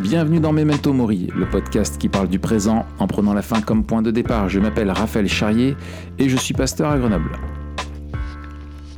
Bienvenue 0.00 0.38
dans 0.38 0.52
Memento 0.52 0.92
Mori, 0.92 1.28
le 1.34 1.44
podcast 1.44 1.98
qui 1.98 2.08
parle 2.08 2.28
du 2.28 2.38
présent 2.38 2.86
en 3.00 3.08
prenant 3.08 3.34
la 3.34 3.42
fin 3.42 3.60
comme 3.60 3.84
point 3.84 4.00
de 4.00 4.12
départ. 4.12 4.48
Je 4.48 4.60
m'appelle 4.60 4.92
Raphaël 4.92 5.28
Charrier 5.28 5.76
et 6.20 6.28
je 6.28 6.36
suis 6.36 6.54
pasteur 6.54 6.90
à 6.90 6.98
Grenoble. 6.98 7.32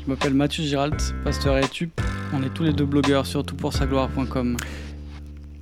Je 0.04 0.10
m'appelle 0.10 0.34
Mathieu 0.34 0.62
Giralt, 0.62 1.14
pasteur 1.24 1.54
à 1.54 1.62
Etup. 1.62 1.98
On 2.34 2.42
est 2.42 2.52
tous 2.52 2.64
les 2.64 2.74
deux 2.74 2.84
blogueurs 2.84 3.24
sur 3.24 3.42
toutpoursagloire.com. 3.46 4.58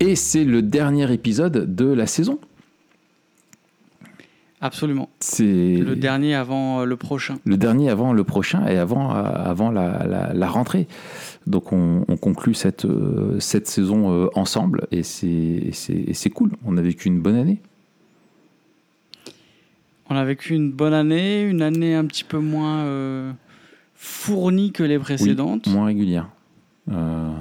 Et 0.01 0.17
c'est 0.17 0.45
le 0.45 0.61
dernier 0.61 1.13
épisode 1.13 1.73
de 1.73 1.85
la 1.85 2.09
saison. 2.09 2.41
Absolument. 4.61 5.09
C'est 5.21 5.77
Le 5.77 5.95
dernier 5.95 6.35
avant 6.35 6.81
euh, 6.81 6.85
le 6.85 6.97
prochain. 6.97 7.39
le 7.45 7.57
dernier 7.57 7.91
avant 7.91 8.13
le 8.13 8.25
prochain 8.25 8.67
et 8.67 8.77
avant, 8.77 9.15
euh, 9.15 9.23
avant 9.23 9.71
la, 9.71 10.05
la- 10.07 10.33
la 10.35 10.49
rentrée. 10.49 10.89
Donc 11.47 11.73
on, 11.73 12.05
on 12.09 12.17
conclut 12.17 12.55
cette, 12.55 12.85
euh, 12.85 13.39
cette 13.39 13.69
saison 13.69 14.29
ensemble 14.35 14.87
et 14.91 15.03
c'est- 15.05 16.31
cool. 16.35 16.51
On 16.65 16.77
a 16.77 16.83
vécu 16.83 17.07
une 17.09 17.21
bonne 17.21 17.37
année. 17.37 17.61
On 20.11 20.17
a 20.17 20.25
vécu 20.25 20.55
une 20.55 20.73
bonne 20.73 20.95
année, 20.95 21.43
une 21.43 21.63
année 21.63 21.95
un 21.95 22.07
petit 22.07 22.25
peu 22.25 22.39
moins 22.39 22.79
euh, 22.81 23.31
fournie 23.95 24.73
que 24.73 24.83
les 24.83 24.99
précédentes. 24.99 25.67
Moins 25.69 25.87
régulière. 25.87 26.29
Euh, 26.91 27.33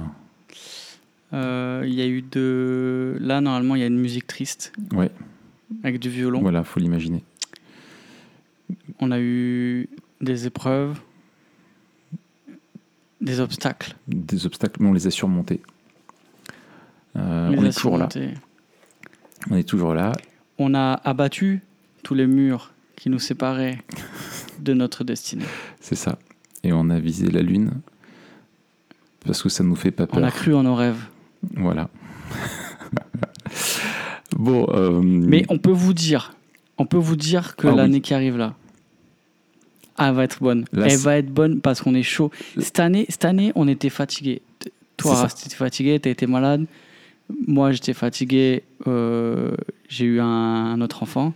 Euh, 1.34 1.82
Il 1.86 1.92
y 1.94 2.00
a 2.00 2.06
eu 2.06 2.22
de. 2.22 3.16
Là, 3.20 3.40
normalement, 3.42 3.74
il 3.74 3.80
y 3.80 3.84
a 3.84 3.86
une 3.86 3.98
musique 3.98 4.26
triste 4.26 4.72
ouais, 4.94 5.10
avec 5.82 5.98
du 5.98 6.08
violon. 6.08 6.40
voilà, 6.40 6.64
faut 6.64 6.80
l'imaginer. 6.80 7.22
On 9.00 9.10
a 9.10 9.20
eu 9.20 9.88
des 10.20 10.46
épreuves, 10.46 11.00
des 13.20 13.40
obstacles. 13.40 13.94
Des 14.06 14.46
obstacles, 14.46 14.82
mais 14.82 14.88
on 14.88 14.92
les 14.92 15.06
a 15.06 15.10
surmontés. 15.10 15.60
Euh, 17.16 17.54
on 17.56 17.64
est 17.64 17.72
toujours 17.72 17.98
là. 17.98 18.08
On 19.50 19.56
est 19.56 19.68
toujours 19.68 19.94
là. 19.94 20.12
On 20.58 20.74
a 20.74 21.00
abattu 21.04 21.62
tous 22.02 22.14
les 22.14 22.26
murs 22.26 22.72
qui 22.96 23.10
nous 23.10 23.18
séparaient 23.18 23.78
de 24.60 24.74
notre 24.74 25.04
destinée. 25.04 25.44
C'est 25.80 25.94
ça. 25.94 26.18
Et 26.64 26.72
on 26.72 26.90
a 26.90 26.98
visé 26.98 27.30
la 27.30 27.42
lune 27.42 27.72
parce 29.24 29.42
que 29.42 29.48
ça 29.48 29.64
nous 29.64 29.76
fait 29.76 29.90
pas 29.90 30.06
peur. 30.06 30.18
On 30.20 30.24
a 30.24 30.30
cru 30.30 30.54
en 30.54 30.62
nos 30.62 30.74
rêves. 30.74 31.04
Voilà. 31.54 31.88
bon. 34.38 34.66
euh, 34.70 35.00
Mais 35.02 35.44
on 35.50 35.58
peut 35.58 35.70
vous 35.72 35.92
dire, 35.92 36.34
on 36.78 36.86
peut 36.86 36.96
vous 36.96 37.16
dire 37.16 37.54
que 37.56 37.66
Ah 37.66 37.70
oui. 37.72 37.76
l'année 37.76 38.00
qui 38.00 38.14
arrive 38.14 38.36
là, 38.38 38.54
elle 39.98 40.14
va 40.14 40.24
être 40.24 40.38
bonne. 40.40 40.64
Là, 40.72 40.86
elle 40.88 40.98
va 40.98 41.18
être 41.18 41.28
bonne 41.32 41.60
parce 41.60 41.82
qu'on 41.82 41.94
est 41.94 42.02
chaud. 42.04 42.30
Cette 42.58 42.78
année, 42.80 43.04
cette 43.08 43.24
année, 43.24 43.52
on 43.56 43.66
était 43.68 43.90
fatigué. 43.90 44.40
Toi, 44.96 45.26
tu 45.36 45.46
étais 45.46 45.56
fatigué, 45.56 46.00
tu 46.00 46.08
été 46.08 46.26
malade. 46.26 46.64
Moi, 47.46 47.72
j'étais 47.72 47.92
fatigué. 47.94 48.62
euh, 48.86 49.52
J'ai 49.88 50.06
eu 50.06 50.20
un, 50.20 50.24
un 50.26 50.80
autre 50.80 51.02
enfant. 51.02 51.34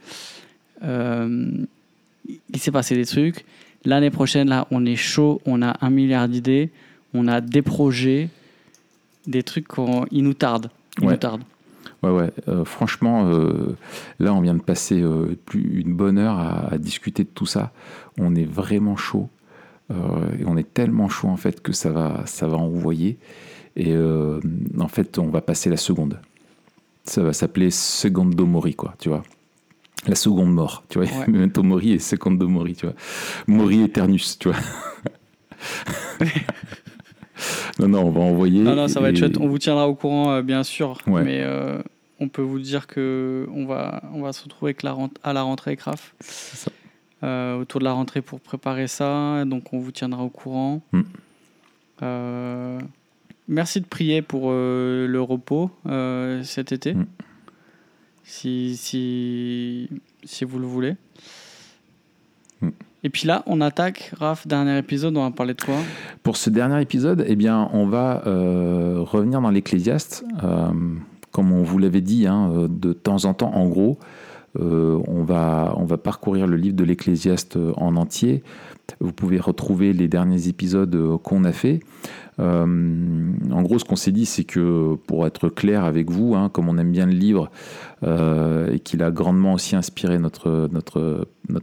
Euh, 0.84 1.50
il 2.52 2.58
s'est 2.60 2.70
passé 2.70 2.94
des 2.94 3.04
trucs. 3.04 3.44
L'année 3.84 4.10
prochaine, 4.10 4.48
là, 4.48 4.66
on 4.70 4.86
est 4.86 4.96
chaud. 4.96 5.40
On 5.44 5.60
a 5.62 5.76
un 5.80 5.90
milliard 5.90 6.28
d'idées. 6.28 6.70
On 7.14 7.28
a 7.28 7.40
des 7.40 7.62
projets, 7.62 8.28
des 9.26 9.42
trucs 9.42 9.66
ils 10.12 10.22
nous 10.24 10.34
tardent. 10.34 10.70
Ils 10.98 11.04
Ouais. 11.04 11.12
nous 11.12 11.18
tardent. 11.18 11.42
Ouais, 12.02 12.10
ouais. 12.10 12.32
euh, 12.48 12.64
franchement, 12.64 13.28
euh, 13.28 13.76
là, 14.18 14.34
on 14.34 14.40
vient 14.40 14.54
de 14.54 14.62
passer 14.62 15.00
euh, 15.00 15.36
plus 15.46 15.80
une 15.80 15.94
bonne 15.94 16.18
heure 16.18 16.38
à, 16.38 16.72
à 16.74 16.78
discuter 16.78 17.22
de 17.24 17.28
tout 17.28 17.46
ça. 17.46 17.72
On 18.18 18.34
est 18.34 18.44
vraiment 18.44 18.96
chaud. 18.96 19.28
Et 20.38 20.46
on 20.46 20.56
est 20.56 20.72
tellement 20.72 21.10
chaud, 21.10 21.28
en 21.28 21.36
fait, 21.36 21.60
que 21.60 21.72
ça 21.74 21.90
va, 21.90 22.22
ça 22.24 22.48
va 22.48 22.56
envoyer. 22.56 23.18
Et 23.76 23.94
en 23.94 24.88
fait, 24.88 25.18
on 25.18 25.26
va 25.26 25.42
passer 25.42 25.68
la 25.68 25.76
seconde. 25.76 26.18
Ça 27.04 27.22
va 27.22 27.34
s'appeler 27.34 27.70
Secondo 27.70 28.46
Mori, 28.46 28.74
quoi, 28.74 28.94
tu 28.98 29.10
vois. 29.10 29.22
La 30.06 30.14
seconde 30.14 30.54
mort, 30.54 30.82
tu 30.88 30.98
vois. 30.98 31.06
Ouais. 31.08 31.26
Memento 31.28 31.62
Mori 31.62 31.92
et 31.92 31.98
Secondo 31.98 32.48
Mori, 32.48 32.74
tu 32.74 32.86
vois. 32.86 32.94
Mori 33.46 33.82
Eternus, 33.82 34.38
tu 34.38 34.48
vois. 34.48 34.56
non, 37.78 37.88
non, 37.88 38.04
on 38.06 38.10
va 38.10 38.20
envoyer. 38.20 38.60
Non, 38.60 38.74
non, 38.74 38.88
ça 38.88 39.00
va 39.00 39.08
être 39.10 39.16
et- 39.16 39.18
chouette. 39.20 39.38
On 39.38 39.48
vous 39.48 39.58
tiendra 39.58 39.88
au 39.88 39.94
courant, 39.94 40.30
euh, 40.32 40.42
bien 40.42 40.62
sûr. 40.62 40.98
Ouais. 41.06 41.22
Mais 41.24 41.40
euh, 41.42 41.80
on 42.20 42.28
peut 42.28 42.42
vous 42.42 42.58
dire 42.60 42.86
que 42.86 43.46
on 43.54 43.64
va, 43.66 44.02
on 44.12 44.22
va 44.22 44.32
se 44.32 44.42
retrouver 44.44 44.70
avec 44.70 44.82
la 44.82 44.92
rent- 44.92 45.10
à 45.22 45.32
la 45.32 45.42
rentrée 45.42 45.78
Raph. 45.80 46.14
ça. 46.20 46.70
Euh, 47.24 47.56
autour 47.56 47.78
de 47.80 47.84
la 47.84 47.92
rentrée 47.92 48.20
pour 48.20 48.40
préparer 48.40 48.88
ça. 48.88 49.44
Donc, 49.44 49.72
on 49.72 49.78
vous 49.78 49.92
tiendra 49.92 50.22
au 50.24 50.28
courant. 50.28 50.82
Mm. 50.92 51.02
Merci 53.48 53.80
de 53.80 53.86
prier 53.86 54.22
pour 54.22 54.50
le 54.50 55.18
repos 55.20 55.70
cet 56.42 56.72
été. 56.72 56.94
Mm. 56.94 57.06
Si, 58.24 58.76
si, 58.76 59.88
si 60.24 60.44
vous 60.44 60.58
le 60.58 60.66
voulez. 60.66 60.94
Mm. 62.60 62.68
Et 63.04 63.10
puis 63.10 63.26
là, 63.26 63.42
on 63.46 63.60
attaque, 63.60 64.12
Raph, 64.16 64.46
dernier 64.46 64.78
épisode, 64.78 65.16
on 65.16 65.24
va 65.24 65.32
parler 65.32 65.54
de 65.54 65.62
quoi? 65.62 65.74
Pour 66.22 66.36
ce 66.36 66.50
dernier 66.50 66.80
épisode, 66.80 67.24
eh 67.26 67.34
bien, 67.34 67.68
on 67.72 67.86
va 67.86 68.22
euh, 68.26 68.98
revenir 69.00 69.40
dans 69.40 69.50
l'Ecclésiaste. 69.50 70.24
Euh, 70.44 70.68
comme 71.32 71.50
on 71.50 71.64
vous 71.64 71.78
l'avait 71.78 72.00
dit, 72.00 72.28
hein, 72.28 72.50
euh, 72.54 72.68
de 72.68 72.92
temps 72.92 73.24
en 73.24 73.34
temps, 73.34 73.52
en 73.54 73.68
gros, 73.68 73.98
on, 74.58 75.24
va, 75.24 75.74
on 75.78 75.84
va 75.84 75.96
parcourir 75.96 76.46
le 76.46 76.56
livre 76.56 76.76
de 76.76 76.84
l'Ecclésiaste 76.84 77.58
en 77.78 77.96
entier. 77.96 78.42
Vous 79.00 79.12
pouvez 79.12 79.40
retrouver 79.40 79.94
les 79.94 80.08
derniers 80.08 80.46
épisodes 80.46 81.18
qu'on 81.22 81.44
a 81.44 81.52
fait. 81.52 81.80
Euh, 82.38 82.64
en 83.50 83.62
gros, 83.62 83.78
ce 83.78 83.84
qu'on 83.84 83.96
s'est 83.96 84.12
dit, 84.12 84.26
c'est 84.26 84.44
que 84.44 84.94
pour 85.06 85.26
être 85.26 85.48
clair 85.48 85.84
avec 85.84 86.10
vous, 86.10 86.34
hein, 86.34 86.48
comme 86.48 86.68
on 86.68 86.78
aime 86.78 86.92
bien 86.92 87.06
le 87.06 87.12
livre 87.12 87.50
euh, 88.02 88.72
et 88.72 88.80
qu'il 88.80 89.02
a 89.02 89.10
grandement 89.10 89.54
aussi 89.54 89.76
inspiré 89.76 90.18
notre, 90.18 90.68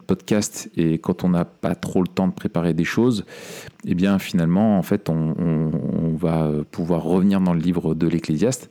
podcast, 0.05 0.69
et 0.75 0.99
quand 0.99 1.23
on 1.23 1.29
n'a 1.29 1.45
pas 1.45 1.75
trop 1.75 2.01
le 2.01 2.07
temps 2.07 2.27
de 2.27 2.33
préparer 2.33 2.73
des 2.73 2.83
choses, 2.83 3.25
eh 3.85 3.95
bien 3.95 4.19
finalement, 4.19 4.77
en 4.77 4.83
fait, 4.83 5.09
on 5.09 6.15
va 6.15 6.51
pouvoir 6.71 7.03
revenir 7.03 7.41
dans 7.41 7.53
le 7.53 7.59
livre 7.59 7.95
de 7.95 8.07
l'Ecclésiaste 8.07 8.69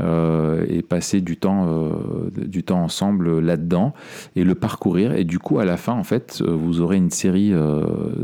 euh, 0.00 0.66
et 0.68 0.82
passer 0.82 1.20
du 1.20 1.36
temps, 1.36 1.68
euh, 1.68 2.30
du 2.34 2.64
temps 2.64 2.82
ensemble 2.82 3.38
là-dedans 3.38 3.94
et 4.34 4.42
le 4.42 4.56
parcourir. 4.56 5.12
Et 5.14 5.22
du 5.22 5.38
coup, 5.38 5.60
à 5.60 5.64
la 5.64 5.76
fin, 5.76 5.92
en 5.92 6.02
fait, 6.02 6.42
euh, 6.42 6.50
vous 6.50 6.80
aurez 6.80 6.96
une 6.96 7.10
série 7.10 7.52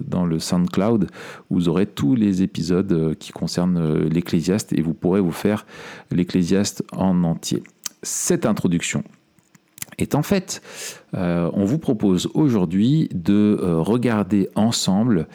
dans 0.09 0.27
le 0.27 0.39
SoundCloud 0.41 1.07
où 1.49 1.55
vous 1.55 1.69
aurez 1.69 1.87
tous 1.87 2.17
les 2.17 2.43
épisodes 2.43 3.15
qui 3.19 3.31
concernent 3.31 4.05
l'Ecclésiaste 4.09 4.73
et 4.73 4.83
vous 4.83 4.95
pourrez 4.95 5.21
vous 5.21 5.31
faire 5.31 5.65
l'Ecclésiaste 6.11 6.83
en 6.93 7.23
entier. 7.23 7.63
Cette 8.03 8.47
introduction 8.47 9.05
est 9.99 10.15
en 10.15 10.23
fait, 10.23 10.63
on 11.13 11.65
vous 11.65 11.79
propose 11.79 12.31
aujourd'hui 12.35 13.09
de 13.15 13.59
regarder 13.63 14.49
ensemble 14.55 15.29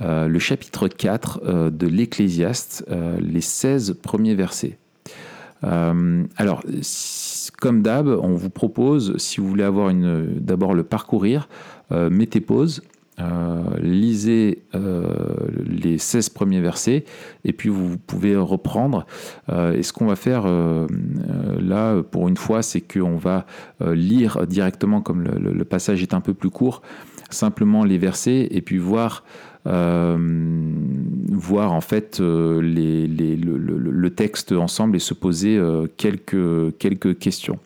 le 0.00 0.38
chapitre 0.38 0.88
4 0.88 1.40
euh, 1.44 1.70
de 1.70 1.86
l'Ecclésiaste, 1.86 2.84
les 3.20 3.40
16 3.40 3.96
premiers 4.02 4.34
versets. 4.34 4.78
Euh, 5.64 6.24
alors, 6.36 6.62
comme 7.60 7.82
d'hab, 7.82 8.08
on 8.08 8.34
vous 8.34 8.50
propose, 8.50 9.16
si 9.18 9.40
vous 9.40 9.48
voulez 9.48 9.64
avoir 9.64 9.90
une, 9.90 10.34
d'abord 10.38 10.74
le 10.74 10.82
parcourir, 10.82 11.48
euh, 11.92 12.10
mettez 12.10 12.40
pause, 12.40 12.82
euh, 13.18 13.62
lisez 13.80 14.62
les 15.66 15.98
16 15.98 16.30
premiers 16.30 16.60
versets, 16.60 17.04
et 17.44 17.52
puis 17.52 17.68
vous 17.68 17.98
pouvez 17.98 18.34
reprendre. 18.36 19.06
Et 19.74 19.82
ce 19.82 19.92
qu'on 19.92 20.06
va 20.06 20.16
faire 20.16 20.46
là, 21.60 22.02
pour 22.02 22.28
une 22.28 22.38
fois, 22.38 22.62
c'est 22.62 22.80
qu'on 22.80 23.16
va 23.16 23.44
lire 23.80 24.46
directement, 24.46 25.02
comme 25.02 25.24
le, 25.24 25.64
passage 25.64 26.02
est 26.02 26.14
un 26.14 26.22
peu 26.22 26.32
plus 26.32 26.48
court, 26.48 26.80
simplement 27.28 27.84
les 27.84 27.98
versets, 27.98 28.48
et 28.50 28.62
puis 28.62 28.78
voir 28.78 29.22
voir 31.32 31.72
en 31.72 31.80
fait 31.80 32.20
euh, 32.20 32.60
les, 32.60 33.06
les- 33.06 33.36
le, 33.36 33.56
le- 33.58 33.78
le 33.90 34.10
texte 34.10 34.52
ensemble 34.52 34.96
et 34.96 34.98
se 34.98 35.14
poser 35.14 35.56
euh, 35.56 35.86
quelques, 35.96 36.76
quelques 36.78 37.18
questions. 37.18 37.58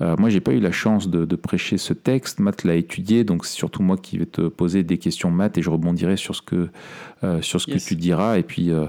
Euh, 0.00 0.16
moi, 0.18 0.28
j'ai 0.30 0.40
pas 0.40 0.52
eu 0.52 0.60
la 0.60 0.72
chance 0.72 1.08
de, 1.08 1.24
de 1.24 1.36
prêcher 1.36 1.78
ce 1.78 1.92
texte. 1.92 2.40
Matt 2.40 2.64
l'a 2.64 2.74
étudié, 2.74 3.24
donc 3.24 3.44
c'est 3.46 3.54
surtout 3.56 3.82
moi 3.82 3.96
qui 3.96 4.18
vais 4.18 4.26
te 4.26 4.48
poser 4.48 4.82
des 4.82 4.98
questions, 4.98 5.30
Matt, 5.30 5.58
et 5.58 5.62
je 5.62 5.70
rebondirai 5.70 6.16
sur 6.16 6.34
ce 6.34 6.42
que, 6.42 6.68
euh, 7.24 7.40
sur 7.42 7.60
ce 7.60 7.70
Yes. 7.70 7.82
que 7.84 7.88
tu 7.88 7.96
diras. 7.96 8.38
Et 8.38 8.42
puis, 8.42 8.70
euh, 8.70 8.86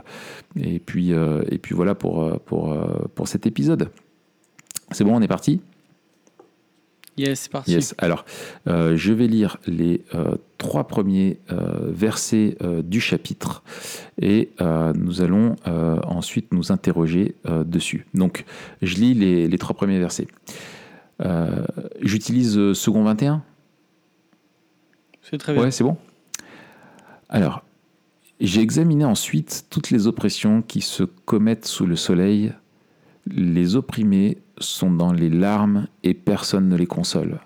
et 0.59 0.79
puis, 0.79 1.13
euh, 1.13 1.41
et 1.49 1.57
puis 1.57 1.75
voilà 1.75 1.95
pour, 1.95 2.23
euh, 2.23 2.37
pour, 2.45 2.71
euh, 2.73 2.85
pour 3.15 3.27
cet 3.27 3.45
épisode. 3.45 3.89
C'est 4.91 5.03
bon, 5.03 5.15
on 5.15 5.21
est 5.21 5.27
parti? 5.27 5.61
Yes, 7.17 7.41
c'est 7.41 7.51
parti. 7.51 7.71
Yes. 7.71 7.93
Alors, 7.99 8.25
euh, 8.67 8.97
je 8.97 9.13
vais 9.13 9.27
lire 9.27 9.57
les 9.67 10.03
euh, 10.15 10.35
trois 10.57 10.87
premiers 10.87 11.39
euh, 11.51 11.91
versets 11.91 12.57
du 12.83 12.99
chapitre 12.99 13.63
et 14.21 14.51
nous 14.95 15.21
allons 15.21 15.55
ensuite 15.65 16.53
nous 16.53 16.71
interroger 16.71 17.35
dessus. 17.65 18.05
Donc, 18.13 18.45
je 18.81 18.95
lis 18.95 19.13
les, 19.13 19.47
les 19.47 19.57
trois 19.57 19.75
premiers 19.75 19.99
versets. 19.99 20.27
J'utilise 22.01 22.73
second 22.73 23.03
21 23.03 23.43
C'est 25.21 25.37
très 25.37 25.53
bien. 25.53 25.63
Ouais, 25.63 25.71
c'est 25.71 25.83
bon. 25.83 25.97
Alors, 27.29 27.63
j'ai 28.39 28.61
examiné 28.61 29.05
ensuite 29.05 29.65
toutes 29.69 29.89
les 29.89 30.07
oppressions 30.07 30.61
qui 30.61 30.81
se 30.81 31.03
commettent 31.03 31.65
sous 31.65 31.85
le 31.85 31.95
soleil. 31.95 32.53
Les 33.27 33.75
opprimés 33.75 34.37
sont 34.57 34.91
dans 34.91 35.11
les 35.11 35.29
larmes 35.29 35.87
et 36.03 36.13
personne 36.13 36.69
ne 36.69 36.75
les 36.75 36.85
console. 36.85 37.39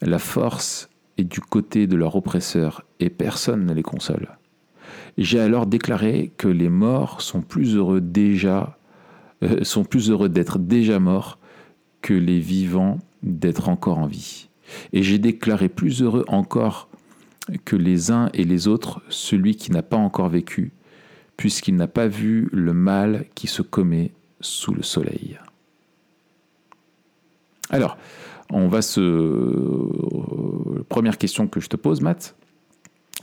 La 0.00 0.18
force 0.18 0.88
est 1.18 1.24
du 1.24 1.40
côté 1.40 1.86
de 1.86 1.96
leur 1.96 2.16
oppresseur 2.16 2.84
et 3.00 3.10
personne 3.10 3.66
ne 3.66 3.74
les 3.74 3.82
console. 3.82 4.28
J'ai 5.18 5.40
alors 5.40 5.66
déclaré 5.66 6.32
que 6.38 6.48
les 6.48 6.68
morts 6.68 7.20
sont 7.20 7.42
plus 7.42 7.76
heureux 7.76 8.00
déjà, 8.00 8.78
euh, 9.42 9.62
sont 9.62 9.84
plus 9.84 10.10
heureux 10.10 10.28
d'être 10.28 10.58
déjà 10.58 10.98
morts 10.98 11.38
que 12.00 12.14
les 12.14 12.40
vivants 12.40 12.98
d'être 13.22 13.68
encore 13.68 13.98
en 13.98 14.06
vie. 14.06 14.48
Et 14.92 15.02
j'ai 15.02 15.18
déclaré 15.18 15.68
plus 15.68 16.02
heureux 16.02 16.24
encore 16.28 16.88
que 17.64 17.76
les 17.76 18.10
uns 18.10 18.30
et 18.32 18.44
les 18.44 18.68
autres 18.68 19.02
celui 19.08 19.56
qui 19.56 19.70
n'a 19.70 19.82
pas 19.82 19.96
encore 19.96 20.28
vécu, 20.28 20.72
puisqu'il 21.36 21.76
n'a 21.76 21.88
pas 21.88 22.08
vu 22.08 22.48
le 22.52 22.72
mal 22.72 23.26
qui 23.34 23.46
se 23.46 23.62
commet 23.62 24.12
sous 24.40 24.74
le 24.74 24.82
soleil. 24.82 25.38
Alors, 27.72 27.96
on 28.50 28.68
va 28.68 28.82
se. 28.82 29.00
Première 30.88 31.18
question 31.18 31.48
que 31.48 31.60
je 31.60 31.68
te 31.68 31.76
pose, 31.76 32.00
Matt, 32.02 32.36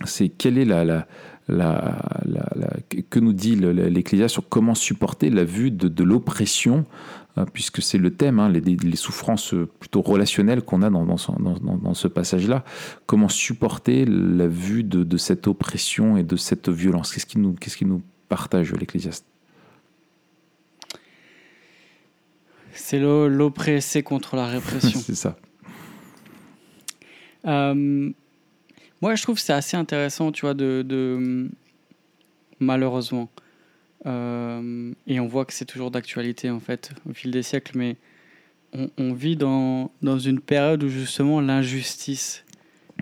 c'est 0.05 0.29
quelle 0.29 0.57
est 0.57 0.65
la, 0.65 0.83
la, 0.85 1.05
la, 1.47 2.69
que 3.09 3.19
nous 3.19 3.33
dit 3.33 3.55
l'Ecclésiaste 3.55 4.33
sur 4.33 4.49
comment 4.49 4.75
supporter 4.75 5.29
la 5.29 5.43
vue 5.43 5.71
de, 5.71 6.03
l'oppression, 6.03 6.85
hein, 7.35 7.45
puisque 7.53 7.81
c'est 7.81 7.97
le 7.97 8.11
thème, 8.11 8.39
hein, 8.39 8.49
les, 8.49 8.95
souffrances 8.95 9.53
plutôt 9.79 10.01
relationnelles 10.01 10.61
qu'on 10.61 10.81
a 10.81 10.89
dans, 10.89 11.93
ce 11.93 12.07
passage-là. 12.07 12.63
Comment 13.05 13.29
supporter 13.29 14.05
la 14.05 14.47
vue 14.47 14.83
de, 14.83 15.17
cette 15.17 15.47
oppression 15.47 16.17
et 16.17 16.23
de 16.23 16.35
cette 16.35 16.69
violence? 16.69 17.13
Qu'est-ce 17.13 17.25
qui 17.25 17.39
nous, 17.39 17.53
qu'est-ce 17.53 17.83
nous 17.83 18.01
partage 18.29 18.73
l'Ecclésiaste? 18.73 19.25
C'est 22.73 22.99
l'oppressé 22.99 24.03
contre 24.03 24.35
la 24.35 24.47
répression. 24.47 24.99
c'est 25.03 25.15
ça. 25.15 25.37
Euh, 27.45 28.11
moi, 29.01 29.15
je 29.15 29.23
trouve 29.23 29.35
que 29.35 29.41
c'est 29.41 29.53
assez 29.53 29.77
intéressant, 29.77 30.31
tu 30.31 30.41
vois, 30.41 30.53
de, 30.53 31.49
malheureusement. 32.59 33.29
Euh, 34.05 34.93
et 35.07 35.19
on 35.19 35.27
voit 35.27 35.45
que 35.45 35.53
c'est 35.53 35.65
toujours 35.65 35.91
d'actualité, 35.91 36.49
en 36.49 36.59
fait, 36.59 36.91
au 37.09 37.13
fil 37.13 37.31
des 37.31 37.43
siècles, 37.43 37.77
mais 37.77 37.95
on, 38.97 39.13
vit 39.13 39.35
dans, 39.35 39.91
dans, 40.01 40.19
une 40.19 40.39
période 40.39 40.83
où 40.83 40.89
justement 40.89 41.41
l'injustice 41.41 42.45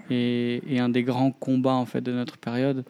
est, 0.10 0.64
est, 0.70 0.80
un 0.80 0.90
des 0.90 1.04
grands 1.04 1.32
combats, 1.32 1.74
en 1.74 1.86
fait, 1.86 2.02
de 2.02 2.12
notre 2.12 2.38
période. 2.38 2.86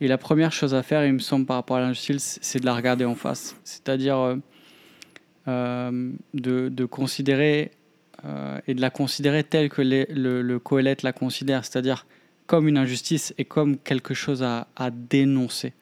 Et 0.00 0.08
la 0.08 0.16
première 0.16 0.52
chose 0.52 0.74
à 0.74 0.82
faire, 0.82 1.04
il 1.04 1.12
me 1.12 1.18
semble, 1.18 1.44
par 1.44 1.56
rapport 1.56 1.76
à 1.76 1.80
l'injustice, 1.80 2.38
c'est 2.40 2.60
de 2.60 2.66
la 2.66 2.74
regarder 2.74 3.04
en 3.04 3.14
face. 3.14 3.56
C'est-à-dire 3.64 4.18
euh, 4.18 4.36
de, 5.46 6.12
de, 6.68 6.84
considérer 6.84 7.72
et 8.66 8.74
de 8.74 8.80
la 8.80 8.90
considérer 8.90 9.42
telle 9.44 9.68
que 9.68 9.82
le, 9.82 10.42
le 10.42 10.60
la 11.02 11.12
considère, 11.12 11.64
c'est-à-dire 11.64 12.06
comme 12.50 12.66
une 12.66 12.78
injustice 12.78 13.32
et 13.38 13.44
comme 13.44 13.78
quelque 13.78 14.12
chose 14.12 14.42
à, 14.42 14.66
dénoncer. 14.90 15.72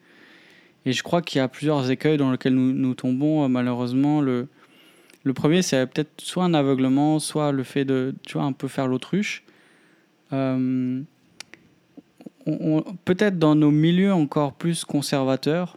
Et 0.85 0.93
je 0.93 1.01
crois 1.01 1.23
qu'il 1.23 1.39
y 1.39 1.41
a 1.41 1.47
plusieurs 1.47 1.89
écueils 1.89 2.17
dans 2.17 2.29
lesquels 2.31 2.53
nous, 2.53 2.73
nous 2.73 2.93
tombons, 2.93 3.43
euh, 3.43 3.47
malheureusement. 3.47 4.21
Le, 4.21 4.47
le 5.23 5.33
premier, 5.33 5.63
c'est 5.63 5.83
peut-être 5.87 6.21
soit 6.21 6.43
un 6.43 6.53
aveuglement, 6.53 7.17
soit 7.17 7.51
le 7.51 7.63
fait 7.63 7.85
de, 7.85 8.13
tu 8.21 8.33
vois, 8.33 8.43
un 8.43 8.51
peu 8.51 8.67
faire 8.67 8.87
l'autruche. 8.87 9.43
Euh, 10.31 11.01
peut-être 13.03 13.39
dans 13.39 13.55
nos 13.55 13.71
milieux 13.71 14.13
encore 14.13 14.53
plus 14.53 14.85
conservateurs, 14.85 15.75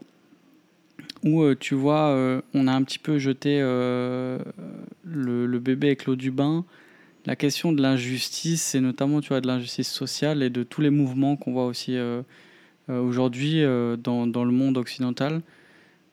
où 1.24 1.42
euh, 1.42 1.56
tu 1.58 1.74
vois, 1.74 2.42
on 2.54 2.66
a 2.66 2.72
un 2.72 2.82
petit 2.82 2.98
peu 2.98 3.18
jeté 3.18 3.60
le, 3.60 4.38
le, 5.04 5.58
bébé 5.58 5.88
avec 5.88 6.06
l'eau 6.06 6.16
du 6.16 6.30
bain, 6.30 6.64
la 7.26 7.36
question 7.36 7.72
de 7.72 7.80
l'injustice, 7.80 8.74
et 8.74 8.80
notamment 8.80 9.20
tu 9.20 9.28
vois, 9.28 9.40
de 9.40 9.46
l'injustice 9.46 9.90
sociale 9.90 10.42
et 10.42 10.50
de 10.50 10.62
tous 10.62 10.80
les 10.80 10.90
mouvements 10.90 11.36
qu'on 11.36 11.52
voit 11.52 11.66
aussi 11.66 11.96
euh, 11.96 12.22
euh, 12.90 13.00
aujourd'hui 13.00 13.62
euh, 13.62 13.96
dans, 13.96 14.26
dans, 14.26 14.44
le 14.44 14.52
monde 14.52 14.76
occidental, 14.76 15.42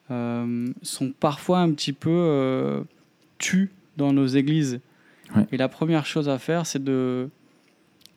sont 0.10 1.14
parfois 1.20 1.60
un 1.60 1.72
petit 1.72 1.94
peu 1.94 2.84
tus 3.38 3.70
dans 3.96 4.12
nos 4.12 4.26
églises. 4.26 4.80
Et 5.52 5.58
la 5.58 5.68
première 5.68 6.08
chose 6.08 6.30
à 6.30 6.40
faire, 6.40 6.66
c'est 6.66 6.84
de, 6.84 7.30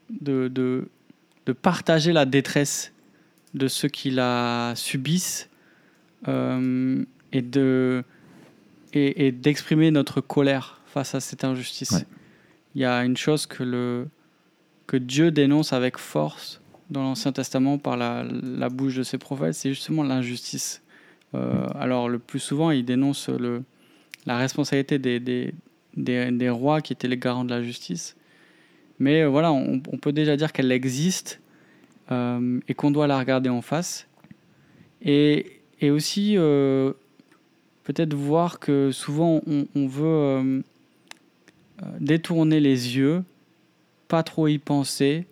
de, 0.09 0.49
de, 0.49 0.89
de, 1.45 1.53
partager 1.53 2.15
la 2.15 2.25
détresse 2.25 2.95
de 3.53 3.69
ceux 3.69 3.89
qui 3.89 4.11
la 4.11 4.73
subissent 4.75 5.51
et 6.27 7.43
de 7.43 8.05
et, 8.95 9.27
et 9.27 9.33
d'exprimer 9.33 9.91
notre 9.91 10.21
colère 10.21 10.81
face 10.87 11.15
à 11.15 11.21
cette 11.21 11.45
injustice 11.45 12.05
il 12.75 12.83
y 12.83 12.85
a 12.85 13.05
une 13.05 13.17
chose 13.17 13.47
que, 13.47 13.63
le, 13.63 14.09
que 14.87 14.97
Dieu 14.97 15.31
dénonce 15.31 15.73
avec 15.73 15.99
force 15.99 16.61
dans 16.91 17.03
l'Ancien 17.03 17.33
Testament 17.33 17.79
par 17.79 17.97
la, 17.97 18.25
la, 18.25 18.69
bouche 18.69 18.97
de 18.97 19.03
ses 19.03 19.19
prophètes, 19.19 19.55
c'est 19.55 19.71
justement 19.71 20.03
l'injustice. 20.03 20.83
Euh, 21.35 21.67
alors 21.75 22.09
le 22.09 22.19
plus 22.19 22.39
souvent, 22.39 22.71
il 22.71 22.85
dénonce 22.85 23.29
le, 23.29 23.63
la 24.27 24.37
responsabilité 24.37 24.99
des, 24.99 25.21
des, 25.21 25.53
des, 25.97 26.51
rois 26.51 26.81
qui 26.81 26.93
étaient 26.93 27.09
les 27.09 27.17
garants 27.17 27.45
de 27.45 27.51
la 27.51 27.63
justice. 27.63 28.17
Mais 28.99 29.23
euh, 29.23 29.29
voilà, 29.29 29.53
on, 29.53 29.81
peut 29.81 30.13
déjà 30.13 30.37
dire 30.37 30.53
qu'elle 30.53 30.71
existe 30.71 31.41
euh, 32.11 32.61
et 32.69 32.75
qu'on 32.75 32.91
doit 32.91 33.07
la 33.07 33.19
regarder 33.19 33.49
en 33.49 33.63
face. 33.63 34.07
Et, 35.01 35.62
et 35.83 35.91
aussi, 35.91 36.37
peut-être 37.85 38.15
voir 38.15 38.59
que 38.59 38.91
souvent 38.93 39.43
on, 39.47 39.67
on 39.75 39.87
veut 39.87 40.63
euh, 41.83 41.87
détourner 42.01 42.61
les 42.61 42.97
yeux, 42.97 43.25
pas 44.09 44.23
trop 44.23 44.47
y 44.47 44.59
penser, 44.59 45.27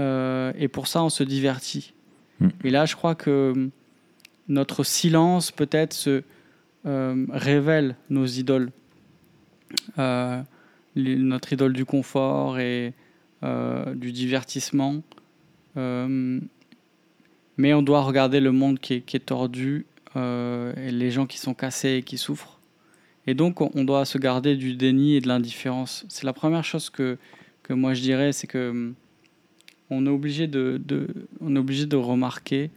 euh, 0.00 0.52
et 0.58 0.68
pour 0.68 0.88
ça 0.88 1.02
on 1.02 1.08
se 1.08 1.22
divertit. 1.22 1.92
Hmm. 2.40 2.48
Et 2.64 2.70
là, 2.70 2.86
je 2.86 2.96
crois 2.96 3.14
que 3.14 3.70
notre 4.48 4.84
silence 4.84 5.50
peut-être 5.52 5.92
se 5.92 6.22
euh, 6.86 7.26
révèle 7.30 7.96
nos 8.10 8.26
idoles, 8.26 8.70
notre 10.96 11.52
idole 11.52 11.72
du 11.72 11.84
confort 11.84 12.58
et 12.58 12.92
du 13.42 14.12
divertissement. 14.12 15.02
Mais 17.56 17.74
on 17.74 17.82
doit 17.82 18.02
regarder 18.02 18.40
le 18.40 18.52
monde 18.52 18.78
qui 18.78 18.94
est, 18.94 19.00
qui 19.00 19.16
est 19.16 19.20
tordu 19.20 19.86
et 20.16 20.90
les 20.92 21.10
gens 21.10 21.26
qui 21.26 21.38
sont 21.38 21.54
cassés 21.54 21.94
et 21.94 22.02
qui 22.02 22.18
souffrent. 22.18 22.60
Et 23.26 23.34
donc, 23.34 23.60
on 23.60 23.84
doit 23.84 24.04
se 24.04 24.16
garder 24.16 24.54
du 24.54 24.76
déni 24.76 25.16
et 25.16 25.20
de 25.20 25.26
l'indifférence. 25.26 26.04
C'est 26.08 26.24
la 26.24 26.32
première 26.32 26.64
chose 26.64 26.88
que, 26.88 27.18
que 27.64 27.72
moi 27.72 27.94
je 27.94 28.02
dirais, 28.02 28.32
c'est 28.32 28.46
que 28.46 28.92
on 29.90 30.06
est 30.06 30.10
obligé 30.10 30.46
de, 30.46 30.80
de 30.84 31.08
on 31.40 31.56
est 31.56 31.58
obligé 31.58 31.86
de 31.86 31.96
remarquer 31.96 32.70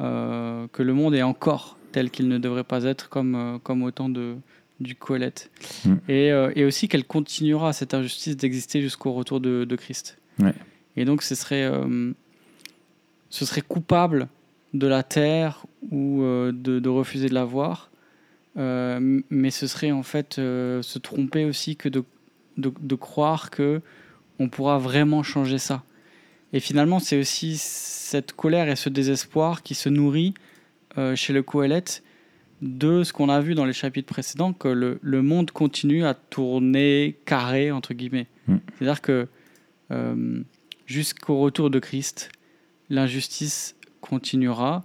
euh, 0.00 0.66
que 0.72 0.82
le 0.82 0.92
monde 0.92 1.14
est 1.14 1.22
encore 1.22 1.78
tel 1.92 2.10
qu'il 2.10 2.28
ne 2.28 2.38
devrait 2.38 2.64
pas 2.64 2.84
être, 2.84 3.08
comme, 3.08 3.34
euh, 3.34 3.58
comme 3.58 3.82
au 3.82 3.90
temps 3.90 4.10
de, 4.10 4.36
du 4.80 4.94
Colette. 4.94 5.50
Mm. 5.84 5.94
Et, 6.08 6.32
euh, 6.32 6.52
et, 6.54 6.64
aussi 6.64 6.88
qu'elle 6.88 7.04
continuera, 7.04 7.72
cette 7.72 7.94
injustice, 7.94 8.36
d'exister 8.36 8.82
jusqu'au 8.82 9.12
retour 9.12 9.40
de, 9.40 9.64
de 9.64 9.76
Christ. 9.76 10.18
Et 10.98 11.04
donc, 11.06 11.22
ce 11.22 11.34
serait, 11.34 11.70
ce 13.30 13.44
serait 13.44 13.62
coupable 13.62 14.28
de 14.74 14.86
la 14.86 15.02
terre 15.02 15.66
ou 15.90 16.22
de, 16.22 16.52
de, 16.52 16.88
refuser 16.88 17.28
de 17.28 17.34
la 17.34 17.44
voir 17.44 17.90
euh, 18.58 19.20
mais 19.28 19.50
ce 19.50 19.66
serait 19.66 19.92
en 19.92 20.02
fait 20.02 20.38
euh, 20.38 20.80
se 20.80 20.98
tromper 20.98 21.44
aussi 21.44 21.76
que 21.76 21.88
de, 21.88 22.04
de, 22.56 22.94
croire 22.94 23.50
que 23.50 23.82
on 24.38 24.48
pourra 24.48 24.78
vraiment 24.78 25.22
changer 25.22 25.58
ça. 25.58 25.82
Et 26.52 26.60
finalement, 26.60 26.98
c'est 26.98 27.18
aussi 27.18 27.56
cette 27.58 28.32
colère 28.32 28.68
et 28.68 28.76
ce 28.76 28.88
désespoir 28.88 29.62
qui 29.62 29.74
se 29.74 29.88
nourrit 29.88 30.32
euh, 30.96 31.14
chez 31.16 31.32
le 31.32 31.42
Coëlette 31.42 32.02
de 32.62 33.02
ce 33.02 33.12
qu'on 33.12 33.28
a 33.28 33.40
vu 33.40 33.54
dans 33.54 33.66
les 33.66 33.74
chapitres 33.74 34.10
précédents, 34.10 34.54
que 34.54 34.68
le, 34.68 34.98
le 35.02 35.20
monde 35.20 35.50
continue 35.50 36.06
à 36.06 36.14
tourner 36.14 37.18
carré, 37.26 37.70
entre 37.70 37.92
guillemets. 37.92 38.28
Mm. 38.46 38.56
C'est-à-dire 38.78 39.02
que 39.02 39.28
jusqu'au 40.86 41.38
retour 41.38 41.70
de 41.70 41.78
Christ, 41.78 42.30
l'injustice 42.90 43.76
continuera, 44.00 44.84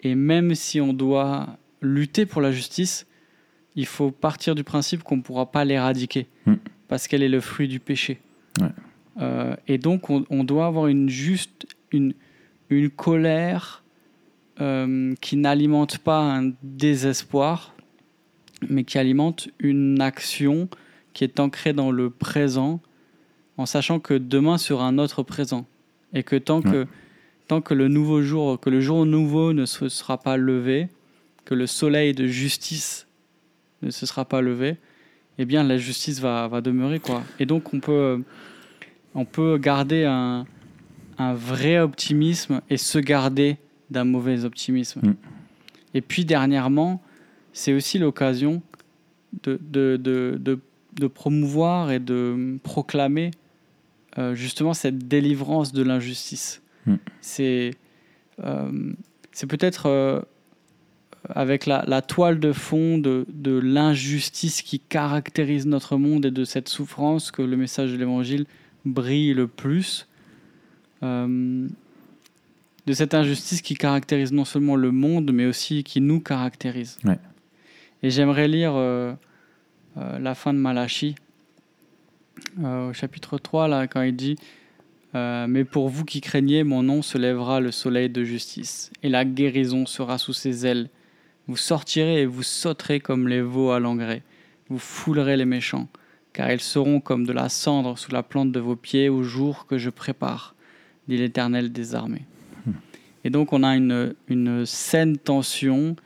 et 0.00 0.14
même 0.14 0.54
si 0.54 0.80
on 0.80 0.92
doit 0.92 1.58
lutter 1.80 2.26
pour 2.26 2.40
la 2.40 2.52
justice, 2.52 3.06
il 3.76 3.86
faut 3.86 4.10
partir 4.10 4.54
du 4.54 4.64
principe 4.64 5.02
qu'on 5.02 5.18
ne 5.18 5.22
pourra 5.22 5.50
pas 5.50 5.64
l'éradiquer 5.64 6.26
mm. 6.46 6.54
parce 6.88 7.06
qu'elle 7.06 7.22
est 7.22 7.28
le 7.28 7.40
fruit 7.40 7.68
du 7.68 7.80
péché. 7.80 8.20
Euh, 9.20 9.54
et 9.66 9.78
donc, 9.78 10.10
on, 10.10 10.44
doit 10.44 10.66
avoir 10.66 10.86
une 10.86 11.08
juste 11.08 11.66
une, 11.92 12.14
une 12.70 12.90
colère 12.90 13.84
euh, 14.60 15.14
qui 15.20 15.36
n'alimente 15.36 15.98
pas 15.98 16.20
un 16.20 16.52
désespoir, 16.62 17.74
mais 18.68 18.84
qui 18.84 18.98
alimente 18.98 19.48
une 19.60 20.00
action 20.00 20.68
qui 21.12 21.24
est 21.24 21.40
ancrée 21.40 21.72
dans 21.72 21.90
le 21.90 22.10
présent, 22.10 22.80
en 23.56 23.66
sachant 23.66 23.98
que 24.00 24.14
demain 24.14 24.58
sera 24.58 24.86
un 24.86 24.98
autre 24.98 25.22
présent, 25.22 25.66
et 26.12 26.22
que 26.22 26.36
tant 26.36 26.62
que 26.62 26.86
tant 27.48 27.60
que 27.60 27.74
le 27.74 27.88
nouveau 27.88 28.22
jour, 28.22 28.60
que 28.60 28.70
le 28.70 28.80
jour 28.80 29.06
nouveau 29.06 29.52
ne 29.52 29.66
se 29.66 29.88
sera 29.88 30.18
pas 30.18 30.36
levé, 30.36 30.88
que 31.44 31.54
le 31.54 31.66
soleil 31.66 32.12
de 32.12 32.26
justice 32.26 33.06
ne 33.82 33.90
se 33.90 34.06
sera 34.06 34.24
pas 34.24 34.40
levé, 34.42 34.76
eh 35.38 35.44
bien 35.44 35.64
la 35.64 35.78
justice 35.78 36.20
va, 36.20 36.46
va 36.46 36.60
demeurer 36.60 37.00
quoi. 37.00 37.22
Et 37.38 37.46
donc 37.46 37.72
on 37.72 37.80
peut 37.80 38.22
on 39.14 39.24
peut 39.24 39.56
garder 39.56 40.04
un, 40.04 40.46
un 41.16 41.34
vrai 41.34 41.78
optimisme 41.78 42.60
et 42.70 42.76
se 42.76 42.98
garder 42.98 43.56
d'un 43.90 44.04
mauvais 44.04 44.44
optimisme. 44.44 45.00
Mm. 45.02 45.14
Et 45.94 46.00
puis 46.02 46.24
dernièrement, 46.24 47.02
c'est 47.52 47.72
aussi 47.72 47.98
l'occasion 47.98 48.62
de, 49.42 49.58
de, 49.60 49.96
de, 49.96 50.38
de, 50.40 50.60
de 50.94 51.06
promouvoir 51.06 51.90
et 51.90 51.98
de 51.98 52.58
proclamer 52.62 53.30
euh, 54.18 54.34
justement 54.34 54.74
cette 54.74 55.08
délivrance 55.08 55.72
de 55.72 55.82
l'injustice. 55.82 56.62
Mm. 56.88 56.98
C'est 57.20 57.70
euh, 58.44 58.92
c'est 59.32 59.46
peut-être 59.46 59.86
euh, 59.86 60.20
avec 61.28 61.66
la, 61.66 61.84
la 61.86 62.02
toile 62.02 62.40
de 62.40 62.52
fond 62.52 62.98
de, 62.98 63.26
de 63.28 63.58
l'injustice 63.58 64.62
qui 64.62 64.80
caractérise 64.80 65.66
notre 65.66 65.96
monde 65.96 66.26
et 66.26 66.30
de 66.30 66.44
cette 66.44 66.68
souffrance 66.68 67.30
que 67.30 67.42
le 67.42 67.56
message 67.56 67.92
de 67.92 67.96
l'Évangile 67.96 68.46
brille 68.84 69.34
le 69.34 69.46
plus. 69.46 70.08
Euh, 71.02 71.68
de 72.88 72.94
cette 72.94 73.12
injustice 73.12 73.60
qui 73.60 73.74
caractérise 73.74 74.32
non 74.32 74.46
seulement 74.46 74.74
le 74.74 74.90
monde, 74.90 75.30
mais 75.32 75.44
aussi 75.44 75.84
qui 75.84 76.00
nous 76.00 76.20
caractérise. 76.20 76.98
Ouais. 77.04 77.18
Et 78.02 78.10
j'aimerais 78.10 78.48
lire 78.48 78.72
euh, 78.74 79.12
euh, 79.98 80.18
la 80.18 80.34
fin 80.34 80.54
de 80.54 80.58
Malachi, 80.58 81.14
euh, 82.60 82.88
au 82.88 82.92
chapitre 82.94 83.36
3, 83.36 83.68
là, 83.68 83.86
quand 83.86 84.00
il 84.00 84.16
dit 84.16 84.36
euh, 85.14 85.46
Mais 85.48 85.64
pour 85.64 85.88
vous 85.88 86.04
qui 86.04 86.20
craignez, 86.20 86.64
mon 86.64 86.82
nom 86.82 87.02
se 87.02 87.18
lèvera 87.18 87.60
le 87.60 87.70
soleil 87.70 88.10
de 88.10 88.24
justice, 88.24 88.90
et 89.02 89.08
la 89.08 89.24
guérison 89.24 89.86
sera 89.86 90.18
sous 90.18 90.32
ses 90.32 90.66
ailes. 90.66 90.90
Vous 91.46 91.56
sortirez 91.56 92.22
et 92.22 92.26
vous 92.26 92.42
sauterez 92.42 93.00
comme 93.00 93.26
les 93.26 93.40
veaux 93.40 93.70
à 93.70 93.80
l'engrais. 93.80 94.22
Vous 94.68 94.78
foulerez 94.78 95.36
les 95.36 95.46
méchants, 95.46 95.88
car 96.32 96.50
ils 96.52 96.60
seront 96.60 97.00
comme 97.00 97.24
de 97.24 97.32
la 97.32 97.48
cendre 97.48 97.96
sous 97.96 98.12
la 98.12 98.22
plante 98.22 98.52
de 98.52 98.60
vos 98.60 98.76
pieds 98.76 99.08
au 99.08 99.22
jour 99.22 99.66
que 99.66 99.78
je 99.78 99.88
prépare, 99.88 100.54
dit 101.08 101.16
l'Éternel 101.16 101.72
des 101.72 101.94
armées. 101.94 102.26
Et 103.24 103.30
donc 103.30 103.52
on 103.52 103.62
a 103.62 103.76
une, 103.76 104.14
une 104.28 104.64
saine 104.64 105.16
tension 105.16 105.96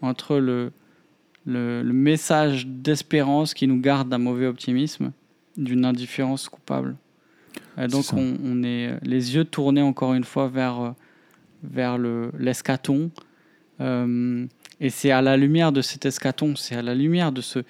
entre 0.00 0.36
le, 0.36 0.72
le, 1.44 1.82
le 1.82 1.92
message 1.92 2.66
d'espérance 2.66 3.52
qui 3.52 3.66
nous 3.66 3.80
garde 3.80 4.08
d'un 4.08 4.18
mauvais 4.18 4.46
optimisme, 4.46 5.12
d'une 5.56 5.84
indifférence 5.84 6.48
coupable. 6.48 6.96
Et 7.78 7.88
donc 7.88 8.04
C'est 8.04 8.10
ça. 8.10 8.16
on, 8.16 8.36
on 8.44 8.62
est 8.62 8.98
les 9.02 9.34
yeux 9.34 9.44
tournés 9.44 9.82
encore 9.82 10.14
une 10.14 10.24
fois 10.24 10.48
vers, 10.48 10.80
euh, 10.80 10.90
vers 11.62 11.98
le- 11.98 12.30
l'escaton. 12.38 13.10
Euh, 13.80 14.46
et 14.80 14.90
c'est 14.90 15.10
à 15.10 15.20
la 15.22 15.36
lumière 15.36 15.72
de 15.72 15.82
cet 15.82 16.06
escaton, 16.06 16.54
c'est 16.56 16.76
à 16.76 16.82
la 16.82 16.94
lumière 16.94 17.32
de 17.32 17.40
ce, 17.40 17.60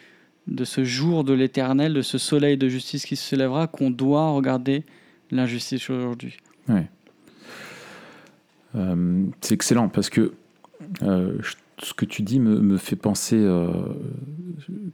de 0.46 0.64
ce 0.64 0.84
jour 0.84 1.24
de 1.24 1.32
l'éternel, 1.32 1.94
de 1.94 2.02
ce 2.02 2.18
soleil 2.18 2.56
de 2.58 2.68
justice 2.68 3.06
qui 3.06 3.16
se 3.16 3.34
lèvera, 3.36 3.66
qu'on 3.66 3.90
doit 3.90 4.30
regarder 4.32 4.84
l'injustice 5.30 5.88
aujourd'hui. 5.88 6.36
Ouais. 6.68 6.86
Euh, 8.74 9.24
c'est 9.40 9.54
excellent 9.54 9.88
parce 9.88 10.10
que 10.10 10.32
euh, 11.02 11.38
ce 11.78 11.94
que 11.94 12.04
tu 12.04 12.22
dis 12.22 12.40
me, 12.40 12.60
me 12.60 12.76
fait 12.76 12.96
penser. 12.96 13.36
euh, 13.38 13.68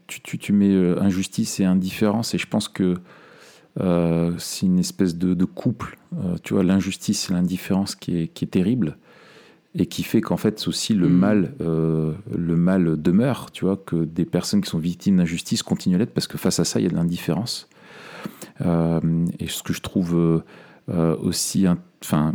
tu, 0.07 0.21
tu- 0.21 0.39
tu 0.39 0.53
mets 0.53 0.71
euh, 0.71 1.01
injustice 1.03 1.61
et 1.61 1.65
indifférence, 1.65 2.35
et 2.35 2.39
je 2.39 2.47
pense 2.47 2.69
que 2.69 2.95
euh, 3.79 4.33
c'est 4.39 4.67
une 4.67 4.79
espèce 4.81 5.17
de, 5.17 5.35
de 5.35 5.45
couple. 5.45 5.97
euh, 6.17 6.37
tu 6.43 6.55
vois, 6.55 6.63
l'injustice 6.65 7.31
et 7.31 7.33
l'indifférence 7.35 7.95
qui 7.95 8.23
est, 8.23 8.29
qui 8.29 8.45
est 8.45 8.49
terrible 8.49 8.97
et 9.77 9.87
qui 9.87 10.03
fait 10.03 10.21
qu'en 10.21 10.37
fait 10.37 10.67
aussi 10.67 10.95
le 10.95 11.09
Mm. 11.09 11.13
mal 11.13 11.55
euh, 11.61 12.13
le 12.37 12.57
mal 12.57 13.01
demeure 13.01 13.53
tu 13.53 13.65
vois 13.65 13.77
que 13.77 14.05
des 14.05 14.25
personnes 14.25 14.61
qui 14.63 14.69
sont 14.69 14.81
victimes 14.81 15.19
d'injustice 15.19 15.63
continuent 15.63 15.95
à 15.95 15.99
l'être 15.99 16.13
parce 16.13 16.27
que 16.27 16.39
face 16.39 16.59
à 16.59 16.65
ça 16.65 16.81
il 16.81 16.83
y 16.83 16.87
a 16.87 16.91
de 16.91 16.97
l'indifférence 16.97 17.69
et 18.59 19.47
ce 19.47 19.63
que 19.63 19.73
je 19.73 19.81
trouve 19.81 20.43
aussi 21.23 21.67
enfin 22.03 22.35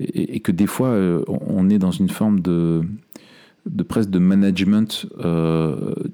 et, 0.00 0.34
et 0.34 0.40
que 0.40 0.50
des 0.50 0.66
fois 0.66 0.96
on 1.28 1.70
est 1.70 1.78
dans 1.78 1.92
une 1.92 2.08
forme 2.08 2.40
de 2.40 2.82
de 3.66 3.82
presque 3.84 4.10
de 4.10 4.18
management 4.18 5.06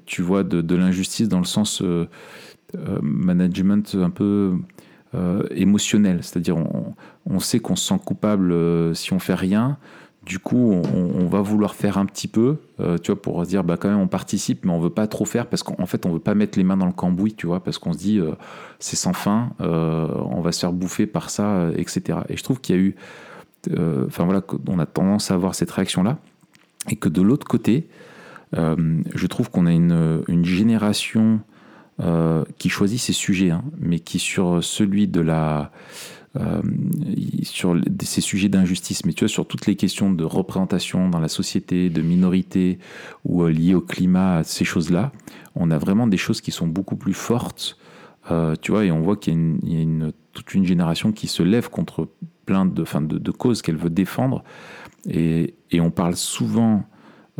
tu 0.05 0.21
vois 0.21 0.43
de, 0.43 0.61
de 0.61 0.75
l'injustice 0.75 1.27
dans 1.27 1.39
le 1.39 1.45
sens 1.45 1.81
management 3.01 3.95
un 3.95 4.09
peu 4.09 4.57
euh, 5.15 5.43
émotionnel. 5.51 6.19
C'est-à-dire 6.21 6.57
on, 6.57 6.95
on 7.25 7.39
sait 7.39 7.59
qu'on 7.59 7.75
se 7.75 7.87
sent 7.87 7.99
coupable 8.05 8.51
euh, 8.51 8.93
si 8.93 9.13
on 9.13 9.19
fait 9.19 9.35
rien. 9.35 9.77
Du 10.25 10.37
coup 10.37 10.71
on, 10.71 11.25
va 11.25 11.41
vouloir 11.41 11.73
faire 11.73 11.97
un 11.97 12.05
petit 12.05 12.27
peu 12.27 12.57
euh, 12.79 12.99
tu 12.99 13.11
vois 13.11 13.19
pour 13.19 13.43
se 13.43 13.49
dire 13.49 13.63
bah 13.63 13.77
quand 13.77 13.89
même 13.89 13.97
on 13.97 14.07
participe 14.07 14.65
mais 14.65 14.71
on 14.71 14.79
veut 14.79 14.91
pas 14.91 15.07
trop 15.07 15.25
faire 15.25 15.47
parce 15.47 15.63
qu'en 15.63 15.75
en 15.79 15.87
fait 15.87 16.05
on 16.05 16.11
veut 16.11 16.19
pas 16.19 16.35
mettre 16.35 16.59
les 16.59 16.63
mains 16.63 16.77
dans 16.77 16.85
le 16.85 16.91
cambouis 16.91 17.33
tu 17.33 17.47
vois 17.47 17.63
parce 17.63 17.79
qu'on 17.79 17.91
se 17.91 17.97
dit 17.97 18.19
euh, 18.19 18.33
c'est 18.77 18.95
sans 18.95 19.13
fin 19.13 19.49
euh, 19.61 20.07
on 20.29 20.41
va 20.41 20.51
se 20.51 20.59
faire 20.59 20.73
bouffer 20.73 21.07
par 21.07 21.31
ça 21.31 21.47
euh, 21.47 21.73
etc 21.75 22.19
et 22.29 22.37
je 22.37 22.43
trouve 22.43 22.61
qu'il 22.61 22.75
y 22.75 22.79
a 22.79 22.81
eu 22.83 22.95
euh, 23.71 24.05
enfin 24.05 24.25
voilà 24.25 24.43
on 24.67 24.77
a 24.77 24.85
tendance 24.85 25.31
à 25.31 25.33
avoir 25.33 25.55
cette 25.55 25.71
réaction 25.71 26.03
là 26.03 26.19
et 26.87 26.97
que 26.97 27.09
de 27.09 27.23
l'autre 27.23 27.47
côté 27.47 27.87
euh, 28.55 29.01
je 29.15 29.25
trouve 29.25 29.49
qu'on 29.49 29.65
a 29.65 29.71
une, 29.71 30.23
une 30.27 30.45
génération 30.45 31.39
euh, 31.99 32.43
qui 32.57 32.69
choisit 32.69 32.99
ses 32.99 33.13
sujets, 33.13 33.51
hein, 33.51 33.63
mais 33.77 33.99
qui 33.99 34.17
sur 34.17 34.63
celui 34.63 35.07
de 35.07 35.21
la 35.21 35.71
euh, 36.39 36.61
sur 37.43 37.75
ces 38.01 38.21
sujets 38.21 38.47
d'injustice, 38.47 39.05
mais 39.05 39.11
tu 39.11 39.25
vois 39.25 39.29
sur 39.29 39.45
toutes 39.45 39.65
les 39.65 39.75
questions 39.75 40.11
de 40.11 40.23
représentation 40.23 41.09
dans 41.09 41.19
la 41.19 41.27
société, 41.27 41.89
de 41.89 42.01
minorité 42.01 42.79
ou 43.25 43.43
euh, 43.43 43.51
liées 43.51 43.75
au 43.75 43.81
climat, 43.81 44.43
ces 44.43 44.63
choses-là, 44.63 45.11
on 45.55 45.69
a 45.71 45.77
vraiment 45.77 46.07
des 46.07 46.17
choses 46.17 46.39
qui 46.39 46.51
sont 46.51 46.67
beaucoup 46.67 46.95
plus 46.95 47.13
fortes, 47.13 47.77
tu 48.61 48.71
vois, 48.71 48.85
et 48.85 48.91
on 48.91 49.01
voit 49.01 49.17
qu'il 49.17 49.33
y 49.63 49.75
a 49.75 49.81
une- 49.81 50.13
toute 50.31 50.53
une 50.53 50.65
génération 50.65 51.11
qui 51.11 51.27
se 51.27 51.43
lève 51.43 51.69
contre 51.69 52.07
plein 52.45 52.65
de, 52.65 52.81
enfin, 52.81 53.01
de, 53.01 53.17
de 53.17 53.31
causes 53.31 53.61
qu'elle 53.61 53.75
veut 53.75 53.89
défendre, 53.89 54.43
et, 55.09 55.55
et 55.71 55.81
on 55.81 55.91
parle 55.91 56.15
souvent 56.15 56.85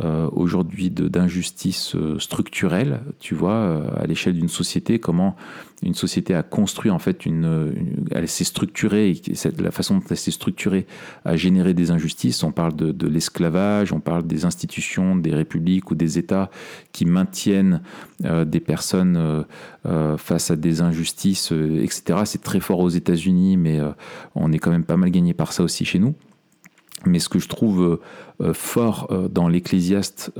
euh, 0.04 0.28
aujourd'hui 0.32 0.90
d'injustice 0.90 1.94
euh, 1.94 2.18
structurelle, 2.18 3.00
tu 3.20 3.34
vois, 3.34 3.54
euh, 3.54 3.86
à 3.96 4.06
l'échelle 4.06 4.34
d'une 4.34 4.48
société, 4.48 4.98
comment 4.98 5.36
une 5.82 5.94
société 5.94 6.34
a 6.34 6.42
construit 6.42 6.90
en 6.90 7.00
fait 7.00 7.26
une, 7.26 7.74
elle 8.12 8.28
s'est 8.28 8.44
structurée, 8.44 9.10
et 9.10 9.22
la 9.58 9.72
façon 9.72 9.96
dont 9.96 10.04
elle 10.10 10.16
s'est 10.16 10.30
structurée 10.30 10.86
a 11.24 11.34
généré 11.34 11.74
des 11.74 11.90
injustices. 11.90 12.44
On 12.44 12.52
parle 12.52 12.76
de, 12.76 13.08
l'esclavage, 13.08 13.92
on 13.92 13.98
parle 13.98 14.24
des 14.24 14.44
institutions, 14.44 15.16
des 15.16 15.34
républiques 15.34 15.90
ou 15.90 15.96
des 15.96 16.18
États 16.18 16.50
qui 16.92 17.04
maintiennent 17.04 17.82
des 18.20 18.60
personnes 18.60 19.44
face 20.18 20.52
à 20.52 20.56
des 20.56 20.82
injustices, 20.82 21.50
etc. 21.50 22.20
C'est 22.26 22.42
très 22.42 22.60
fort 22.60 22.78
aux 22.78 22.90
États-Unis, 22.90 23.56
mais 23.56 23.80
on 24.36 24.52
est 24.52 24.58
quand 24.58 24.70
même 24.70 24.84
pas 24.84 24.96
mal 24.96 25.10
gagné 25.10 25.34
par 25.34 25.52
ça 25.52 25.64
aussi 25.64 25.84
chez 25.84 25.98
nous. 25.98 26.14
Mais 27.06 27.18
ce 27.18 27.28
que 27.28 27.38
je 27.38 27.48
trouve 27.48 27.82
euh, 27.82 28.00
euh, 28.48 28.54
fort 28.54 29.08
euh, 29.10 29.28
dans 29.28 29.48
l'Ecclésiaste, 29.48 30.32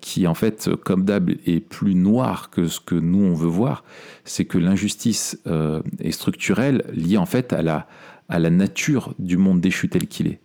qui 0.00 0.26
en 0.26 0.34
fait, 0.34 0.70
comme 0.84 1.04
d'hab, 1.04 1.30
est 1.46 1.60
plus 1.60 1.94
noir 1.94 2.50
que 2.50 2.66
ce 2.66 2.80
que 2.80 2.96
nous 2.96 3.22
on 3.24 3.34
veut 3.34 3.48
voir, 3.48 3.84
c'est 4.24 4.44
que 4.44 4.58
l'injustice 4.58 5.38
est 6.00 6.10
structurelle, 6.10 6.84
liée 6.92 7.16
en 7.16 7.26
fait 7.26 7.52
à 7.52 7.62
la, 7.62 7.86
à 8.28 8.40
la 8.40 8.50
nature 8.50 9.14
du 9.20 9.36
monde 9.36 9.60
déchu 9.60 9.88
tel 9.88 10.08
qu'il 10.08 10.26
est. 10.26 10.40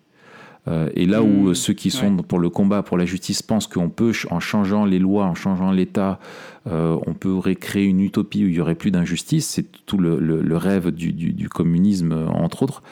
Et 0.94 1.06
là 1.06 1.24
où 1.24 1.50
Mmh, 1.50 1.56
ceux 1.56 1.74
qui 1.74 1.90
sont 1.90 2.18
ouais. 2.18 2.24
pour 2.28 2.40
le 2.40 2.50
combat, 2.50 2.84
pour 2.84 2.98
la 2.98 3.06
justice, 3.06 3.42
pensent 3.42 3.68
qu'on 3.68 3.90
peut, 3.90 4.12
en 4.30 4.40
changeant 4.42 4.84
les 4.86 5.00
lois, 5.00 5.24
en 5.26 5.34
changeant 5.34 5.72
l'État, 5.72 6.20
euh, 6.68 6.98
on 7.08 7.14
pourrait 7.14 7.56
créer 7.56 7.86
une 7.86 8.02
utopie 8.02 8.44
où 8.44 8.48
il 8.50 8.54
y 8.56 8.60
aurait 8.60 8.76
plus 8.76 8.92
d'injustice, 8.92 9.48
c'est 9.48 9.66
tout 9.86 9.98
le, 9.98 10.20
le- 10.20 10.42
le 10.42 10.58
rêve 10.58 10.92
du, 10.92 11.14
du- 11.14 11.32
du 11.34 11.48
communisme, 11.50 12.12
entre 12.34 12.64
autres. 12.64 12.84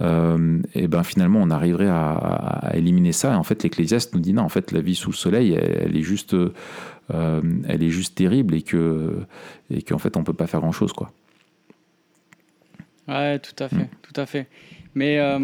Euh, 0.00 0.60
et 0.74 0.88
ben 0.88 1.02
finalement, 1.02 1.40
on 1.42 1.50
arriverait 1.50 1.88
à, 1.88 2.12
à 2.12 2.76
éliminer 2.76 3.12
ça. 3.12 3.32
Et 3.32 3.36
en 3.36 3.42
fait, 3.42 3.62
l'Ecclésiaste 3.62 4.14
nous 4.14 4.20
dit 4.20 4.32
non, 4.32 4.42
en 4.42 4.48
fait, 4.48 4.72
la 4.72 4.80
vie 4.80 4.94
sous 4.94 5.10
le 5.10 5.16
soleil, 5.16 5.52
elle, 5.52 5.88
elle 5.88 5.96
est 5.96 6.02
juste, 6.02 6.34
euh, 6.34 7.42
elle 7.68 7.82
est 7.82 7.90
juste 7.90 8.14
terrible 8.14 8.54
et 8.54 8.62
que, 8.62 9.18
et 9.70 9.82
qu'en 9.82 9.98
fait, 9.98 10.16
on 10.16 10.24
peut 10.24 10.32
pas 10.32 10.46
faire 10.46 10.60
grand 10.60 10.72
chose, 10.72 10.92
quoi. 10.92 11.12
Ouais, 13.08 13.38
tout 13.40 13.62
à 13.62 13.68
fait, 13.68 13.90
tout 14.02 14.20
à 14.20 14.24
fait. 14.24 14.46
Mais 14.94 15.18
euh, 15.18 15.40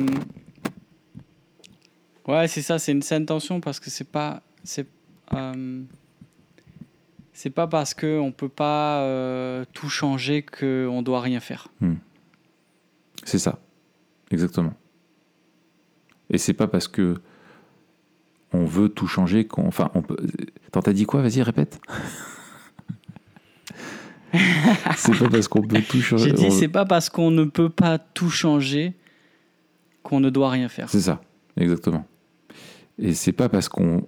ouais, 2.29 2.47
c'est 2.49 2.63
ça, 2.63 2.79
c'est 2.79 2.93
une 2.93 3.03
saine 3.03 3.27
tension 3.27 3.61
parce 3.61 3.81
que 3.81 3.91
c'est 3.91 4.09
pas, 4.09 4.43
c'est, 4.63 4.87
euh, 5.35 5.83
c'est 7.33 7.51
pas 7.51 7.67
parce 7.67 7.93
que 7.93 8.19
on 8.19 8.31
peut 8.31 8.49
pas 8.49 9.01
euh, 9.01 9.65
tout 9.73 9.89
changer 9.89 10.43
que 10.43 10.89
on 10.91 11.03
doit 11.03 11.21
rien 11.21 11.41
faire. 11.41 11.69
C'est 13.25 13.41
ça, 13.41 13.59
exactement. 14.31 14.75
Et 16.31 16.39
c'est 16.39 16.55
pas 16.55 16.67
parce 16.69 16.89
que 16.89 17.17
on 18.53 18.65
veut 18.65 18.89
tout 18.89 19.07
changer 19.07 19.47
qu'on, 19.47 19.67
enfin, 19.67 19.91
on 19.95 20.03
peut. 20.03 20.17
Attends, 20.69 20.83
t'as 20.83 20.93
dit 20.93 21.05
quoi? 21.07 21.23
Vas-y, 21.23 21.43
répète. 21.43 21.81
c'est 24.97 25.19
pas 25.19 25.29
parce 25.29 25.49
qu'on 25.49 25.63
peut 25.63 25.83
tout 25.83 26.01
changer. 26.01 26.25
J'ai 26.31 26.33
dit, 26.33 26.47
on- 26.47 26.51
c'est 26.51 26.69
pas 26.69 26.85
parce 26.85 27.09
qu'on 27.11 27.31
ne 27.31 27.45
peut 27.45 27.71
pas 27.71 27.99
tout 27.99 28.31
changer 28.31 28.95
qu'on 30.03 30.21
ne 30.21 30.31
doit 30.31 30.51
rien 30.51 30.69
faire. 30.69 30.89
C'est 30.91 31.01
ça, 31.01 31.21
exactement. 31.57 32.07
Et 32.99 33.15
c'est 33.15 33.33
pas 33.33 33.49
parce 33.49 33.69
qu'on 33.69 34.07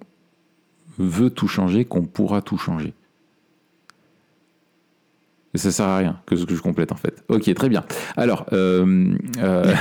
veut 0.99 1.31
tout 1.31 1.49
changer 1.49 1.85
qu'on 1.85 2.05
pourra 2.05 2.43
tout 2.43 2.59
changer. 2.59 2.95
Ça 5.59 5.71
sert 5.71 5.87
à 5.87 5.99
rien 5.99 6.17
que 6.27 6.37
ce 6.37 6.45
que 6.45 6.55
je 6.55 6.63
complète 6.63 6.93
en 6.93 6.97
fait. 6.97 7.23
Ok, 7.29 7.53
très 7.55 7.69
bien. 7.69 7.85
Alors, 8.17 8.47
euh, 8.53 9.15
euh, 9.43 9.75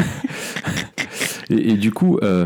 et, 1.49 1.73
du 1.73 1.91
coup, 1.91 2.19
euh, 2.23 2.45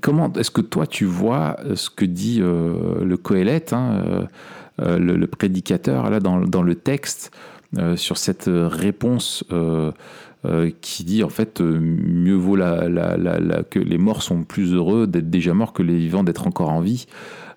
comment 0.00 0.32
est-ce 0.34 0.50
que 0.50 0.60
toi 0.60 0.86
tu 0.86 1.04
vois 1.04 1.56
ce 1.74 1.90
que 1.90 2.04
dit 2.04 2.40
le 2.40 3.16
Coëlette, 3.16 3.72
hein, 3.72 4.28
le, 4.78 5.26
prédicateur 5.26 6.10
là 6.10 6.20
dans, 6.20 6.62
le 6.62 6.74
texte 6.74 7.30
sur 7.96 8.16
cette 8.18 8.48
réponse 8.48 9.44
qui 10.80 11.04
dit 11.04 11.24
en 11.24 11.28
fait 11.28 11.60
mieux 11.60 12.34
vaut 12.34 12.56
la, 12.56 12.88
la, 12.88 13.62
que 13.64 13.78
les 13.78 13.98
morts 13.98 14.22
sont 14.22 14.44
plus 14.44 14.72
heureux 14.72 15.06
d'être 15.06 15.30
déjà 15.30 15.54
morts 15.54 15.72
que 15.72 15.82
les 15.82 15.96
vivants 15.96 16.22
d'être 16.22 16.46
encore 16.46 16.70
en 16.70 16.80
vie. 16.80 17.06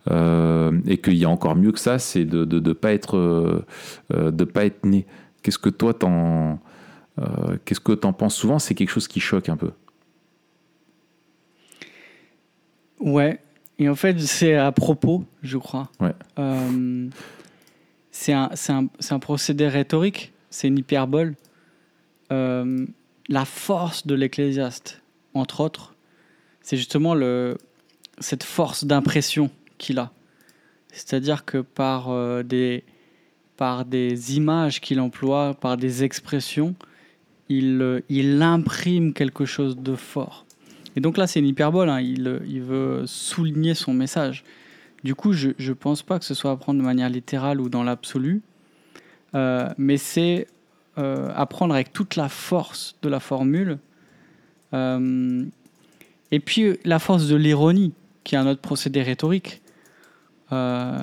Euh, 0.10 0.80
et 0.88 0.98
qu'il 0.98 1.16
y 1.16 1.26
a 1.26 1.30
encore 1.30 1.56
mieux 1.56 1.72
que 1.72 1.80
ça, 1.80 2.00
c'est 2.00 2.26
de 2.26 2.40
ne 2.40 2.60
de, 2.60 2.74
pas, 2.74 2.94
être, 2.94 3.18
euh, 3.18 3.66
euh, 4.14 4.32
de 4.32 4.44
pas 4.44 4.66
être 4.66 4.86
né. 4.86 5.06
Qu'est-ce 5.44 5.60
que 5.60 5.70
toi 5.70 5.94
t'en 5.94 6.60
qu'est-ce 7.66 7.82
que 7.82 7.92
t'en 7.92 8.14
penses 8.14 8.36
souvent? 8.36 8.60
C'est 8.60 8.76
quelque 8.76 8.92
chose 8.92 9.10
qui 9.10 9.20
choque 9.20 9.50
un 9.50 9.58
peu. 9.58 9.72
Ouais, 13.02 13.42
et 13.78 13.90
en 13.90 13.96
fait 13.96 14.18
c'est 14.22 14.56
à 14.56 14.72
propos, 14.72 15.26
je 15.44 15.58
crois. 15.58 15.90
Ouais. 16.00 16.14
c'est 18.12 18.32
un, 18.32 18.50
un, 18.70 18.88
un, 19.10 19.20
procédé 19.20 19.68
rhétorique, 19.68 20.32
c'est 20.50 20.70
une 20.70 20.78
hyperbole. 20.78 21.36
la 22.30 23.46
force 23.46 24.08
de 24.08 24.16
l'ecclésiaste, 24.16 25.02
entre 25.34 25.60
autres, 25.60 25.96
c'est 26.62 26.78
justement 26.78 27.16
le, 27.16 27.58
cette 28.20 28.44
force 28.44 28.86
d'impression 28.86 29.50
qu'il 29.80 29.98
a. 29.98 30.12
C'est-à-dire 30.92 31.46
que 31.46 31.58
par, 31.58 32.10
euh, 32.10 32.44
des, 32.44 32.84
par 33.58 33.86
des 33.86 34.38
images 34.38 34.82
qu'il 34.82 35.00
emploie, 35.00 35.56
par 35.56 35.78
des 35.78 36.04
expressions, 36.04 36.76
il, 37.48 37.82
euh, 37.82 38.02
il 38.10 38.42
imprime 38.42 39.14
quelque 39.14 39.46
chose 39.46 39.78
de 39.78 39.96
fort. 39.96 40.46
Et 40.96 41.02
donc 41.02 41.18
là, 41.18 41.28
c'est 41.28 41.40
une 41.40 41.48
hyperbole, 41.48 41.90
hein. 41.90 42.02
il, 42.02 42.42
il, 42.48 42.62
veut 42.62 43.04
souligner 43.06 43.74
son 43.74 43.94
message. 43.94 44.44
Du 45.04 45.16
coup, 45.16 45.34
je 45.34 45.50
ne 45.58 45.74
pense 45.74 46.04
pas 46.04 46.20
que 46.20 46.26
ce 46.26 46.34
soit 46.34 46.52
à 46.52 46.56
prendre 46.58 46.80
de 46.80 46.86
manière 46.86 47.10
littérale 47.10 47.62
ou 47.62 47.70
dans 47.70 47.84
l'absolu, 47.84 48.42
euh, 49.36 49.70
mais 49.78 49.98
c'est 49.98 50.48
apprendre 50.98 51.74
avec 51.74 51.94
toute 51.94 52.18
la 52.18 52.28
force 52.28 52.98
de 53.02 53.08
la 53.08 53.22
formule, 53.22 53.78
et 54.74 56.40
puis 56.42 56.78
la 56.84 57.00
force 57.00 57.28
de 57.28 57.38
l'ironie, 57.38 57.94
qui 58.26 58.36
est 58.36 58.38
un 58.38 58.48
autre 58.48 58.60
procédé 58.60 59.02
rhétorique. 59.02 59.62
Euh, 60.52 61.00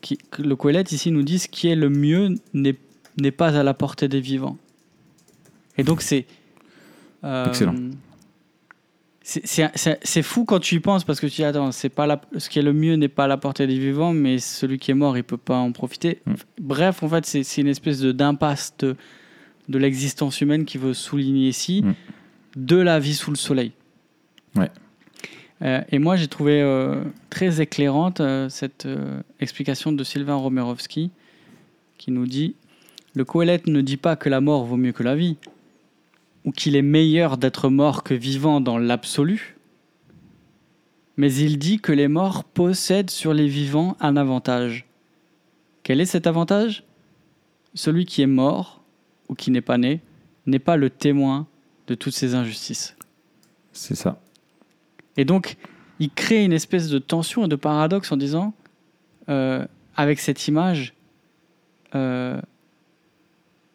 qui, 0.00 0.18
le 0.38 0.54
Coëlette 0.56 0.92
ici 0.92 1.10
nous 1.10 1.22
dit 1.22 1.38
ce 1.38 1.48
qui 1.48 1.68
est 1.68 1.76
le 1.76 1.90
mieux 1.90 2.34
n'est 2.54 3.30
pas 3.30 3.58
à 3.58 3.62
la 3.62 3.74
portée 3.74 4.08
des 4.08 4.20
vivants. 4.20 4.56
Et 5.76 5.84
donc 5.84 6.02
c'est... 6.02 6.26
Euh, 7.24 7.46
Excellent. 7.46 7.74
C'est 9.22 10.22
fou 10.22 10.44
quand 10.46 10.58
tu 10.58 10.76
y 10.76 10.80
penses 10.80 11.04
parce 11.04 11.20
que 11.20 11.26
tu 11.26 11.36
dis 11.36 11.44
attends, 11.44 11.70
c'est 11.70 11.90
pas 11.90 12.06
la, 12.06 12.20
ce 12.38 12.48
qui 12.48 12.58
est 12.58 12.62
le 12.62 12.72
mieux 12.72 12.94
n'est 12.94 13.08
pas 13.08 13.24
à 13.24 13.26
la 13.26 13.36
portée 13.36 13.66
des 13.66 13.78
vivants, 13.78 14.14
mais 14.14 14.38
celui 14.38 14.78
qui 14.78 14.90
est 14.90 14.94
mort, 14.94 15.18
il 15.18 15.24
peut 15.24 15.36
pas 15.36 15.56
en 15.56 15.72
profiter. 15.72 16.20
Mm. 16.24 16.34
Bref, 16.60 17.02
en 17.02 17.08
fait, 17.08 17.26
c'est 17.26 17.60
une 17.60 17.66
espèce 17.66 18.00
d'impasse 18.00 18.74
de, 18.78 18.96
de 19.68 19.78
l'existence 19.78 20.40
humaine 20.40 20.64
qui 20.64 20.78
veut 20.78 20.94
souligner 20.94 21.48
ici 21.48 21.82
mm. 21.82 21.94
de 22.56 22.76
la 22.76 22.98
vie 22.98 23.14
sous 23.14 23.30
le 23.30 23.36
soleil. 23.36 23.72
Ouais. 24.56 24.70
Euh, 25.62 25.80
et 25.90 25.98
moi, 25.98 26.16
j'ai 26.16 26.28
trouvé 26.28 26.62
euh, 26.62 27.02
très 27.30 27.60
éclairante 27.60 28.20
euh, 28.20 28.48
cette 28.48 28.86
explication 29.40 29.92
de 29.92 30.04
Sylvain 30.04 30.36
Romerovski 30.36 31.10
qui 31.96 32.10
nous 32.10 32.26
dit 32.26 32.54
Le 33.14 33.24
Coëlette 33.24 33.66
ne 33.66 33.80
dit 33.80 33.96
pas 33.96 34.16
que 34.16 34.28
la 34.28 34.40
mort 34.40 34.64
vaut 34.64 34.76
mieux 34.76 34.92
que 34.92 35.02
la 35.02 35.16
vie, 35.16 35.36
ou 36.44 36.52
qu'il 36.52 36.76
est 36.76 36.82
meilleur 36.82 37.36
d'être 37.36 37.68
mort 37.68 38.04
que 38.04 38.14
vivant 38.14 38.60
dans 38.60 38.78
l'absolu, 38.78 39.56
mais 41.16 41.34
il 41.34 41.58
dit 41.58 41.80
que 41.80 41.92
les 41.92 42.06
morts 42.06 42.44
possèdent 42.44 43.10
sur 43.10 43.34
les 43.34 43.48
vivants 43.48 43.96
un 43.98 44.16
avantage. 44.16 44.86
Quel 45.82 46.00
est 46.00 46.06
cet 46.06 46.28
avantage? 46.28 46.84
Celui 47.74 48.06
qui 48.06 48.22
est 48.22 48.26
mort, 48.26 48.82
ou 49.28 49.34
qui 49.34 49.50
n'est 49.50 49.60
pas 49.60 49.78
né, 49.78 50.00
n'est 50.46 50.60
pas 50.60 50.76
le 50.76 50.90
témoin 50.90 51.48
de 51.88 51.94
toutes 51.94 52.14
ces 52.14 52.34
injustices. 52.34 52.96
C'est 53.72 53.96
ça. 53.96 54.20
Et 55.18 55.24
donc, 55.24 55.56
il 55.98 56.10
crée 56.10 56.44
une 56.44 56.52
espèce 56.52 56.88
de 56.88 56.98
tension 56.98 57.44
et 57.44 57.48
de 57.48 57.56
paradoxe 57.56 58.10
en 58.12 58.16
disant, 58.16 58.54
euh, 59.28 59.66
avec 59.96 60.20
cette 60.20 60.46
image, 60.46 60.94
euh, 61.94 62.40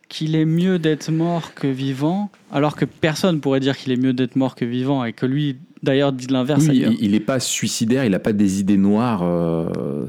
qu'il 0.07 0.35
est 0.35 0.45
mieux 0.45 0.79
d'être 0.79 1.11
mort 1.11 1.53
que 1.53 1.67
vivant, 1.67 2.31
alors 2.51 2.75
que 2.77 2.85
personne 2.85 3.41
pourrait 3.41 3.59
dire 3.59 3.77
qu'il 3.77 3.91
est 3.91 3.97
mieux 3.97 4.13
d'être 4.13 4.37
mort 4.37 4.55
que 4.55 4.63
vivant, 4.63 5.03
et 5.03 5.11
que 5.11 5.25
lui, 5.25 5.57
d'ailleurs, 5.83 6.13
dit 6.13 6.27
l'inverse. 6.27 6.65
il 6.71 7.11
n'est 7.11 7.19
pas 7.19 7.41
suicidaire, 7.41 8.05
il 8.05 8.11
n'a 8.11 8.19
pas 8.19 8.33
des 8.33 8.61
idées 8.61 8.77
noires. 8.77 9.23
Euh, 9.23 10.07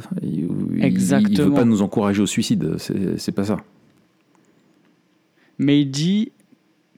Exactement. 0.80 1.32
Il 1.32 1.38
ne 1.38 1.44
veut 1.44 1.54
pas 1.54 1.64
nous 1.64 1.82
encourager 1.82 2.22
au 2.22 2.26
suicide, 2.26 2.76
c'est 2.78 3.32
pas 3.32 3.44
ça. 3.44 3.56
Mais 5.58 5.80
il 5.80 5.90
dit, 5.90 6.30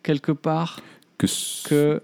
quelque 0.03 0.33
part, 0.33 0.83
que... 1.17 1.27
que 1.67 2.03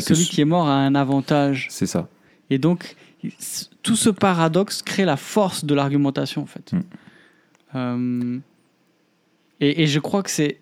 celui 0.00 0.24
qui 0.24 0.40
est 0.40 0.46
mort 0.46 0.68
a 0.68 0.74
un 0.74 0.94
avantage. 0.94 1.68
C'est 1.70 1.86
ça. 1.86 2.08
Et 2.50 2.58
donc, 2.58 2.96
tout 3.82 3.96
ce 3.96 4.10
paradoxe 4.10 4.82
crée 4.82 5.04
la 5.04 5.16
force 5.16 5.64
de 5.64 5.74
l'argumentation, 5.74 6.42
en 6.42 6.46
fait. 6.46 6.72
Mm. 6.72 6.80
Euh, 7.74 8.38
et, 9.60 9.86
je 9.86 9.98
crois 10.00 10.22
que 10.22 10.30
c'est. 10.30 10.58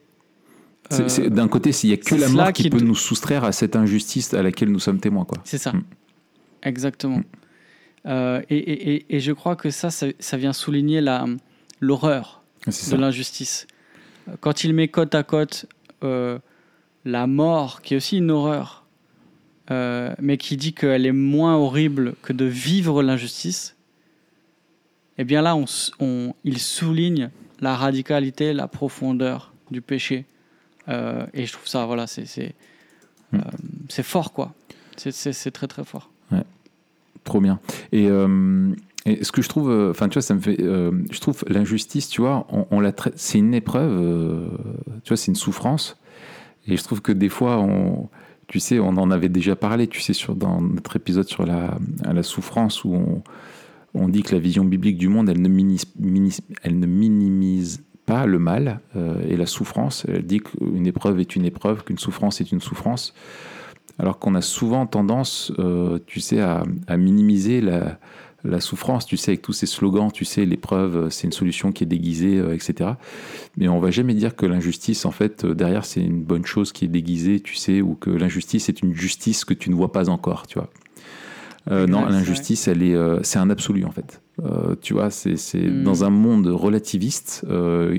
Euh, 0.92 1.30
d'un 1.30 1.48
côté, 1.48 1.72
s'il 1.72 1.90
n'y 1.90 1.94
a 1.94 1.96
que 1.96 2.14
la 2.14 2.28
mort 2.28 2.52
qui, 2.52 2.68
peut 2.68 2.80
nous 2.80 2.94
soustraire 2.94 3.44
à 3.44 3.52
cette 3.52 3.76
injustice 3.76 4.34
à 4.34 4.42
laquelle 4.42 4.70
nous 4.70 4.78
sommes 4.78 5.00
témoins. 5.00 5.26
C'est 5.44 5.58
ça. 5.58 5.72
Mm. 5.72 5.84
Exactement. 6.62 7.18
Mm. 7.18 7.24
Euh, 8.06 8.42
et, 8.48 9.14
et, 9.14 9.20
je 9.20 9.32
crois 9.32 9.56
que 9.56 9.70
ça, 9.70 9.90
ça, 9.90 10.36
vient 10.36 10.52
souligner 10.52 11.02
l'horreur 11.80 12.42
de 12.66 12.96
l'injustice. 12.96 13.66
Quand 14.40 14.64
il 14.64 14.74
met 14.74 14.88
côte 14.88 15.14
à 15.14 15.22
côte 15.22 15.66
la 17.04 17.26
mort, 17.26 17.82
qui 17.82 17.94
est 17.94 17.96
aussi 17.96 18.18
une 18.18 18.30
horreur, 18.30 18.79
euh, 19.70 20.12
mais 20.20 20.36
qui 20.36 20.56
dit 20.56 20.72
qu'elle 20.72 21.06
est 21.06 21.12
moins 21.12 21.56
horrible 21.56 22.14
que 22.22 22.32
de 22.32 22.44
vivre 22.44 23.02
l'injustice, 23.02 23.76
eh 25.16 25.24
bien 25.24 25.42
là, 25.42 25.56
on, 26.00 26.34
il 26.44 26.58
souligne 26.58 27.30
la 27.60 27.76
radicalité, 27.76 28.52
la 28.52 28.66
profondeur 28.66 29.52
du 29.70 29.80
péché. 29.80 30.24
Euh, 30.88 31.24
et 31.34 31.46
je 31.46 31.52
trouve 31.52 31.68
ça, 31.68 31.86
voilà, 31.86 32.08
c'est 32.08 32.54
hmm. 33.32 33.38
euh, 33.38 34.02
fort, 34.02 34.32
quoi. 34.32 34.54
C'est 34.96 35.50
très, 35.52 35.68
très 35.68 35.84
fort. 35.84 36.10
Ouais. 36.32 36.42
Trop 37.22 37.40
bien. 37.40 37.60
Et, 37.92 38.08
et, 39.06 39.24
ce 39.24 39.30
que 39.30 39.40
je 39.40 39.48
trouve, 39.48 39.70
enfin, 39.90 40.08
tu 40.08 40.14
vois, 40.14 40.22
ça 40.22 40.34
me 40.34 40.40
fait. 40.40 40.56
je 40.58 41.20
trouve 41.20 41.44
l'injustice, 41.46 42.08
tu 42.08 42.22
vois, 42.22 42.46
on, 42.50 42.66
on 42.70 42.80
la 42.80 42.92
c'est 43.14 43.38
une 43.38 43.54
épreuve, 43.54 44.50
tu 45.04 45.08
vois, 45.08 45.16
c'est 45.16 45.28
une 45.28 45.36
souffrance. 45.36 45.96
Et 46.66 46.76
je 46.76 46.82
trouve 46.82 47.00
que 47.00 47.12
des 47.12 47.28
fois, 47.28 47.58
on 47.58 48.10
tu 48.50 48.58
sais, 48.58 48.80
on 48.80 48.88
en 48.88 49.12
avait 49.12 49.28
déjà 49.28 49.54
parlé, 49.54 49.86
tu 49.86 50.00
sais, 50.00 50.12
sur, 50.12 50.34
dans 50.34 50.60
notre 50.60 50.96
épisode 50.96 51.28
sur 51.28 51.46
la, 51.46 51.78
la 52.02 52.24
souffrance, 52.24 52.84
où 52.84 52.92
on, 52.94 53.22
on, 53.94 54.08
dit 54.08 54.24
que 54.24 54.34
la 54.34 54.40
vision 54.40 54.64
biblique 54.64 54.98
du 54.98 55.06
monde, 55.06 55.28
elle 55.28 55.40
ne 55.40 55.48
minimise, 55.48 56.40
elle 56.64 56.80
ne 56.80 56.86
minimise 56.86 57.84
pas 58.06 58.26
le 58.26 58.40
mal 58.40 58.80
euh, 58.96 59.22
et 59.28 59.36
la 59.36 59.46
souffrance. 59.46 60.04
Elle 60.08 60.26
dit 60.26 60.40
qu'une 60.40 60.84
épreuve 60.84 61.20
est 61.20 61.36
une 61.36 61.44
épreuve, 61.44 61.84
qu'une 61.84 61.98
souffrance 61.98 62.40
est 62.40 62.50
une 62.50 62.60
souffrance. 62.60 63.14
Alors 64.00 64.18
qu'on 64.18 64.34
a 64.34 64.42
souvent 64.42 64.84
tendance, 64.84 65.52
euh, 65.60 66.00
tu 66.06 66.18
sais, 66.18 66.40
à, 66.40 66.64
à 66.88 66.96
minimiser 66.96 67.60
la, 67.60 68.00
la 68.44 68.60
souffrance, 68.60 69.06
tu 69.06 69.16
sais, 69.16 69.32
avec 69.32 69.42
tous 69.42 69.52
ces 69.52 69.66
slogans, 69.66 70.10
tu 70.10 70.24
sais, 70.24 70.44
l'épreuve, 70.44 70.96
euh, 70.96 71.10
c'est 71.10 71.26
une 71.26 71.32
solution 71.32 71.72
qui 71.72 71.84
est 71.84 71.86
déguisée, 71.86 72.38
euh, 72.38 72.54
etc. 72.54 72.92
Mais 73.56 73.68
on 73.68 73.80
va 73.80 73.90
jamais 73.90 74.14
dire 74.14 74.34
que 74.34 74.46
l'injustice, 74.46 75.04
en 75.04 75.10
fait, 75.10 75.44
euh, 75.44 75.54
derrière, 75.54 75.84
c'est 75.84 76.00
une 76.00 76.22
bonne 76.22 76.46
chose 76.46 76.72
qui 76.72 76.86
est 76.86 76.88
déguisée, 76.88 77.40
tu 77.40 77.54
sais, 77.54 77.82
ou 77.82 77.94
que 77.94 78.10
l'injustice 78.10 78.68
est 78.68 78.82
une 78.82 78.94
justice 78.94 79.44
que 79.44 79.54
tu 79.54 79.70
ne 79.70 79.74
vois 79.74 79.92
pas 79.92 80.08
encore, 80.08 80.46
tu 80.46 80.58
vois. 80.58 80.70
non, 81.86 82.06
l'injustice, 82.06 82.68
elle 82.68 82.82
est, 82.82 82.96
c'est 83.22 83.38
un 83.38 83.50
absolu, 83.50 83.84
en 83.84 83.90
fait. 83.90 84.22
tu 84.80 84.94
vois, 84.94 85.10
c'est, 85.10 85.34
hmm. 85.54 85.84
dans 85.84 86.04
un 86.04 86.10
monde 86.10 86.46
relativiste, 86.46 87.46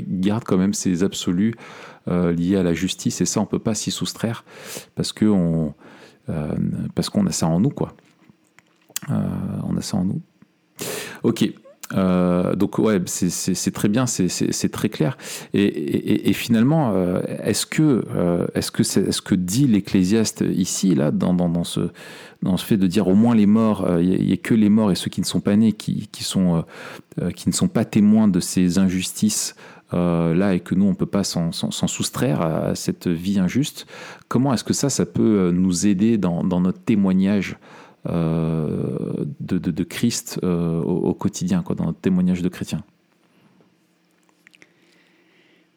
garde 0.07 0.43
quand 0.43 0.57
même 0.57 0.73
ces 0.73 1.03
absolus 1.03 1.53
liés 2.07 2.57
à 2.57 2.63
la 2.63 2.73
justice, 2.73 3.21
et 3.21 3.25
ça, 3.25 3.39
on 3.39 3.45
peut 3.45 3.59
pas 3.59 3.75
s'y 3.75 3.91
soustraire 3.91 4.43
parce 4.95 5.13
que 5.13 5.25
on, 5.25 5.73
parce 6.95 7.09
qu'on 7.09 7.27
a 7.27 7.31
ça 7.31 7.47
en 7.47 7.59
nous, 7.59 7.69
quoi. 7.69 7.93
on 9.09 9.77
a 9.77 9.81
ça 9.81 9.97
en 9.97 10.05
nous. 10.05 10.21
Ok. 11.23 11.51
Euh, 11.93 12.55
donc 12.55 12.77
ouais, 12.79 13.01
c'est 13.05 13.71
très 13.71 13.89
bien, 13.89 14.05
c'est 14.05 14.71
très 14.71 14.89
clair. 14.89 15.17
Et, 15.53 16.33
finalement, 16.33 16.91
euh, 16.93 17.21
est-ce 17.43 17.65
que, 17.65 18.03
euh, 18.15 18.47
est-ce 18.55 18.71
que, 18.71 18.83
ce 18.83 19.21
que 19.21 19.35
dit 19.35 19.67
l'Ecclésiaste 19.67 20.43
ici, 20.53 20.95
là, 20.95 21.11
dans, 21.11 21.33
dans, 21.33 21.63
ce, 21.63 21.89
dans 22.41 22.57
ce 22.57 22.65
fait 22.65 22.77
de 22.77 22.87
dire 22.87 23.07
au 23.07 23.15
moins 23.15 23.35
les 23.35 23.45
morts, 23.45 23.87
il 23.99 24.25
n'y 24.25 24.33
a, 24.33 24.37
que 24.37 24.53
les 24.53 24.69
morts 24.69 24.91
et 24.91 24.95
ceux 24.95 25.09
qui 25.09 25.21
ne 25.21 25.25
sont 25.25 25.41
pas 25.41 25.55
nés, 25.55 25.73
qui, 25.73 26.07
qui, 26.11 26.23
sont, 26.23 26.63
qui 27.35 27.49
ne 27.49 27.53
sont 27.53 27.67
pas 27.67 27.85
témoins 27.85 28.27
de 28.27 28.39
ces 28.39 28.77
injustices 28.77 29.55
là 29.91 30.53
et 30.53 30.61
que 30.61 30.73
nous, 30.73 30.85
on 30.85 30.95
peut 30.95 31.05
pas 31.05 31.25
s'en 31.25 31.51
soustraire 31.51 32.41
à 32.41 32.75
cette 32.75 33.07
vie 33.07 33.39
injuste, 33.39 33.85
comment 34.29 34.53
est-ce 34.53 34.63
que 34.63 34.73
ça, 34.73 34.89
ça 34.89 35.05
peut 35.05 35.51
nous 35.53 35.85
aider 35.85 36.17
dans, 36.17 36.43
notre 36.43 36.79
témoignage 36.79 37.57
de, 38.05 39.25
de, 39.39 39.83
Christ 39.83 40.39
au, 40.43 41.13
quotidien, 41.13 41.61
quoi, 41.61 41.75
dans 41.75 41.85
notre 41.85 41.99
témoignage 41.99 42.41
de 42.41 42.49
chrétien 42.49 42.83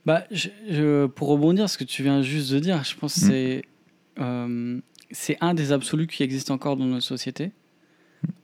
bah, 0.07 0.25
je, 0.31 1.07
pour 1.07 1.29
rebondir 1.29 1.69
ce 1.71 1.79
que 1.79 1.85
tu 1.85 2.03
viens 2.03 2.21
juste 2.21 2.53
de 2.53 2.59
dire, 2.59 2.85
je 2.85 2.95
pense 2.95 3.15
que 3.15 3.25
mm. 3.25 3.29
c'est 3.29 3.63
c'est 5.11 5.37
un 5.41 5.55
des 5.55 5.73
absolus 5.73 6.07
qui 6.07 6.23
existe 6.23 6.51
encore 6.51 6.77
dans 6.77 6.85
notre 6.85 7.07
société. 7.07 7.53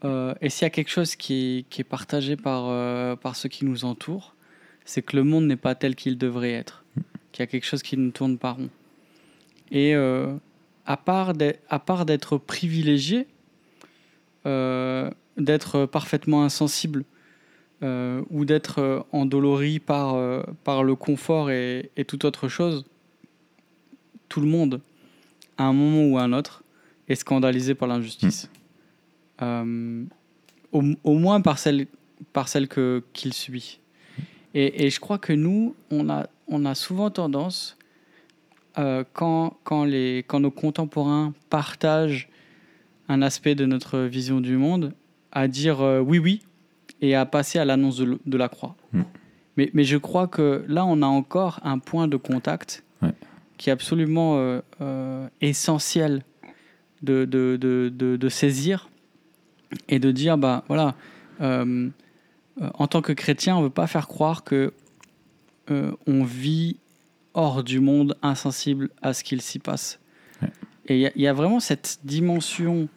Euh, 0.05 0.35
et 0.41 0.51
s'il 0.51 0.63
y 0.63 0.67
a 0.67 0.71
quelque 0.71 0.91
chose 0.91 1.17
qui, 1.17 1.67
qui 1.71 1.81
est 1.81 1.85
partagé 1.85 2.37
par, 2.37 2.67
euh, 2.69 3.17
par 3.17 3.37
ceux 3.37 3.49
qui 3.49 3.65
nous 3.65 3.85
entourent, 3.85 4.35
c'est 4.85 5.03
que 5.03 5.17
le 5.17 5.25
monde 5.25 5.47
n'est 5.47 5.57
pas 5.57 5.75
tel 5.75 5.95
qu'il 5.95 6.17
devrait 6.17 6.53
être, 6.53 6.85
qu'il 7.33 7.43
y 7.43 7.45
a 7.45 7.47
quelque 7.47 7.67
chose 7.67 7.83
qui 7.83 7.97
ne 7.97 8.11
tourne 8.11 8.39
pas 8.39 8.53
rond. 8.53 8.71
Et 9.71 9.95
euh, 9.95 10.35
à 10.87 10.97
part 10.97 11.35
d'être 11.35 12.39
privilégié, 12.39 13.27
d'être 14.45 15.87
parfaitement 15.87 16.45
insensible, 16.45 17.05
ou 17.83 18.45
d'être 18.45 19.07
endolori 19.13 19.79
par, 19.79 20.17
par 20.65 20.83
le 20.85 20.95
confort 20.95 21.51
et, 21.51 21.91
et 21.97 22.05
toute 22.05 22.25
autre 22.25 22.49
chose, 22.49 22.85
tout 24.29 24.41
le 24.41 24.47
monde, 24.47 24.81
à 25.59 25.65
un 25.65 25.73
moment 25.73 26.05
ou 26.07 26.19
à 26.19 26.23
un 26.23 26.33
autre, 26.33 26.63
est 27.09 27.17
scandalisé 27.17 27.75
par 27.75 27.89
l'injustice. 27.89 28.49
Euh, 29.43 30.05
au, 30.73 31.15
moins 31.15 31.41
par 31.41 31.59
celle, 31.59 31.87
par 32.33 32.49
celle 32.49 32.69
que, 32.69 33.03
qu'il 33.13 33.33
subit. 33.33 33.81
Et, 34.55 34.85
et, 34.85 34.91
je 34.91 35.01
crois 35.01 35.19
que 35.19 35.33
nous, 35.33 35.75
on 35.91 36.09
a, 36.09 36.29
on 36.47 36.65
a 36.65 36.75
souvent 36.75 37.11
tendance, 37.11 37.77
euh, 38.79 39.03
quand, 39.13 39.57
quand, 39.65 39.85
les, 39.85 40.25
quand 40.27 40.41
nos 40.41 40.51
contemporains 40.51 41.33
partagent 41.49 42.29
un 43.11 43.23
aspect 43.23 43.57
de 43.57 43.67
notre 43.67 43.99
vision 43.99 44.41
du 44.41 44.57
monde, 44.57 44.95
à 45.33 45.49
dire 45.49 45.81
euh, 45.81 45.99
oui, 45.99 46.21
oui, 46.21 46.43
et 47.01 47.17
à 47.17 47.27
passer 47.27 47.59
à 47.59 47.65
l'annonce 47.65 47.97
de, 47.97 48.21
de 48.25 48.37
la 48.37 48.49
croix. 48.49 48.77
Hmm. 48.93 49.03
Mais, 49.57 49.69
mais, 49.75 49.83
je 49.83 49.97
crois 49.97 50.29
que 50.29 50.65
là, 50.69 50.87
on 50.87 51.03
a 51.03 51.07
encore 51.07 51.59
un 51.65 51.81
point 51.81 52.07
de 52.07 52.17
contact 52.17 52.85
qui 53.59 53.69
est 53.69 53.73
absolument 53.73 54.39
euh, 54.39 54.61
euh, 54.81 55.29
essentiel 55.43 56.23
de, 57.03 57.27
de, 57.27 57.59
de, 57.61 57.91
de, 58.17 58.29
saisir 58.31 58.89
et 59.89 59.99
de 59.99 60.11
dire, 60.13 60.39
bah 60.39 60.65
voilà, 60.69 60.95
en 61.41 62.87
tant 62.87 63.03
que 63.03 63.13
chrétien, 63.13 63.57
on 63.57 63.59
ne 63.59 63.65
veut 63.65 63.71
pas 63.71 63.87
faire 63.87 64.09
croire 64.09 64.45
que 64.45 64.73
on 65.69 66.25
vit 66.25 66.79
hors 67.35 67.63
du 67.63 67.81
monde, 67.81 68.17
insensible 68.23 68.89
à 69.03 69.13
ce 69.13 69.25
qu'il 69.25 69.43
s'y 69.43 69.59
passe. 69.59 70.01
Et 70.91 71.11
il 71.15 71.23
y, 71.23 71.27
a 71.27 71.33
vraiment 71.33 71.61
cette 71.61 72.01
dimension 72.05 72.89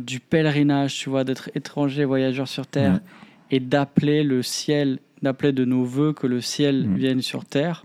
du 0.00 0.18
pèlerinage, 0.18 0.98
tu 0.98 1.08
vois, 1.08 1.22
d'être 1.22 1.48
étranger, 1.54 2.04
voyageur 2.04 2.48
sur 2.48 2.66
Terre, 2.66 3.00
et 3.50 3.60
d'appeler 3.60 4.24
le 4.24 4.42
ciel, 4.42 4.98
d'appeler 5.22 5.52
de 5.52 5.64
nos 5.64 5.84
voeux 5.84 6.12
que 6.12 6.26
le 6.26 6.40
ciel 6.40 6.88
vienne 6.96 7.22
sur 7.22 7.44
Terre 7.44 7.84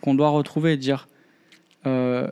qu'on 0.00 0.14
doit 0.14 0.30
retrouver 0.30 0.74
et 0.74 0.76
dire. 0.76 1.08
Euh, 1.86 2.30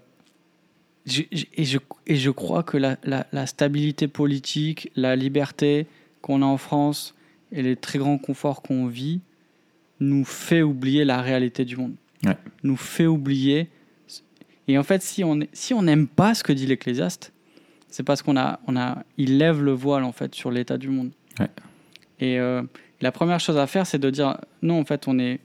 et, 1.06 1.64
je, 1.64 1.78
et 2.06 2.16
je 2.16 2.30
crois 2.30 2.62
que 2.62 2.76
la, 2.76 2.96
la, 3.04 3.46
stabilité 3.46 4.08
politique, 4.08 4.90
la 4.96 5.14
liberté 5.14 5.86
qu'on 6.20 6.42
a 6.42 6.46
en 6.46 6.56
France 6.56 7.14
et 7.52 7.62
les 7.62 7.76
très 7.76 7.98
grands 7.98 8.18
conforts 8.18 8.62
qu'on 8.62 8.86
vit 8.86 9.20
nous 10.00 10.24
fait 10.24 10.62
oublier 10.62 11.04
la 11.04 11.22
réalité 11.22 11.64
du 11.64 11.76
monde. 11.76 11.94
Nous 12.64 12.76
fait 12.76 13.06
oublier. 13.06 13.68
Et 14.68 14.78
en 14.78 14.82
fait, 14.82 15.02
si 15.02 15.22
on 15.24 15.40
si 15.52 15.74
on 15.74 15.82
n'aime 15.82 16.06
pas 16.06 16.34
ce 16.34 16.42
que 16.42 16.52
dit 16.52 16.66
l'Ecclésiaste, 16.66 17.32
c'est 17.88 18.02
parce 18.02 18.22
qu'on 18.22 18.36
a 18.36 18.60
on 18.66 18.76
a 18.76 19.04
il 19.16 19.38
lève 19.38 19.62
le 19.62 19.72
voile 19.72 20.04
en 20.04 20.12
fait 20.12 20.34
sur 20.34 20.50
l'état 20.50 20.78
du 20.78 20.88
monde. 20.88 21.10
Et 22.18 22.38
euh, 22.38 22.62
la 23.00 23.12
première 23.12 23.40
chose 23.40 23.58
à 23.58 23.66
faire, 23.66 23.86
c'est 23.86 23.98
de 23.98 24.10
dire 24.10 24.38
non, 24.62 24.80
en 24.80 24.84
fait, 24.84 25.06
on 25.06 25.18
est 25.18 25.40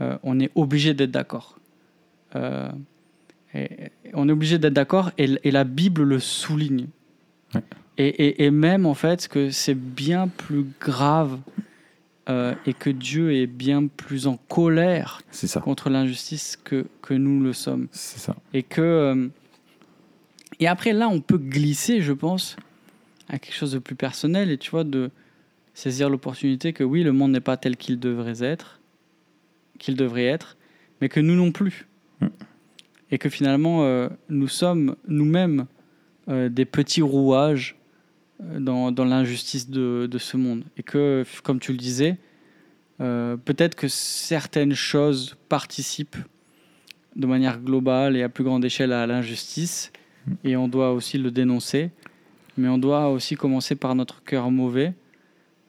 euh, 0.00 0.18
on 0.22 0.40
est 0.40 0.50
obligé 0.54 0.94
d'être 0.94 1.10
d'accord. 1.10 1.58
Euh, 2.34 2.70
on 4.14 4.28
est 4.28 4.32
obligé 4.32 4.58
d'être 4.58 4.72
d'accord 4.72 5.12
et, 5.16 5.50
la 5.50 5.62
Bible 5.62 6.02
le 6.02 6.18
souligne. 6.18 6.88
Et, 7.98 8.50
même 8.50 8.86
en 8.86 8.94
fait 8.94 9.28
que 9.28 9.50
c'est 9.50 9.76
bien 9.76 10.26
plus 10.26 10.66
grave 10.80 11.38
euh, 12.28 12.54
et 12.66 12.72
que 12.72 12.90
Dieu 12.90 13.34
est 13.34 13.46
bien 13.46 13.86
plus 13.86 14.26
en 14.26 14.36
colère 14.36 15.22
contre 15.62 15.90
l'injustice 15.90 16.56
que, 16.62 16.86
que 17.02 17.14
nous 17.14 17.42
le 17.42 17.52
sommes. 17.52 17.88
Ça. 17.92 18.36
Et 18.52 18.62
que 18.62 19.30
et 20.60 20.68
après 20.68 20.92
là 20.92 21.08
on 21.08 21.20
peut 21.20 21.38
glisser, 21.38 22.00
je 22.00 22.12
pense, 22.12 22.56
à 23.28 23.38
quelque 23.38 23.54
chose 23.54 23.72
de 23.72 23.78
plus 23.78 23.96
personnel 23.96 24.50
et 24.50 24.58
tu 24.58 24.70
vois 24.70 24.84
de 24.84 25.10
saisir 25.74 26.08
l'opportunité 26.08 26.72
que 26.72 26.84
oui 26.84 27.02
le 27.02 27.12
monde 27.12 27.32
n'est 27.32 27.40
pas 27.40 27.56
tel 27.56 27.76
qu'il 27.76 27.98
devrait 27.98 28.42
être 28.42 28.80
qu'il 29.78 29.96
devrait 29.96 30.24
être, 30.24 30.56
mais 31.00 31.08
que 31.08 31.20
nous 31.20 31.34
non 31.34 31.52
plus. 31.52 31.86
Mm. 32.20 32.26
Et 33.10 33.18
que 33.18 33.28
finalement, 33.28 33.84
euh, 33.84 34.08
nous 34.28 34.48
sommes 34.48 34.96
nous-mêmes 35.06 35.66
euh, 36.28 36.48
des 36.48 36.64
petits 36.64 37.02
rouages 37.02 37.76
euh, 37.76 37.83
dans, 38.40 38.92
dans 38.92 39.04
l'injustice 39.04 39.70
de, 39.70 40.08
de, 40.10 40.18
ce 40.18 40.36
monde. 40.36 40.64
Et 40.76 40.82
que, 40.82 41.24
comme 41.42 41.60
tu 41.60 41.72
le 41.72 41.78
disais, 41.78 42.18
peut-être 42.98 43.74
que 43.74 43.88
certaines 43.88 44.74
choses 44.74 45.36
participent 45.48 46.16
de 47.16 47.26
manière 47.26 47.60
globale 47.60 48.16
et 48.16 48.22
à 48.22 48.28
plus 48.28 48.44
grande 48.44 48.64
échelle 48.64 48.92
à 48.92 49.06
l'injustice, 49.06 49.92
mm. 50.26 50.32
et 50.44 50.56
on 50.56 50.68
doit 50.68 50.92
aussi 50.92 51.18
le 51.18 51.30
dénoncer, 51.30 51.90
mais 52.56 52.68
on 52.68 52.78
doit 52.78 53.08
aussi 53.08 53.36
commencer 53.36 53.76
par 53.76 53.94
notre 53.94 54.22
cœur 54.22 54.50
mauvais 54.50 54.94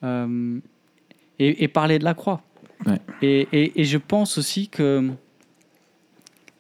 et, 0.03 1.63
et, 1.63 1.67
parler 1.67 1.99
de 1.99 2.03
la 2.03 2.13
croix. 2.13 2.41
Et, 3.21 3.47
et, 3.51 3.83
je 3.83 3.97
pense 3.97 4.37
aussi 4.37 4.67
que 4.67 5.09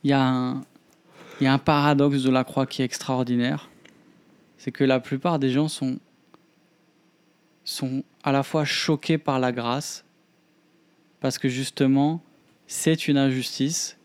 il 0.03 0.09
y, 0.09 0.11
y 0.11 0.13
a 0.13 1.53
un 1.53 1.57
paradoxe 1.57 2.23
de 2.23 2.29
la 2.29 2.43
croix 2.43 2.65
qui 2.65 2.81
est 2.81 2.85
extraordinaire. 2.85 3.69
C'est 4.65 4.71
que 4.71 4.83
la 4.83 4.99
plupart 4.99 5.37
des 5.37 5.51
gens 5.51 5.67
sont, 5.67 5.99
sont 7.65 8.03
à 8.23 8.31
la 8.31 8.41
fois 8.41 8.65
choqués 8.65 9.19
par 9.19 9.39
la 9.39 9.51
grâce, 9.51 10.05
parce 11.19 11.37
que 11.37 11.49
justement, 11.49 12.23
c'est 12.65 13.07
une 13.07 13.19
injustice, 13.19 13.99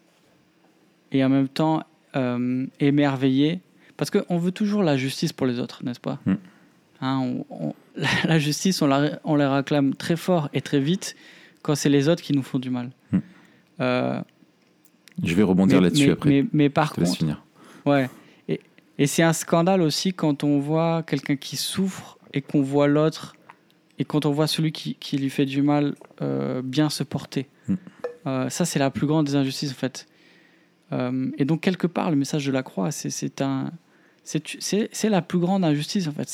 et 1.12 1.24
en 1.24 1.30
même 1.30 1.48
temps 1.48 1.82
euh, 2.14 2.66
émerveillés, 2.78 3.60
parce 3.96 4.10
qu'on 4.10 4.36
veut 4.36 4.52
toujours 4.52 4.82
la 4.82 4.98
justice 4.98 5.32
pour 5.32 5.46
les 5.46 5.60
autres, 5.60 5.82
n'est-ce 5.82 5.98
pas? 5.98 6.18
Mm. 6.26 6.34
hein, 7.00 7.34
la, 8.24 8.38
justice, 8.38 8.82
on 8.82 8.86
la, 8.86 9.18
on 9.24 9.36
la 9.36 9.56
réclame 9.56 9.94
très 9.94 10.16
fort 10.16 10.50
et 10.52 10.60
très 10.60 10.80
vite, 10.80 11.16
quand 11.62 11.74
c'est 11.74 11.88
les 11.88 12.06
autres 12.10 12.22
qui 12.22 12.34
nous 12.34 12.42
font 12.42 12.58
du 12.58 12.68
mal. 12.68 12.90
Hmm. 13.12 13.18
Euh, 13.80 14.20
je 15.22 15.34
vais 15.34 15.42
rebondir 15.42 15.80
là-dessus 15.80 16.10
après. 16.10 16.28
Mais, 16.28 16.44
mais 16.52 16.68
par 16.68 16.92
contre, 16.92 17.16
finir. 17.16 17.42
ouais. 17.86 18.10
Et, 19.00 19.06
c'est 19.06 19.22
un 19.22 19.32
scandale 19.32 19.80
aussi 19.80 20.12
quand 20.12 20.44
on 20.44 20.60
voit 20.60 21.02
quelqu'un 21.02 21.36
qui 21.36 21.56
souffre 21.56 22.18
et 22.32 22.42
qu'on 22.42 22.62
voit 22.62 22.86
l'autre 22.86 23.34
et 23.98 24.04
quand 24.04 24.26
on 24.26 24.30
voit 24.30 24.46
celui 24.46 24.72
qui, 24.72 24.94
qui 24.94 25.18
lui 25.18 25.30
fait 25.30 25.46
du 25.46 25.62
mal 25.62 25.94
euh, 26.22 26.62
bien 26.62 26.90
se 26.90 27.02
porter. 27.02 27.48
Hmm. 27.66 27.74
Euh, 28.26 28.50
ça, 28.50 28.64
c'est 28.64 28.78
la 28.78 28.90
plus 28.90 29.06
grande 29.06 29.26
des 29.26 29.34
injustices 29.36 29.72
en 29.72 29.74
fait. 29.74 30.06
et 31.38 31.44
donc 31.44 31.60
quelque 31.60 31.86
part, 31.86 32.10
le 32.10 32.16
message 32.16 32.46
de 32.46 32.52
la 32.52 32.62
croix, 32.62 32.90
c'est 32.90 33.40
un, 33.40 33.72
c'est 34.22 35.08
la 35.08 35.22
plus 35.22 35.38
grande 35.38 35.64
injustice 35.64 36.06
en 36.06 36.12
fait. 36.12 36.28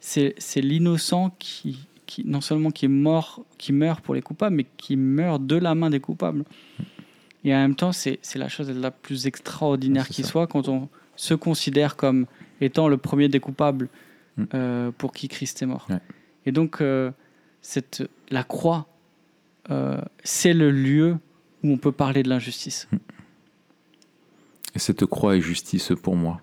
C'est 0.00 0.60
l'innocent 0.60 1.34
qui 1.38 1.88
qui, 2.06 2.24
non 2.24 2.40
seulement 2.40 2.70
qui 2.70 2.84
est 2.84 2.88
mort, 2.88 3.44
qui 3.58 3.72
meurt 3.72 4.02
pour 4.02 4.14
les 4.14 4.22
coupables, 4.22 4.56
mais 4.56 4.66
qui 4.76 4.96
meurt 4.96 5.44
de 5.44 5.56
la 5.56 5.74
main 5.74 5.90
des 5.90 6.00
coupables. 6.00 6.44
Et 7.44 7.54
en 7.54 7.58
même 7.58 7.74
temps, 7.74 7.92
c'est 7.92 8.20
la 8.34 8.48
chose 8.48 8.70
la 8.70 8.90
plus 8.90 9.26
extraordinaire 9.26 10.08
qui 10.08 10.22
soit 10.22 10.46
quand 10.46 10.68
on 10.68 10.88
se 11.16 11.34
considère 11.34 11.96
comme 11.96 12.26
étant 12.60 12.88
le 12.88 12.96
premier 12.96 13.28
des 13.28 13.40
coupables 13.40 13.88
mm. 14.36 14.44
euh, 14.54 14.90
pour 14.96 15.12
qui 15.12 15.28
Christ 15.28 15.62
est 15.62 15.66
mort. 15.66 15.86
Et 16.46 16.52
donc, 16.52 16.80
euh, 16.80 17.10
cette, 17.62 18.08
la 18.30 18.44
croix, 18.44 18.86
euh, 19.70 20.00
c'est 20.22 20.52
le 20.52 20.70
lieu 20.70 21.16
où 21.62 21.70
on 21.70 21.78
peut 21.78 21.92
parler 21.92 22.22
de 22.22 22.28
l'injustice. 22.28 22.88
Mm. 22.90 22.96
Et 24.74 24.78
cette 24.78 25.06
croix 25.06 25.36
est 25.36 25.40
justice 25.40 25.92
pour 26.02 26.16
moi, 26.16 26.40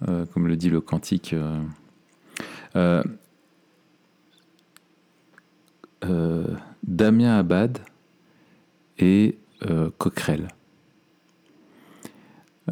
comme 0.00 0.46
le 0.46 0.56
dit 0.56 0.68
le 0.68 0.82
cantique. 0.82 1.34
Damien 6.82 7.38
Abad 7.38 7.78
et 8.98 9.38
Coquerel. 9.96 10.48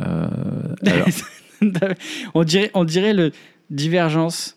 Euh, 0.01 0.75
on, 2.35 2.45
dirait, 2.45 2.71
on 2.75 2.85
dirait 2.85 3.15
le 3.15 3.33
divergence 3.71 4.57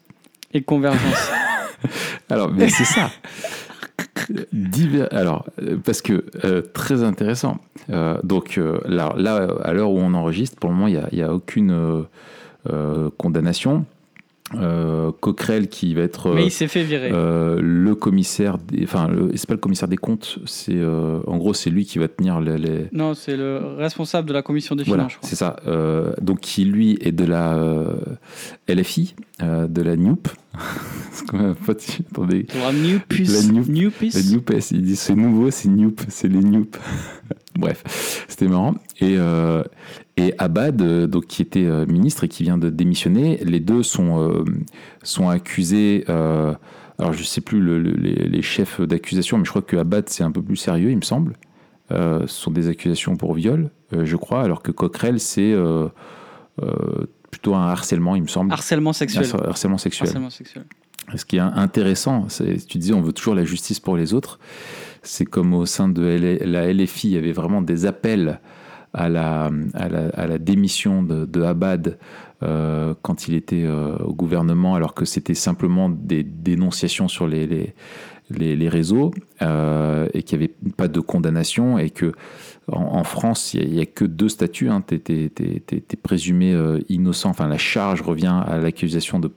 et 0.53 0.61
convergence. 0.61 1.31
alors, 2.29 2.51
mais 2.51 2.69
c'est 2.69 2.85
ça. 2.85 3.11
Alors, 5.11 5.45
parce 5.83 6.01
que 6.01 6.25
euh, 6.43 6.61
très 6.61 7.03
intéressant. 7.03 7.57
Euh, 7.89 8.17
donc 8.23 8.57
euh, 8.57 8.79
là, 8.85 9.13
là, 9.17 9.47
à 9.63 9.73
l'heure 9.73 9.91
où 9.91 9.99
on 9.99 10.13
enregistre, 10.13 10.57
pour 10.57 10.69
le 10.69 10.75
moment, 10.75 10.87
il 10.87 11.01
n'y 11.13 11.21
a, 11.21 11.33
aucune 11.33 12.05
condamnation. 13.17 13.85
Euh, 14.55 15.11
Coquerel 15.19 15.67
qui 15.67 15.93
va 15.93 16.01
être 16.01 16.33
Mais 16.33 16.41
euh, 16.41 16.45
il 16.45 16.51
s'est 16.51 16.67
fait 16.67 16.83
virer. 16.83 17.09
euh, 17.11 17.59
le 17.61 17.95
commissaire, 17.95 18.57
des, 18.57 18.83
enfin, 18.83 19.09
c'est 19.35 19.47
pas 19.47 19.53
le 19.53 19.59
commissaire 19.59 19.87
des 19.87 19.97
comptes, 19.97 20.39
c'est 20.45 20.79
en 20.83 21.37
gros 21.37 21.53
c'est 21.53 21.69
lui 21.69 21.85
qui 21.85 21.99
va 21.99 22.07
tenir 22.07 22.39
les, 22.39 22.57
les- 22.57 22.85
Non, 22.91 23.13
c'est 23.13 23.37
le 23.37 23.75
responsable 23.77 24.27
de 24.27 24.33
la 24.33 24.41
commission 24.41 24.75
des 24.75 24.83
voilà, 24.83 25.07
finances, 25.07 25.19
c'est 25.29 25.35
ça. 25.35 25.55
Donc 26.21 26.41
qui 26.41 26.65
lui 26.65 26.97
est 27.01 27.11
de 27.11 27.25
la 27.25 27.85
LFI, 28.67 29.15
de 29.39 29.81
la 29.81 29.95
NUP. 29.95 30.27
Attendez, 32.11 32.45
new 32.73 32.99
puce. 33.07 33.47
La 33.47 33.51
new 33.53 33.63
la. 33.67 34.15
NUPES, 34.31 34.71
il 34.71 34.81
dit 34.81 34.95
c'est 34.95 35.15
nouveau, 35.15 35.51
c'est 35.51 35.69
NUP, 35.69 36.01
c'est 36.09 36.27
les 36.27 36.39
NUP. 36.39 36.75
Bref, 37.57 38.25
c'était 38.27 38.47
marrant. 38.47 38.75
Et, 38.99 39.17
et 40.27 40.34
Abad, 40.38 40.81
euh, 40.81 41.07
donc, 41.07 41.25
qui 41.27 41.41
était 41.41 41.65
euh, 41.65 41.86
ministre 41.86 42.23
et 42.23 42.27
qui 42.27 42.43
vient 42.43 42.57
de 42.57 42.69
démissionner, 42.69 43.38
les 43.43 43.60
deux 43.60 43.84
sont, 43.84 44.21
euh, 44.21 44.43
sont 45.03 45.29
accusés. 45.29 46.03
alors, 46.07 47.13
je 47.13 47.23
sais 47.23 47.41
plus 47.41 47.60
le- 47.60 47.79
le- 47.81 47.91
les, 47.91 48.13
les 48.27 48.41
chefs 48.41 48.79
d'accusation, 48.81 49.38
mais 49.38 49.45
je 49.45 49.49
crois 49.49 49.62
que 49.63 49.75
Abad, 49.77 50.07
c'est 50.10 50.23
un 50.23 50.31
peu 50.31 50.41
plus 50.41 50.55
sérieux, 50.57 50.91
il 50.91 50.97
me 50.97 51.01
semble. 51.01 51.34
Euh, 51.91 52.21
ce 52.27 52.41
sont 52.43 52.51
des 52.51 52.67
accusations 52.69 53.15
pour 53.17 53.34
viol, 53.34 53.69
euh, 53.93 54.05
je 54.05 54.15
crois, 54.15 54.43
alors 54.43 54.62
que 54.62 54.71
Coquerel, 54.71 55.19
c'est 55.19 55.51
euh, 55.51 55.88
plutôt 57.31 57.55
un 57.55 57.67
harcèlement, 57.67 58.15
il 58.15 58.21
me 58.23 58.27
semble. 58.27 58.51
Harcèlement 58.53 58.93
sexuel. 58.93 59.23
Harcè- 59.25 59.47
harcèlement 59.47 59.77
sexuel. 59.77 60.07
Harcèlement 60.10 60.29
sexuel. 60.29 60.63
Ce 61.15 61.25
qui 61.25 61.38
est 61.38 61.39
intéressant, 61.39 62.25
c'est, 62.29 62.65
tu 62.67 62.77
disais, 62.77 62.93
on 62.93 63.01
veut 63.01 63.12
toujours 63.13 63.36
la 63.36 63.43
justice 63.43 63.79
pour 63.79 63.97
les 63.97 64.13
autres. 64.13 64.39
C'est 65.01 65.25
comme 65.25 65.53
au 65.53 65.65
sein 65.65 65.89
de 65.89 66.01
la 66.45 66.71
LFI, 66.71 67.07
il 67.10 67.13
y 67.13 67.17
avait 67.17 67.31
vraiment 67.31 67.62
des 67.62 67.86
appels 67.86 68.39
à 68.93 69.10
la, 69.10 69.49
à 69.73 70.27
la, 70.27 70.38
démission 70.38 71.04
de, 71.04 71.41
Abad 71.43 71.97
euh, 72.43 72.93
quand 73.01 73.27
il 73.27 73.36
était 73.36 73.63
euh, 73.63 73.95
au 73.97 74.13
gouvernement, 74.13 74.75
alors 74.75 74.93
que 74.93 75.06
c'était 75.06 75.34
simplement 75.34 75.89
des 75.89 76.23
dénonciations 76.23 77.08
sur 77.08 77.27
les, 77.27 77.73
les, 78.30 78.56
les, 78.56 78.69
réseaux 78.69 79.12
euh, 79.41 80.08
et 80.13 80.23
qu'il 80.23 80.39
n'y 80.39 80.45
avait 80.45 80.54
pas 80.75 80.88
de 80.88 80.99
condamnation 80.99 81.77
et 81.77 81.89
que 81.89 82.13
en, 82.67 83.04
France, 83.04 83.54
il 83.54 83.71
n'y 83.71 83.82
a, 83.82 83.86
que 83.86 84.06
deux 84.06 84.30
statuts. 84.30 84.69
Hein. 84.69 84.84
Tu 84.88 84.95
es, 84.95 85.97
présumé 86.01 86.56
innocent. 86.89 87.30
Enfin, 87.30 87.47
la 87.47 87.58
charge 87.58 88.01
revient 88.01 88.41
à 88.45 88.60
l'accusation 88.60 89.19
de, 89.19 89.30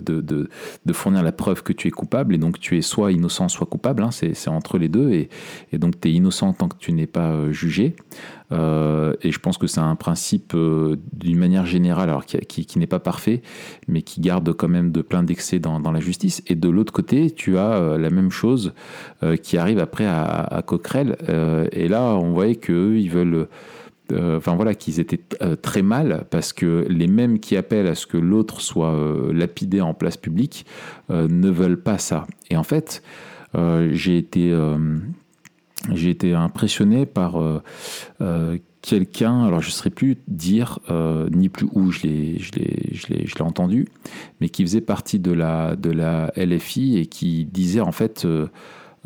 de, 0.00 0.48
fournir 0.92 1.22
la 1.22 1.32
preuve 1.32 1.62
que 1.62 1.72
tu 1.72 1.88
es 1.88 1.90
coupable. 1.90 2.34
Et 2.34 2.38
donc, 2.38 2.58
tu 2.58 2.76
es 2.76 2.82
soit 2.82 3.12
innocent, 3.12 3.48
soit 3.48 3.66
coupable. 3.66 4.02
Hein. 4.02 4.10
C'est 4.10 4.48
entre 4.48 4.78
les 4.78 4.88
deux. 4.88 5.10
Et, 5.12 5.28
et 5.72 5.78
donc, 5.78 6.00
tu 6.00 6.08
es 6.08 6.12
innocent 6.12 6.52
tant 6.52 6.68
que 6.68 6.76
tu 6.78 6.92
n'es 6.92 7.06
pas 7.06 7.32
euh, 7.32 7.52
jugé. 7.52 7.96
Euh, 8.52 9.14
et 9.22 9.32
je 9.32 9.38
pense 9.38 9.58
que 9.58 9.66
c'est 9.66 9.80
un 9.80 9.96
principe 9.96 10.52
euh, 10.54 10.96
d'une 11.12 11.38
manière 11.38 11.66
générale, 11.66 12.10
alors 12.10 12.26
qui, 12.26 12.38
qui, 12.66 12.78
n'est 12.78 12.86
pas 12.86 13.00
parfait, 13.00 13.42
mais 13.88 14.02
qui 14.02 14.20
garde 14.20 14.52
quand 14.52 14.68
même 14.68 14.92
de 14.92 15.02
plein 15.02 15.22
d'excès 15.22 15.58
dans, 15.58 15.80
dans, 15.80 15.92
la 15.92 16.00
justice. 16.00 16.42
Et 16.46 16.54
de 16.54 16.68
l'autre 16.68 16.92
côté, 16.92 17.30
tu 17.30 17.58
as 17.58 17.96
la 17.98 18.10
même 18.10 18.30
chose 18.30 18.74
qui 19.42 19.56
arrive 19.56 19.78
après 19.78 20.06
à, 20.06 20.24
à 20.24 20.62
Coquerel. 20.62 21.16
Et 21.72 21.88
là, 21.88 22.14
on 22.16 22.32
voyait 22.32 22.56
qu'eux, 22.56 22.96
ils 22.98 23.10
veulent. 23.10 23.48
Euh, 24.12 24.36
Enfin 24.36 24.54
voilà, 24.54 24.74
qu'ils 24.74 25.00
étaient 25.00 25.20
euh, 25.42 25.56
très 25.56 25.82
mal 25.82 26.26
parce 26.30 26.52
que 26.52 26.86
les 26.88 27.06
mêmes 27.06 27.38
qui 27.38 27.56
appellent 27.56 27.86
à 27.86 27.94
ce 27.94 28.06
que 28.06 28.18
l'autre 28.18 28.60
soit 28.60 28.94
euh, 28.94 29.32
lapidé 29.32 29.80
en 29.80 29.94
place 29.94 30.16
publique 30.16 30.66
ne 31.08 31.50
veulent 31.50 31.80
pas 31.80 31.98
ça. 31.98 32.26
Et 32.50 32.56
en 32.56 32.62
fait, 32.62 33.02
j'ai 33.90 34.18
été 34.18 34.56
j'ai 35.92 36.10
été 36.10 36.34
impressionné 36.34 37.04
par 37.06 37.38
quelqu'un, 38.80 39.44
alors 39.44 39.60
je 39.60 39.68
ne 39.68 39.72
saurais 39.72 39.90
plus 39.90 40.16
dire 40.28 40.78
ni 41.30 41.48
plus 41.48 41.66
où 41.72 41.90
je 41.90 42.06
l'ai 42.06 43.42
entendu, 43.42 43.86
mais 44.40 44.48
qui 44.48 44.62
faisait 44.62 44.80
partie 44.80 45.18
de 45.18 45.32
la, 45.32 45.76
de 45.76 45.90
la 45.90 46.32
LFI 46.36 46.98
et 46.98 47.06
qui 47.06 47.44
disait 47.44 47.80
en 47.80 47.92
fait 47.92 48.26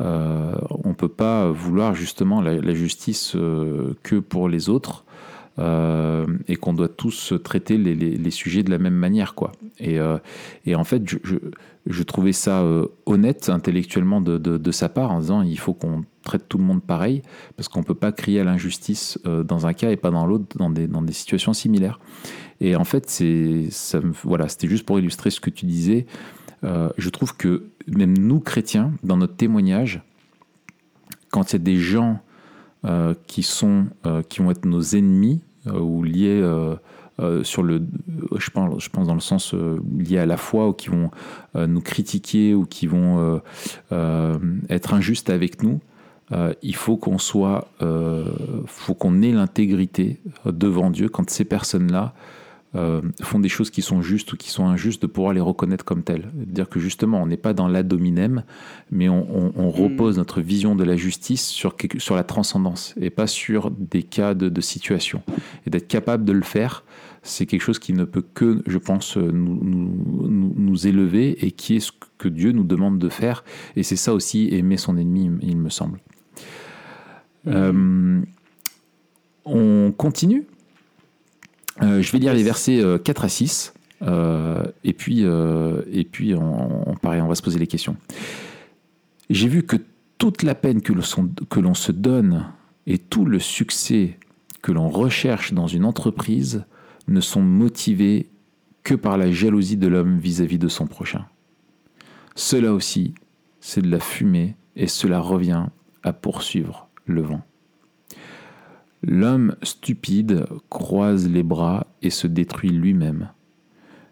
euh, 0.01 0.53
on 0.83 0.89
ne 0.89 0.93
peut 0.93 1.09
pas 1.09 1.51
vouloir 1.51 1.93
justement 1.93 2.41
la, 2.41 2.73
justice 2.73 3.33
euh, 3.35 3.93
que 4.03 4.15
pour 4.15 4.47
les 4.47 4.69
autres. 4.69 5.05
Euh, 5.57 6.25
et 6.47 6.55
qu'on 6.55 6.71
doit 6.71 6.87
tous 6.87 7.33
traiter 7.43 7.77
les, 7.77 8.31
sujets 8.31 8.63
de 8.63 8.71
la 8.71 8.77
même 8.77 8.93
manière. 8.93 9.35
Quoi. 9.35 9.51
Et, 9.81 9.99
en 9.99 10.83
fait, 10.85 11.03
je, 11.85 12.03
trouvais 12.03 12.31
ça 12.31 12.63
honnête 13.05 13.49
intellectuellement 13.49 14.21
de, 14.21 14.71
sa 14.71 14.87
part 14.87 15.11
en 15.11 15.19
disant 15.19 15.41
il 15.41 15.59
faut 15.59 15.73
qu'on 15.73 16.05
traite 16.23 16.47
tout 16.47 16.59
le 16.59 16.63
monde 16.63 16.81
pareil, 16.81 17.23
parce 17.57 17.67
qu'on 17.67 17.79
ne 17.79 17.85
peut 17.85 17.93
pas 17.93 18.13
crier 18.13 18.39
à 18.39 18.45
l'injustice 18.45 19.19
dans 19.25 19.67
un 19.67 19.73
cas 19.73 19.91
et 19.91 19.97
pas 19.97 20.11
dans 20.11 20.25
l'autre, 20.25 20.57
dans 20.57 20.69
des, 20.69 20.87
dans 20.87 21.01
des 21.01 21.11
situations 21.11 21.51
similaires. 21.51 21.99
Et 22.61 22.77
en 22.77 22.85
fait, 22.85 23.09
c'est, 23.09 23.67
ça 23.69 23.99
me, 23.99 24.13
voilà, 24.23 24.47
c'était 24.47 24.67
juste 24.69 24.85
pour 24.85 24.97
illustrer 24.97 25.29
ce 25.29 25.41
que 25.41 25.49
tu 25.49 25.65
disais. 25.65 26.05
Euh, 26.63 26.89
je 26.97 27.09
trouve 27.09 27.35
que 27.35 27.63
même 27.87 28.17
nous, 28.17 28.39
chrétiens, 28.39 28.93
dans 29.03 29.17
notre 29.17 29.35
témoignage, 29.35 30.01
quand 31.31 31.53
a 31.53 31.57
des 31.57 31.77
gens 31.77 32.19
euh, 32.85 33.13
qui, 33.27 33.43
sont, 33.43 33.85
euh, 34.05 34.21
qui 34.21 34.39
vont 34.39 34.51
être 34.51 34.65
nos 34.65 34.81
ennemis, 34.81 35.41
ou 35.65 36.03
liés 36.03 36.41
sur 37.43 37.63
le, 37.63 37.81
je 38.37 38.49
pense, 38.49 38.81
je 38.81 38.89
pense 38.89 39.07
dans 39.07 39.13
le 39.13 39.19
sens 39.19 39.53
lié 39.53 40.17
à 40.17 40.25
la 40.25 40.37
foi, 40.37 40.69
ou 40.69 40.73
qui 40.73 40.87
vont 40.87 41.11
nous 41.53 41.81
critiquer, 41.81 42.55
ou 42.55 42.65
qui 42.65 42.87
vont 42.87 43.41
être 43.91 44.93
injustes 44.93 45.29
avec 45.29 45.61
nous, 45.61 45.79
il 46.63 46.75
faut 46.75 46.95
qu'on 46.95 47.19
soit, 47.19 47.67
faut 48.65 48.93
qu'on 48.95 49.21
ait 49.21 49.33
l'intégrité 49.33 50.21
devant 50.45 50.89
Dieu 50.89 51.09
quand 51.09 51.29
ces 51.29 51.45
personnes-là 51.45 52.15
euh, 52.75 53.01
font 53.21 53.39
des 53.39 53.49
choses 53.49 53.71
qui 53.71 53.81
sont 53.81 54.01
justes 54.01 54.31
ou 54.33 54.37
qui 54.37 54.49
sont 54.49 54.67
injustes, 54.67 55.01
de 55.01 55.07
pouvoir 55.07 55.33
les 55.33 55.41
reconnaître 55.41 55.83
comme 55.83 56.03
telles. 56.03 56.29
Dire 56.33 56.69
que 56.69 56.79
justement, 56.79 57.21
on 57.21 57.25
n'est 57.25 57.37
pas 57.37 57.53
dans 57.53 57.67
l'adominem, 57.67 58.43
mais 58.91 59.09
on, 59.09 59.27
on, 59.35 59.53
on 59.55 59.69
repose 59.71 60.17
notre 60.17 60.41
vision 60.41 60.75
de 60.75 60.83
la 60.83 60.95
justice 60.95 61.47
sur, 61.47 61.75
sur 61.97 62.15
la 62.15 62.23
transcendance 62.23 62.93
et 63.01 63.09
pas 63.09 63.25
sur 63.25 63.71
des 63.71 64.03
cas 64.03 64.35
de, 64.35 64.49
de 64.49 64.61
situation. 64.61 65.23
Et 65.65 65.71
d'être 65.71 65.87
capable 65.87 66.25
de 66.25 66.31
le 66.31 66.43
faire, 66.43 66.83
c'est 67.23 67.47
quelque 67.47 67.61
chose 67.61 67.79
qui 67.79 67.93
ne 67.93 68.03
peut 68.03 68.23
que, 68.33 68.61
je 68.67 68.77
pense, 68.77 69.17
nous, 69.17 69.59
nous, 69.63 70.53
nous, 70.55 70.87
élever 70.87 71.43
et 71.45 71.51
qui 71.51 71.77
est 71.77 71.79
ce 71.79 71.91
que 72.17 72.27
Dieu 72.29 72.51
nous 72.51 72.63
demande 72.63 72.99
de 72.99 73.09
faire. 73.09 73.43
Et 73.75 73.83
c'est 73.83 73.95
ça 73.95 74.13
aussi, 74.13 74.49
aimer 74.51 74.77
son 74.77 74.95
ennemi, 74.95 75.31
il 75.41 75.57
me 75.57 75.69
semble. 75.69 75.99
Mmh. 77.45 77.51
Euh, 77.51 78.21
on 79.45 79.91
continue? 79.97 80.45
euh, 80.45 80.48
je 81.81 82.11
vais 82.11 82.19
lire 82.19 82.33
les 82.33 82.43
versets 82.43 82.79
euh, 82.79 82.97
4 82.97 83.25
à 83.25 83.29
6, 83.29 83.73
euh, 84.01 84.63
et 84.83 84.93
puis, 84.93 85.21
et 85.21 86.03
puis 86.05 86.35
on, 86.35 86.95
pareil, 87.01 87.21
on 87.21 87.27
va 87.27 87.35
se 87.35 87.41
poser 87.41 87.59
les 87.59 87.67
questions. 87.67 87.95
J'ai 89.29 89.47
vu 89.47 89.63
que 89.63 89.77
toute 90.17 90.43
la 90.43 90.55
peine 90.55 90.81
que 90.81 91.59
l'on 91.59 91.73
se 91.73 91.91
donne 91.91 92.47
et 92.87 92.97
tout 92.97 93.25
le 93.25 93.39
succès 93.39 94.17
que 94.61 94.71
l'on 94.71 94.89
recherche 94.89 95.53
dans 95.53 95.67
une 95.67 95.85
entreprise 95.85 96.65
ne 97.07 97.21
sont 97.21 97.41
motivés 97.41 98.29
que 98.83 98.95
par 98.95 99.17
la 99.17 99.31
jalousie 99.31 99.77
de 99.77 99.87
l'homme 99.87 100.17
vis-à-vis 100.17 100.57
de 100.57 100.67
son 100.67 100.87
prochain. 100.87 101.25
Cela 102.35 102.73
aussi, 102.73 103.13
c'est 103.59 103.81
de 103.81 103.89
la 103.89 103.99
fumée, 103.99 104.55
et 104.75 104.87
cela 104.87 105.19
revient 105.19 105.65
à 106.03 106.13
poursuivre 106.13 106.87
le 107.05 107.21
vent. 107.21 107.41
L'homme 109.01 109.55
stupide 109.63 110.45
croise 110.69 111.29
les 111.29 111.43
bras 111.43 111.87
et 112.01 112.09
se 112.09 112.27
détruit 112.27 112.71
lui-même. 112.71 113.29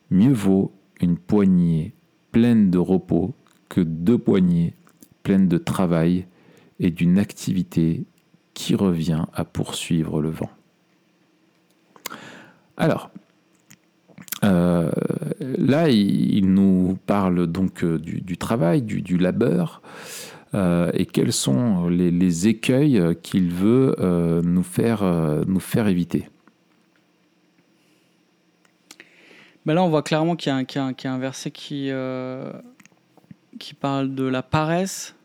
Mieux 0.10 0.32
vaut 0.32 0.72
une 1.02 1.18
poignée 1.18 1.94
pleine 2.32 2.72
de 2.72 2.78
repos 2.78 3.36
que 3.70 3.82
deux 3.82 4.18
poignées 4.18 4.74
pleines 5.24 5.50
de 5.50 5.58
travail 5.58 6.26
et 6.80 6.90
d'une 6.90 7.18
activité 7.20 8.06
qui 8.54 8.76
revient 8.76 9.26
à 9.34 9.44
poursuivre 9.44 10.22
le 10.22 10.30
vent. 10.30 10.50
Alors, 12.78 13.10
euh, 14.44 14.92
là, 15.40 15.90
il, 15.90 16.54
nous 16.54 16.98
parle 17.06 17.48
donc 17.48 17.84
du, 17.84 18.22
du 18.22 18.38
travail, 18.38 18.82
du 18.84 19.18
labeur. 19.18 19.82
Euh, 20.54 20.92
et 20.94 21.06
quels 21.06 21.34
sont 21.34 21.88
les, 21.90 22.12
les 22.12 22.48
écueils 22.48 23.16
qu'il 23.22 23.52
veut 23.52 23.96
euh, 24.00 24.42
nous, 24.44 24.64
faire, 24.64 25.04
euh, 25.04 25.44
nous 25.46 25.60
faire 25.60 25.88
éviter? 25.88 26.30
Ben 29.66 29.74
Là, 29.74 29.84
on 29.84 29.90
voit 29.90 30.04
clairement 30.04 30.36
qu'il 30.36 30.58
y, 30.58 30.66
qu 30.66 30.80
y, 30.80 30.96
qu 30.96 31.08
y, 31.08 31.08
a 31.08 31.14
un 31.14 31.20
verset 31.20 31.52
qui, 31.52 31.92
qui 33.60 33.74
parle 33.74 34.16
de 34.16 34.24
la 34.24 34.42
paresse, 34.42 35.16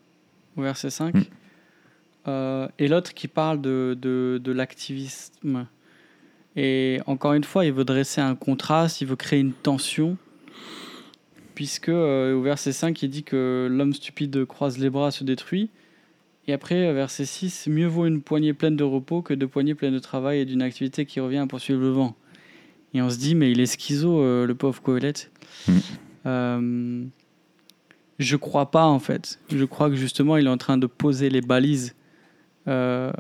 au 0.57 0.63
verset 0.63 0.91
5, 0.91 1.15
mm. 1.15 2.69
et 2.79 2.89
l'autre 2.89 3.15
qui 3.15 3.29
parle 3.29 3.61
de, 3.61 3.97
de, 4.01 4.41
de 4.43 4.53
l'activisme. 4.53 5.67
Et 6.57 7.01
encore 7.07 7.35
une 7.35 7.45
fois, 7.45 7.65
il 7.65 7.73
veut 7.73 7.85
dresser 7.85 8.21
un 8.21 8.35
contraste, 8.35 9.01
il 9.01 9.07
veut 9.07 9.17
créer 9.17 9.41
une 9.41 9.53
tension 9.53 10.17
puisque 11.55 11.89
euh, 11.89 12.35
au 12.35 12.43
verset 12.43 12.73
5, 12.73 13.03
il 13.03 13.11
dit 13.11 13.23
que 13.23 13.69
l'homme 13.71 13.93
stupide 13.93 14.45
croise 14.45 14.79
les 14.79 14.91
bras, 14.91 15.11
se 15.11 15.25
détruit. 15.25 15.71
Et 16.49 16.53
après, 16.53 16.87
euh, 16.87 16.93
verset 16.93 17.25
6, 17.25 17.69
mieux 17.69 17.87
vaut 17.87 18.07
une 18.07 18.21
poignée 18.21 18.53
pleine 18.53 18.77
de 18.77 18.85
repos 18.85 19.23
que 19.23 19.35
deux 19.35 19.47
poignées 19.47 19.75
pleines 19.75 19.95
de 19.95 19.99
travail 19.99 20.41
et 20.41 20.45
d'une 20.45 20.63
activité 20.63 21.07
qui 21.07 21.21
revient 21.21 21.39
à 21.39 21.47
poursuivre 21.47 21.81
le 21.81 21.91
vent. 21.91 22.17
Et 22.95 23.01
on 23.01 23.09
se 23.09 23.19
dit, 23.19 23.35
mais 23.35 23.51
il 23.51 23.61
est 23.61 23.67
schizo, 23.67 24.21
euh, 24.21 24.47
le 24.47 24.55
pauvre 24.55 24.83
Coelette. 24.83 25.31
Mm. 25.69 25.73
Euh, 26.27 27.05
je 28.19 28.37
crois 28.37 28.71
pas, 28.71 28.87
en 28.87 28.99
fait. 28.99 29.39
Je 29.51 29.65
crois 29.65 29.89
que 29.89 29.97
justement, 29.97 30.37
il 30.37 30.47
est 30.47 30.51
en 30.51 30.59
train 30.59 30.79
de 30.79 30.87
poser 30.87 31.31
les 31.31 31.41
balises. 31.41 31.95
Euh, 32.69 33.13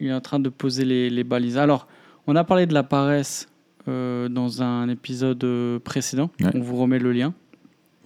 il 0.00 0.08
est 0.08 0.12
en 0.12 0.20
train 0.20 0.40
de 0.40 0.48
poser 0.48 0.84
les, 0.84 1.10
les 1.10 1.24
balises. 1.24 1.58
Alors, 1.58 1.86
on 2.26 2.36
a 2.36 2.44
parlé 2.44 2.66
de 2.66 2.74
la 2.74 2.82
paresse 2.82 3.48
dans 3.86 4.62
un 4.62 4.88
épisode 4.88 5.46
précédent. 5.84 6.30
Ouais. 6.40 6.50
On 6.54 6.60
vous 6.60 6.76
remet 6.76 6.98
le 6.98 7.12
lien 7.12 7.34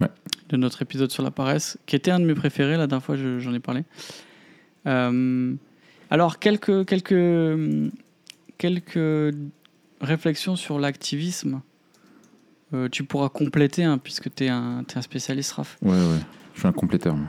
Ouais. 0.00 0.08
de 0.48 0.56
notre 0.56 0.80
épisode 0.82 1.10
sur 1.10 1.22
la 1.22 1.30
paresse, 1.30 1.76
qui 1.86 1.96
était 1.96 2.10
un 2.10 2.20
de 2.20 2.24
mes 2.24 2.34
préférés. 2.34 2.76
La 2.76 2.86
dernière 2.86 3.04
fois, 3.04 3.16
je- 3.16 3.38
j'en 3.40 3.52
ai 3.52 3.60
parlé. 3.60 3.84
Euh, 4.86 5.54
alors, 6.10 6.38
quelques, 6.38 6.86
quelques, 6.86 7.90
quelques 8.56 9.34
réflexions 10.00 10.56
sur 10.56 10.78
l'activisme. 10.78 11.60
Euh, 12.74 12.88
tu 12.88 13.02
pourras 13.04 13.28
compléter, 13.28 13.82
hein, 13.84 13.98
puisque 13.98 14.34
tu 14.34 14.44
es, 14.44 14.48
un 14.48 14.84
t'es 14.86 14.98
un 14.98 15.02
spécialiste, 15.02 15.52
Raph. 15.52 15.76
Ouais, 15.82 15.90
ouais. 15.90 16.18
Je 16.54 16.60
suis 16.60 16.68
un 16.68 16.72
compléteur. 16.72 17.16
moi. 17.16 17.28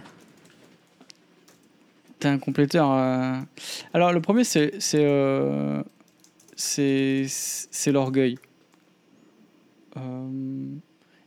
T'es 2.19 2.27
un 2.27 2.37
compléteur. 2.39 2.91
euh. 2.91 3.39
Alors, 3.93 4.11
le 4.11 4.19
premier, 4.21 4.43
c'est 4.43 4.73
c'est 4.79 5.07
c'est 6.55 7.25
c'est 7.27 7.91
l'orgueil. 7.93 8.37
Euh, 9.97 10.75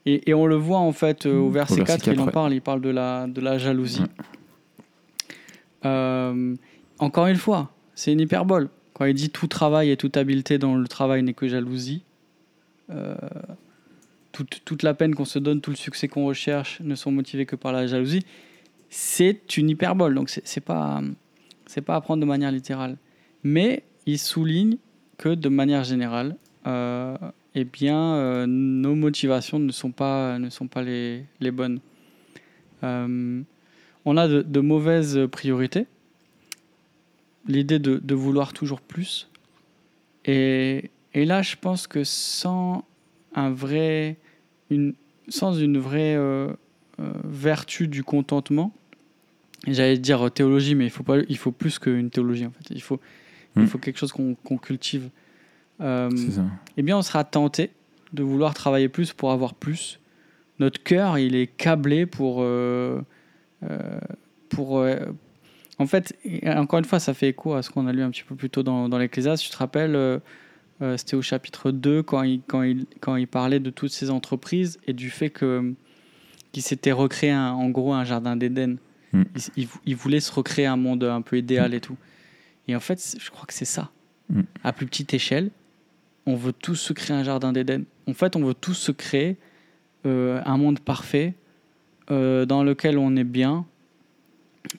et, 0.06 0.30
et 0.30 0.34
on 0.34 0.46
le 0.46 0.56
voit 0.56 0.78
en 0.78 0.92
fait 0.92 1.26
euh, 1.26 1.38
au 1.38 1.50
verset 1.50 1.80
Au 1.80 1.84
verset 1.84 1.98
4, 1.98 2.06
il 2.06 2.12
4, 2.14 2.20
en 2.20 2.26
ouais. 2.26 2.32
parle, 2.32 2.52
il 2.54 2.62
parle 2.62 2.80
de 2.80 2.90
la, 2.90 3.26
de 3.26 3.40
la 3.40 3.58
jalousie. 3.58 4.00
Ouais. 4.00 4.06
Euh, 5.84 6.54
encore 6.98 7.26
une 7.26 7.36
fois, 7.36 7.72
c'est 7.94 8.12
une 8.12 8.20
hyperbole. 8.20 8.68
Quand 8.94 9.04
il 9.04 9.14
dit 9.14 9.30
tout 9.30 9.46
travail 9.46 9.90
et 9.90 9.96
toute 9.96 10.16
habileté 10.16 10.58
dans 10.58 10.74
le 10.74 10.86
travail 10.86 11.22
n'est 11.22 11.34
que 11.34 11.48
jalousie, 11.48 12.02
euh, 12.90 13.14
toute, 14.32 14.62
toute 14.64 14.82
la 14.82 14.94
peine 14.94 15.14
qu'on 15.14 15.24
se 15.24 15.38
donne, 15.38 15.60
tout 15.60 15.70
le 15.70 15.76
succès 15.76 16.08
qu'on 16.08 16.26
recherche 16.26 16.80
ne 16.80 16.94
sont 16.94 17.10
motivés 17.10 17.46
que 17.46 17.56
par 17.56 17.72
la 17.72 17.86
jalousie, 17.86 18.24
c'est 18.90 19.56
une 19.56 19.70
hyperbole. 19.70 20.14
Donc 20.14 20.30
c'est 20.30 20.60
pas, 20.60 21.00
c'est 21.66 21.80
pas 21.80 21.96
à 21.96 22.00
prendre 22.00 22.20
de 22.20 22.26
manière 22.26 22.52
littérale. 22.52 22.96
Mais 23.44 23.84
il 24.06 24.18
souligne 24.18 24.76
que 25.16 25.30
de 25.30 25.48
manière 25.48 25.84
générale, 25.84 26.36
eh 27.54 27.64
bien, 27.64 28.14
euh, 28.14 28.46
nos 28.46 28.94
motivations 28.94 29.58
ne 29.58 29.72
sont 29.72 29.90
pas, 29.92 30.38
ne 30.38 30.48
sont 30.50 30.68
pas 30.68 30.82
les, 30.82 31.24
les 31.40 31.50
bonnes. 31.50 31.80
Euh, 32.82 33.42
on 34.04 34.16
a 34.16 34.26
de, 34.28 34.42
de 34.42 34.60
mauvaises 34.60 35.20
priorités. 35.30 35.86
L'idée 37.46 37.78
de, 37.78 37.98
de 37.98 38.14
vouloir 38.14 38.52
toujours 38.52 38.80
plus. 38.80 39.28
Et, 40.24 40.90
et 41.14 41.24
là, 41.24 41.42
je 41.42 41.56
pense 41.60 41.86
que 41.86 42.04
sans 42.04 42.84
un 43.34 43.50
vrai, 43.50 44.16
une, 44.70 44.94
sans 45.28 45.52
une 45.58 45.78
vraie 45.78 46.14
euh, 46.16 46.52
vertu 47.24 47.88
du 47.88 48.04
contentement, 48.04 48.72
j'allais 49.66 49.98
dire 49.98 50.30
théologie, 50.32 50.74
mais 50.74 50.84
il 50.84 50.90
faut, 50.90 51.02
pas, 51.02 51.18
il 51.28 51.36
faut 51.36 51.52
plus 51.52 51.78
qu'une 51.78 52.10
théologie 52.10 52.46
en 52.46 52.50
fait. 52.50 52.70
Il 52.74 52.82
faut, 52.82 53.00
il 53.56 53.62
Mm. 53.62 53.66
faut 53.66 53.78
quelque 53.78 53.98
chose 53.98 54.12
qu'on 54.12 54.34
qu'on 54.34 54.56
cultive. 54.56 55.10
Euh, 55.82 56.10
eh 56.76 56.82
bien, 56.82 56.96
on 56.96 57.02
sera 57.02 57.24
tenté 57.24 57.70
de 58.12 58.22
vouloir 58.22 58.54
travailler 58.54 58.88
plus 58.88 59.12
pour 59.12 59.32
avoir 59.32 59.54
plus. 59.54 59.98
Notre 60.58 60.82
cœur, 60.82 61.18
il 61.18 61.34
est 61.34 61.46
câblé 61.46 62.06
pour. 62.06 62.38
euh, 62.40 63.00
euh, 63.68 63.78
pour 64.48 64.84
en 65.78 65.86
fait, 65.86 66.14
encore 66.46 66.78
une 66.78 66.84
fois, 66.84 67.00
ça 67.00 67.14
fait 67.14 67.28
écho 67.30 67.54
à 67.54 67.62
ce 67.62 67.70
qu'on 67.70 67.86
a 67.86 67.92
lu 67.92 68.02
un 68.02 68.10
petit 68.10 68.22
peu 68.22 68.34
plus 68.36 68.50
tôt 68.50 68.62
dans, 68.62 68.88
dans 68.88 68.98
l'Ecclésiaste. 68.98 69.42
Tu 69.42 69.50
te 69.50 69.56
rappelles, 69.56 70.20
c'était 70.96 71.16
au 71.16 71.22
chapitre 71.22 71.70
2 71.70 72.02
quand 72.02 72.22
il, 72.22 72.42
quand, 72.46 72.62
il, 72.62 72.86
quand 73.00 73.16
il 73.16 73.26
parlait 73.26 73.60
de 73.60 73.70
toutes 73.70 73.90
ces 73.92 74.10
entreprises 74.10 74.78
et 74.86 74.92
du 74.92 75.10
fait 75.10 75.30
que 75.30 75.74
qu'il 76.52 76.62
s'était 76.62 76.92
recréé 76.92 77.30
un- 77.30 77.52
en 77.52 77.70
gros 77.70 77.94
un 77.94 78.04
jardin 78.04 78.36
d'Éden. 78.36 78.76
Mm. 79.14 79.22
Il, 79.56 79.68
il, 79.86 79.96
voulait 79.96 80.20
se 80.20 80.30
recréer 80.30 80.66
un 80.66 80.76
monde 80.76 81.02
un 81.04 81.22
peu 81.22 81.38
idéal 81.38 81.72
et 81.72 81.80
tout. 81.80 81.96
Et 82.68 82.76
en 82.76 82.80
fait, 82.80 83.16
je 83.18 83.30
crois 83.30 83.46
que 83.46 83.54
c'est 83.54 83.64
ça. 83.64 83.90
Mm. 84.28 84.42
À 84.62 84.72
plus 84.74 84.84
petite 84.86 85.14
échelle, 85.14 85.50
on 86.26 86.36
veut 86.36 86.52
tous 86.52 86.76
se 86.76 86.92
créer 86.92 87.16
un 87.16 87.24
jardin 87.24 87.52
d'Éden. 87.52 87.84
En 88.06 88.14
fait, 88.14 88.36
on 88.36 88.44
veut 88.44 88.54
tous 88.54 88.74
se 88.74 88.92
créer 88.92 89.36
euh, 90.06 90.40
un 90.44 90.56
monde 90.56 90.80
parfait 90.80 91.34
euh, 92.10 92.44
dans 92.44 92.64
lequel 92.64 92.98
on 92.98 93.16
est 93.16 93.24
bien 93.24 93.64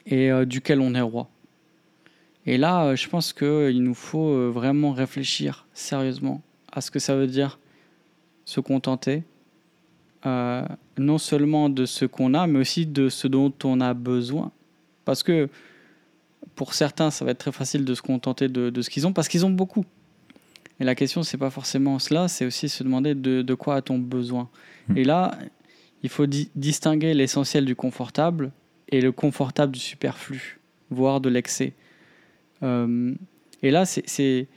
et 0.06 0.32
euh, 0.32 0.45
duquel 0.45 0.79
on 0.82 0.93
est 0.95 1.01
roi. 1.01 1.29
Et 2.45 2.58
là, 2.58 2.95
je 2.95 3.08
pense 3.08 3.32
qu'il 3.32 3.84
nous 3.84 3.93
faut 3.93 4.51
vraiment 4.51 4.91
réfléchir 4.91 5.65
sérieusement 5.73 6.41
à 6.73 6.82
ce 6.82 6.91
que 6.91 6.99
ça 6.99 7.15
veut 7.15 7.27
dire 7.27 7.58
se 8.43 8.60
contenter, 8.60 9.23
non 10.25 11.17
seulement 11.17 11.69
de 11.69 11.86
ce 11.86 12.03
qu'on 12.03 12.34
a, 12.34 12.45
mais 12.45 12.60
aussi 12.60 12.86
de 12.86 13.08
ce 13.08 13.29
dont 13.29 13.53
on 13.63 13.79
a 13.79 13.93
besoin. 13.93 14.51
Parce 15.06 15.23
que 15.23 15.47
pour 16.56 16.73
certains, 16.73 17.12
ça 17.12 17.23
va 17.23 17.32
être 17.32 17.38
très 17.38 17.53
facile 17.53 17.86
de 17.86 17.95
se 17.95 18.01
contenter 18.01 18.49
de 18.49 18.82
ce 18.82 18.89
qu'ils 18.89 19.08
ont, 19.08 19.13
parce 19.13 19.29
qu'ils 19.29 19.45
ont 19.45 19.51
beaucoup. 19.51 19.86
Et 20.79 20.83
la 20.83 20.95
question, 20.95 21.23
c'est 21.23 21.38
pas 21.38 21.49
forcément 21.49 21.99
cela, 21.99 22.27
c'est 22.27 22.45
aussi 22.45 22.67
se 22.67 22.83
demander 22.83 23.15
de, 23.15 23.41
de 23.41 23.53
quoi 23.53 23.75
a-t-on 23.75 23.99
besoin. 23.99 24.49
Mm. 24.89 24.97
Et 24.97 25.03
là, 25.03 25.38
il 26.01 26.09
faut 26.09 26.25
di- 26.25 26.49
distinguer 26.55 27.13
l'essentiel 27.13 27.65
du 27.65 27.75
confortable 27.75 28.51
et 28.89 28.99
le 29.01 29.12
confortable 29.12 29.71
du 29.71 29.79
superflu, 29.79 30.59
voire 30.89 31.21
de 31.21 31.29
l'excès. 31.29 31.73
Euh, 32.63 33.13
et 33.62 33.71
là, 33.71 33.86
c'est- 33.86 34.47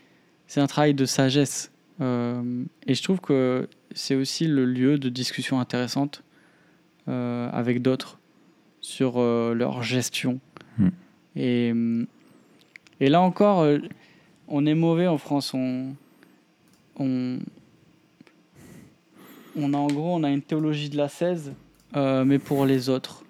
un 0.57 0.66
travail 0.66 0.94
de 0.94 1.05
sagesse. 1.05 1.70
Euh, 2.00 2.64
et 2.87 2.94
je 2.94 3.02
trouve 3.02 3.20
que 3.20 3.68
c'est 3.94 4.14
aussi 4.14 4.46
le 4.46 4.64
lieu 4.64 4.98
de 4.98 5.09
discussion 5.09 5.61
intéressante 5.61 6.22
euh, 7.09 7.48
avec 7.52 7.83
d'autres 7.83 8.18
sur 8.81 9.14
euh, 9.16 9.55
leur 9.55 9.83
gestion. 9.83 10.40
Mm. 10.79 10.88
Et, 11.37 11.74
et 13.00 13.09
là 13.11 13.20
encore, 13.20 13.66
on 14.48 14.64
est 14.66 14.74
mauvais 14.74 15.07
en 15.07 15.18
France. 15.18 15.52
On, 15.55 15.94
on, 16.98 17.38
on 19.59 19.72
a 19.74 19.76
en 19.76 19.87
gros, 19.87 20.14
on 20.16 20.22
a 20.24 20.30
une 20.30 20.42
théologie 20.42 20.90
de 20.90 20.96
la 20.96 21.09
16, 21.09 21.52
euh, 21.96 22.24
mais 22.24 22.38
pour 22.38 22.66
les 22.66 22.88
autres. 22.88 23.22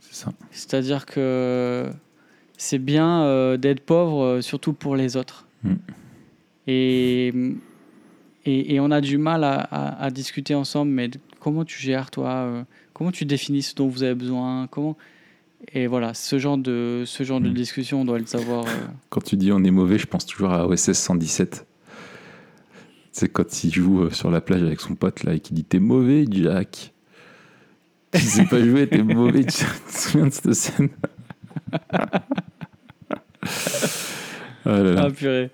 C'est 0.00 0.14
ça. 0.24 0.32
C'est-à-dire 0.50 1.06
que 1.06 1.90
c'est 2.56 2.78
bien 2.78 3.22
euh, 3.24 3.56
d'être 3.56 3.80
pauvre, 3.80 4.22
euh, 4.24 4.40
surtout 4.40 4.72
pour 4.72 4.94
les 4.96 5.16
autres. 5.16 5.46
Mm. 5.64 5.72
Et, 6.66 7.32
et, 8.46 8.74
et 8.74 8.80
on 8.80 8.90
a 8.90 9.00
du 9.00 9.18
mal 9.18 9.44
à, 9.44 9.54
à- 9.60 10.04
à 10.04 10.10
discuter 10.10 10.54
ensemble, 10.54 10.92
mais 10.92 11.10
comment 11.40 11.64
tu 11.64 11.80
gères, 11.80 12.10
toi 12.10 12.28
euh, 12.30 12.62
Comment 12.92 13.10
tu 13.10 13.24
définis 13.24 13.62
ce 13.62 13.74
dont 13.74 13.88
vous 13.88 14.02
avez 14.04 14.14
besoin 14.14 14.68
comment... 14.68 14.96
Et 15.72 15.86
voilà, 15.86 16.12
ce 16.14 16.38
genre 16.38 16.58
de, 16.58 17.04
ce 17.06 17.22
genre 17.24 17.40
de 17.40 17.48
Mm. 17.48 17.54
discussion, 17.54 18.02
on 18.02 18.04
doit 18.04 18.18
le 18.18 18.26
savoir. 18.26 18.66
Quand 19.08 19.24
tu 19.24 19.36
dis 19.36 19.50
on 19.50 19.64
est 19.64 19.70
mauvais, 19.70 19.98
je 19.98 20.06
pense 20.06 20.26
toujours 20.26 20.50
à 20.52 20.66
OSS 20.68 20.92
117. 20.92 21.66
C'est 23.14 23.28
quand 23.28 23.62
il 23.62 23.72
joue 23.72 24.02
euh, 24.02 24.10
sur 24.10 24.28
la 24.28 24.40
plage 24.40 24.64
avec 24.64 24.80
son 24.80 24.96
pote 24.96 25.22
là 25.22 25.34
et 25.34 25.40
qui 25.40 25.54
dit 25.54 25.62
T'es 25.62 25.78
mauvais, 25.78 26.24
Jack. 26.28 26.92
Tu 28.12 28.20
sais 28.20 28.44
pas 28.44 28.60
jouer, 28.60 28.88
t'es 28.88 29.04
mauvais. 29.04 29.44
Tu 29.44 29.64
te 29.64 29.64
souviens 29.88 30.26
de 30.26 30.32
cette 30.32 30.52
scène? 30.52 30.88
Ah 34.66 34.78
là 34.80 34.92
là. 34.94 35.02
Ah 35.04 35.10
purée. 35.10 35.50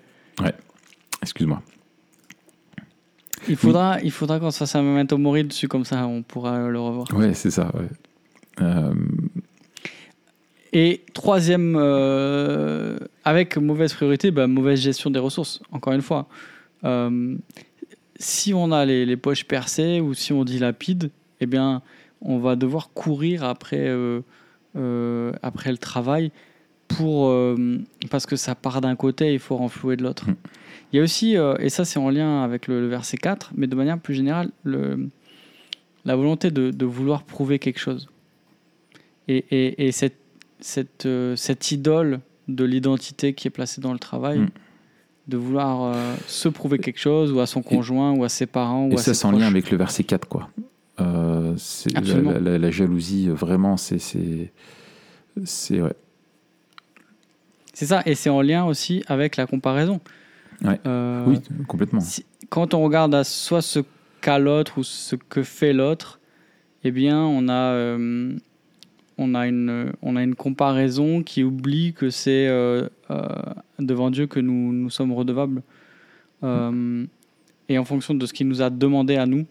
Excuse-moi. 1.21 1.61
Il 3.49 3.57
faudra, 3.57 3.99
il 4.01 4.11
faudra 4.11 4.39
qu'on 4.39 4.49
se 4.49 4.59
fasse 4.59 4.75
un 4.75 4.81
memento 4.81 5.17
mori 5.17 5.43
dessus, 5.43 5.67
comme 5.67 5.83
ça 5.83 6.07
on 6.07 6.21
pourra 6.23 6.69
le 6.69 6.79
revoir. 6.79 7.07
Ouais, 7.13 7.33
c'est 7.33 7.51
ça. 7.51 7.71
Ouais. 7.75 7.89
Euh, 8.61 8.93
Et 10.71 11.03
troisième, 11.13 11.75
euh, 11.77 12.97
avec 13.25 13.57
mauvaise 13.57 13.93
priorité, 13.93 14.31
bah, 14.31 14.47
mauvaise 14.47 14.79
gestion 14.79 15.09
des 15.09 15.19
ressources, 15.19 15.61
encore 15.71 15.91
une 15.91 16.01
fois. 16.01 16.29
Euh, 16.83 17.35
si 18.17 18.53
on 18.53 18.71
a 18.71 18.85
les, 18.85 19.17
poches 19.17 19.45
percées 19.45 19.99
ou 19.99 20.13
si 20.13 20.33
on 20.33 20.43
dilapide, 20.43 21.09
eh 21.39 21.45
bien, 21.45 21.81
on 22.21 22.37
va 22.37 22.55
devoir 22.55 22.91
courir 22.93 23.43
après, 23.43 23.87
euh, 23.87 24.21
euh, 24.75 25.31
après 25.41 25.71
le 25.71 25.77
travail 25.77 26.31
pour, 26.87 27.33
parce 28.09 28.25
que 28.25 28.35
ça 28.35 28.53
part 28.53 28.81
d'un 28.81 28.97
côté, 28.97 29.33
il 29.33 29.39
faut 29.39 29.55
renflouer 29.55 29.95
de 29.95 30.03
l'autre. 30.03 30.25
Il 30.91 30.97
y 30.97 30.99
a 30.99 31.03
aussi, 31.03 31.37
et 31.59 31.69
ça 31.69 31.85
c'est 31.85 31.99
en 31.99 32.09
lien 32.09 32.43
avec 32.43 32.67
le, 32.67 32.85
verset 32.87 33.15
4, 33.15 33.53
mais 33.55 33.67
de 33.67 33.75
manière 33.77 33.97
plus 33.97 34.13
générale, 34.13 34.49
le, 34.65 35.07
la 36.03 36.17
volonté 36.17 36.51
de, 36.51 36.85
vouloir 36.85 37.23
prouver 37.23 37.59
quelque 37.59 37.79
chose. 37.79 38.09
Et, 39.29 39.45
et, 39.51 39.87
et 39.87 39.93
cette, 39.93 40.17
cette 40.59 41.71
idole 41.71 42.19
de 42.49 42.65
l'identité 42.65 43.33
qui 43.33 43.47
est 43.47 43.51
placée 43.51 43.79
dans 43.79 43.93
le 43.93 43.99
travail, 43.99 44.39
Mm. 44.39 44.49
De 45.27 45.37
vouloir 45.37 45.83
euh, 45.95 46.15
se 46.27 46.49
prouver 46.49 46.79
quelque 46.79 46.99
chose, 46.99 47.31
ou 47.31 47.39
à 47.39 47.45
son 47.45 47.61
conjoint, 47.61 48.11
ou 48.13 48.23
à 48.23 48.29
ses 48.29 48.45
parents, 48.47 48.87
ou 48.87 48.91
et 48.91 48.95
à 48.95 48.97
ça, 48.97 49.13
c'est 49.13 49.25
en 49.25 49.31
lien 49.31 49.47
avec 49.47 49.69
le 49.71 49.77
verset 49.77 50.03
4, 50.03 50.27
quoi. 50.27 50.49
Euh, 50.99 51.55
la, 51.93 52.71
jalousie, 52.71 53.29
euh, 53.29 53.33
vraiment, 53.33 53.77
c'est. 53.77 53.99
C'est. 53.99 54.51
c'est- 55.45 55.81
ouais. 55.81 55.93
C'est 57.73 57.85
ça, 57.85 58.01
et 58.05 58.15
c'est 58.15 58.29
en 58.29 58.41
lien 58.41 58.65
aussi 58.65 59.03
avec 59.07 59.37
la 59.37 59.47
comparaison. 59.47 60.01
Ouais. 60.63 60.79
Euh, 60.85 61.25
Oui, 61.27 61.39
complètement. 61.67 62.01
si- 62.01 62.25
quand 62.49 62.73
on 62.73 62.83
regarde 62.83 63.15
à 63.15 63.23
soit 63.23 63.61
ce 63.61 63.79
qu'a 64.19 64.37
l'autre 64.37 64.77
ou 64.79 64.83
ce 64.83 65.15
que 65.15 65.41
fait 65.41 65.73
l'autre, 65.73 66.19
eh 66.83 66.91
bien, 66.91 67.19
on 67.23 67.47
a, 67.47 67.73
on, 69.17 69.35
a 69.35 69.47
une, 69.47 69.91
on 70.01 70.15
a 70.15 70.23
une 70.23 70.35
comparaison 70.35 71.21
qui 71.23 71.43
oublie 71.43 71.93
que 71.93 72.09
c'est 72.09 72.47
euh, 72.47 72.87
euh, 73.11 73.25
devant 73.79 74.09
Dieu 74.11 74.27
que 74.27 74.39
nous, 74.39 74.73
nous 74.73 74.89
sommes 74.89 75.11
redevables. 75.13 75.61
Euh, 76.43 77.05
et 77.69 77.77
en 77.77 77.85
fonction 77.85 78.13
de 78.15 78.25
ce 78.25 78.33
qu'il 78.33 78.47
nous 78.47 78.61
a 78.61 78.69
demandé 78.69 79.15
à 79.17 79.25
nous 79.25 79.45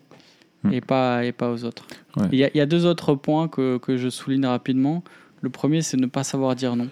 Mm. 0.62 0.72
et, 0.74 0.80
pas, 0.82 1.24
et 1.24 1.32
pas 1.32 1.50
aux 1.50 1.64
autres. 1.64 1.86
Ouais. 2.18 2.26
Il 2.32 2.38
y, 2.38 2.44
a- 2.44 2.50
il 2.52 2.58
y 2.58 2.60
a 2.60 2.66
deux 2.66 2.84
autres 2.84 3.14
points 3.14 3.48
que, 3.48 3.78
que 3.78 3.96
je 3.96 4.10
souligne 4.10 4.44
rapidement. 4.44 5.02
Le 5.40 5.48
premier, 5.48 5.80
c'est 5.80 5.96
ne 5.96 6.04
pas 6.04 6.22
savoir 6.22 6.54
dire 6.54 6.76
non. 6.76 6.88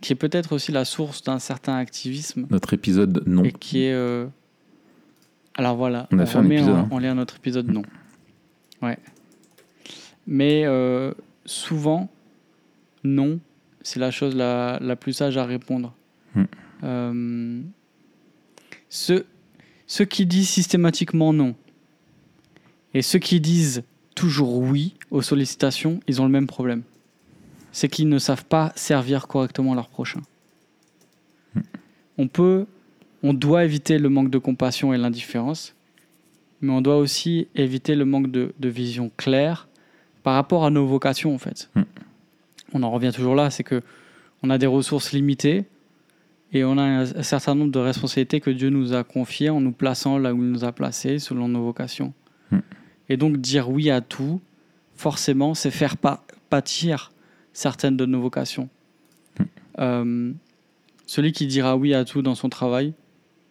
Qui 0.00 0.12
est 0.12 0.16
peut-être 0.16 0.52
aussi 0.52 0.70
la 0.70 0.84
source 0.84 1.24
d'un 1.24 1.40
certain 1.40 1.74
activisme 1.76 2.46
Notre 2.50 2.74
épisode 2.74 3.24
non. 3.26 3.42
et 3.42 3.50
qui 3.50 3.82
est. 3.84 4.26
Alors 5.56 5.74
voilà, 5.76 6.06
On 6.12 6.18
a 6.20 6.26
fait 6.26 6.38
un 6.38 6.44
épisode, 6.48 6.76
hein. 6.76 6.88
en 6.92 6.98
lien 7.00 7.14
notre 7.16 7.36
épisode 7.38 7.68
non. 7.72 7.82
Ouais. 8.80 8.96
Mais 10.30 10.66
euh, 10.66 11.12
souvent, 11.46 12.10
non, 13.02 13.40
c'est 13.80 13.98
la 13.98 14.10
chose 14.10 14.36
la, 14.36 14.78
la 14.80 14.94
plus 14.94 15.14
sage 15.14 15.38
à 15.38 15.46
répondre. 15.46 15.94
Hmm. 16.34 16.44
Euh, 16.84 17.62
ceux, 18.90 19.26
ceux 19.86 20.04
qui 20.04 20.26
disent 20.26 20.50
systématiquement 20.50 21.32
non 21.32 21.54
et 22.92 23.00
ceux 23.00 23.18
qui 23.18 23.40
disent 23.40 23.84
toujours 24.14 24.58
oui 24.58 24.94
aux 25.10 25.22
sollicitations, 25.22 26.00
ils 26.06 26.20
ont 26.20 26.26
le 26.26 26.30
même 26.30 26.46
problème. 26.46 26.82
C'est 27.72 27.88
qu'ils 27.88 28.08
ne 28.08 28.18
savent 28.18 28.44
pas 28.44 28.72
servir 28.76 29.28
correctement 29.28 29.74
leur 29.74 29.88
prochain. 29.88 30.20
On 32.18 32.28
peut, 32.28 32.66
on 33.22 33.32
doit 33.32 33.64
éviter 33.64 33.98
le 33.98 34.10
manque 34.10 34.30
de 34.30 34.38
compassion 34.38 34.92
et 34.92 34.98
l'indifférence, 34.98 35.74
mais 36.60 36.72
on 36.72 36.82
doit 36.82 36.96
aussi 36.96 37.48
éviter 37.54 37.94
le 37.94 38.04
manque 38.04 38.30
de, 38.30 38.52
de 38.58 38.68
vision 38.68 39.10
claire 39.16 39.67
par 40.28 40.34
rapport 40.34 40.66
à 40.66 40.68
nos 40.68 40.86
vocations 40.86 41.34
en 41.34 41.38
fait. 41.38 41.70
Mm. 41.74 41.82
On 42.74 42.82
en 42.82 42.90
revient 42.90 43.12
toujours 43.14 43.34
là, 43.34 43.48
c'est 43.48 43.64
que 43.64 43.80
on 44.42 44.50
a 44.50 44.58
des 44.58 44.66
ressources 44.66 45.12
limitées 45.12 45.64
et 46.52 46.64
on 46.64 46.76
a 46.76 46.82
un, 46.82 47.22
certain 47.22 47.54
nombre 47.54 47.72
de 47.72 47.78
responsabilités 47.78 48.38
que 48.42 48.50
Dieu 48.50 48.68
nous 48.68 48.92
a 48.92 49.04
confiées 49.04 49.48
en 49.48 49.62
nous 49.62 49.72
plaçant 49.72 50.18
là 50.18 50.34
où 50.34 50.44
il 50.44 50.50
nous 50.50 50.64
a 50.64 50.72
placés 50.72 51.18
selon 51.18 51.48
nos 51.48 51.64
vocations. 51.64 52.12
Mm. 52.50 52.58
Et 53.08 53.16
donc 53.16 53.38
dire 53.38 53.70
oui 53.70 53.88
à 53.88 54.02
tout, 54.02 54.42
forcément, 54.96 55.54
c'est 55.54 55.70
faire 55.70 55.96
pâtir 55.96 57.10
certaines 57.54 57.96
de 57.96 58.04
nos 58.04 58.20
vocations. 58.20 58.68
Euh, 59.78 60.30
celui 61.06 61.32
qui 61.32 61.46
dira 61.46 61.74
oui 61.74 61.94
à 61.94 62.04
tout 62.04 62.20
dans 62.20 62.34
son 62.34 62.50
travail 62.50 62.92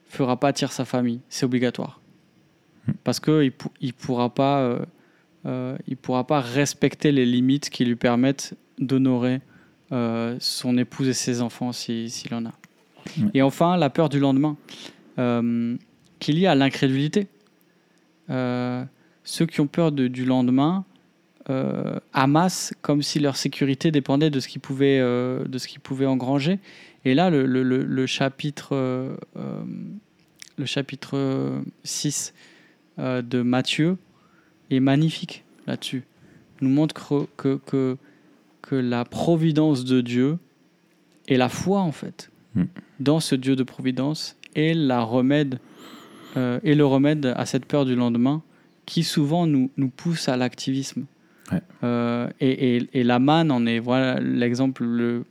fera 0.09 0.39
pâtir 0.39 0.71
sa 0.71 0.85
famille, 0.85 1.21
c'est 1.27 1.45
obligatoire. 1.47 2.01
Parce 3.03 3.19
qu'il 3.19 3.33
ne 3.33 3.49
il 3.81 3.93
pourra, 3.95 4.29
pas, 4.29 4.59
euh, 4.59 4.85
euh, 5.47 5.77
il 5.87 5.97
pourra 5.97 6.25
pas 6.27 6.41
respecter 6.41 7.11
les 7.11 7.25
limites 7.25 7.69
qui 7.69 7.85
lui 7.85 7.95
permettent 7.95 8.53
d'honorer 8.79 9.41
euh, 9.91 10.35
son 10.39 10.77
épouse 10.77 11.07
et 11.07 11.13
ses 11.13 11.41
enfants 11.41 11.71
si- 11.71 12.09
s'il 12.09 12.33
en 12.33 12.45
a. 12.45 12.51
Et 13.33 13.41
enfin, 13.41 13.77
la 13.77 13.89
peur 13.89 14.09
du 14.09 14.19
lendemain, 14.19 14.57
euh, 15.17 15.75
qui 16.19 16.31
est 16.31 16.33
liée 16.33 16.47
à 16.47 16.55
l'incrédulité. 16.55 17.27
Euh, 18.29 18.83
ceux 19.23 19.45
qui 19.45 19.61
ont 19.61 19.67
peur 19.67 19.91
de- 19.91 20.07
du 20.07 20.25
lendemain 20.25 20.83
amassent 22.13 22.73
comme 22.81 23.01
si 23.01 23.19
leur 23.21 23.37
sécurité 23.37 23.89
dépendait 23.89 24.29
de 24.29 24.41
ce 24.41 24.49
qu'ils 24.49 24.59
pouvaient, 24.59 24.99
de 24.99 25.57
ce 25.57 25.67
qu'ils 25.69 25.79
pouvaient 25.79 26.05
engranger. 26.05 26.59
Et 27.05 27.13
là, 27.13 27.29
le, 27.29 27.45
le- 27.45 27.63
le- 27.63 27.83
le 27.85 28.05
chapitre, 28.05 28.75
le 30.57 30.65
chapitre 30.65 31.61
6 31.85 32.33
euh, 32.99 33.21
de 33.21 33.41
Matthieu 33.43 33.95
est 34.69 34.79
magnifique 34.79 35.43
là-dessus. 35.65 36.03
Il 36.61 36.67
nous 36.67 36.73
montre 36.73 37.27
que, 37.37 37.59
que, 37.65 37.97
que, 38.61 38.75
la 38.75 39.05
providence 39.05 39.85
de 39.85 40.01
Dieu 40.01 40.37
et 41.27 41.37
la 41.37 41.49
foi, 41.49 41.79
en 41.79 41.91
fait, 41.91 42.29
Mm. 42.57 42.63
dans 42.99 43.19
ce 43.19 43.35
Dieu 43.35 43.55
de 43.55 43.63
providence 43.63 44.35
est, 44.55 44.73
la 44.73 45.01
remède, 45.01 45.59
euh, 46.35 46.59
est 46.63 46.73
le 46.73 46.85
remède 46.85 47.33
à 47.35 47.45
cette 47.45 47.65
peur 47.65 47.85
du 47.85 47.95
lendemain 47.95 48.41
qui 48.85 49.03
souvent 49.03 49.45
nous, 49.45 49.69
nous 49.77 49.89
pousse 49.89 50.27
à 50.27 50.37
l'activisme. 50.37 51.05
Ouais. 51.51 51.61
Euh, 51.83 52.27
et, 52.39 52.77
et, 52.77 52.89
et 52.93 53.03
la 53.03 53.19
manne 53.19 53.51
en 53.51 53.65
est 53.65 53.79
voilà 53.79 54.19
l'exemple 54.19 54.83
le, 54.83 55.23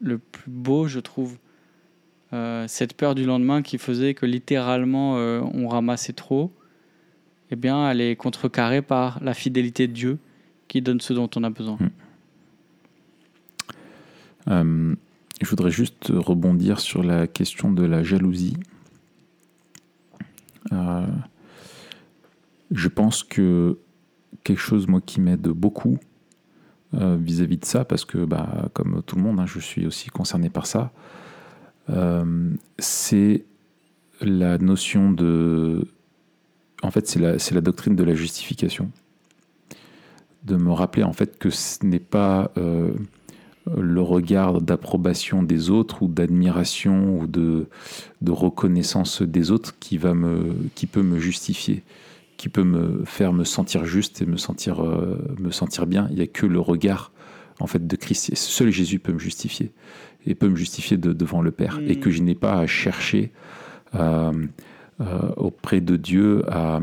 le 0.00 0.18
plus 0.18 0.50
beau, 0.50 0.86
je 0.86 1.00
trouve. 1.00 1.36
Euh, 2.32 2.66
cette 2.68 2.94
peur 2.94 3.14
du 3.14 3.24
lendemain 3.24 3.60
qui 3.60 3.76
faisait 3.76 4.14
que 4.14 4.24
littéralement 4.24 5.14
on 5.14 5.68
ramassait 5.68 6.12
trop, 6.12 6.52
eh 7.50 7.56
bien, 7.56 7.90
elle 7.90 8.00
est 8.00 8.16
contrecarrée 8.16 8.82
par 8.82 9.22
la 9.22 9.34
fidélité 9.34 9.86
de 9.86 9.92
Dieu 9.92 10.18
qui 10.68 10.80
donne 10.82 11.00
ce 11.00 11.12
dont 11.12 11.28
on 11.36 11.42
a 11.42 11.50
besoin. 11.50 11.78
Euh, 14.48 14.94
je 15.40 15.48
voudrais 15.48 15.70
juste 15.70 16.12
rebondir 16.14 16.80
sur 16.80 17.02
la 17.02 17.26
question 17.26 17.72
de 17.72 17.82
la 17.84 18.02
jalousie. 18.02 18.56
Euh, 20.72 21.06
je 22.70 22.88
pense 22.88 23.24
que 23.24 23.78
quelque 24.44 24.60
chose, 24.60 24.86
moi, 24.86 25.00
qui 25.00 25.20
m'aide 25.20 25.48
beaucoup 25.48 25.98
euh, 26.94 27.16
vis-à-vis 27.20 27.58
de 27.58 27.64
ça, 27.64 27.84
parce 27.84 28.04
que, 28.04 28.24
bah, 28.24 28.68
comme 28.72 29.02
tout 29.04 29.16
le 29.16 29.22
monde, 29.22 29.40
hein, 29.40 29.46
je 29.46 29.58
suis 29.58 29.86
aussi 29.86 30.08
concerné 30.08 30.50
par 30.50 30.66
ça, 30.66 30.92
c'est 32.78 33.44
la 34.20 34.58
notion 34.58 35.10
de... 35.10 35.88
En 36.82 36.90
fait, 36.90 37.06
c'est 37.06 37.20
la, 37.20 37.60
doctrine 37.60 37.96
de 37.96 38.04
la 38.04 38.14
justification. 38.14 38.90
De 40.44 40.56
me 40.56 40.72
rappeler, 40.72 41.02
en 41.02 41.12
fait, 41.12 41.38
que 41.38 41.50
ce 41.50 41.84
n'est 41.84 41.98
pas... 42.00 42.50
euh, 42.56 42.92
le 43.76 44.00
regard 44.00 44.62
d'approbation 44.62 45.42
des 45.42 45.70
autres 45.70 46.02
ou 46.02 46.08
d'admiration 46.08 47.18
ou 47.18 47.26
de, 47.26 47.68
de 48.20 48.32
reconnaissance 48.32 49.22
des 49.22 49.50
autres 49.50 49.78
qui, 49.78 49.98
va 49.98 50.14
me, 50.14 50.56
qui 50.74 50.86
peut 50.86 51.02
me 51.02 51.18
justifier, 51.18 51.84
qui 52.36 52.48
peut 52.48 52.64
me 52.64 53.04
faire 53.04 53.32
me 53.32 53.44
sentir 53.44 53.84
juste 53.84 54.22
et 54.22 54.26
me 54.26 54.38
sentir, 54.38 54.82
euh, 54.82 55.18
me 55.38 55.50
sentir 55.50 55.86
bien. 55.86 56.08
Il 56.10 56.16
n'y 56.16 56.22
a 56.22 56.26
que 56.26 56.46
le 56.46 56.58
regard 56.58 57.12
en 57.60 57.66
fait 57.66 57.86
de 57.86 57.96
Christ. 57.96 58.30
Et 58.30 58.34
Seul 58.34 58.70
Jésus 58.70 58.98
peut 58.98 59.12
me 59.12 59.18
justifier 59.18 59.72
et 60.26 60.34
peut 60.34 60.48
me 60.48 60.56
justifier 60.56 60.96
de- 60.96 61.12
devant 61.12 61.42
le 61.42 61.50
Père. 61.50 61.78
Et 61.86 62.00
que 62.00 62.10
je 62.10 62.22
n'ai 62.22 62.34
pas 62.34 62.54
à 62.58 62.66
chercher 62.66 63.30
euh, 63.94 64.32
auprès 65.36 65.80
de 65.80 65.96
Dieu 65.96 66.42
à, 66.50 66.80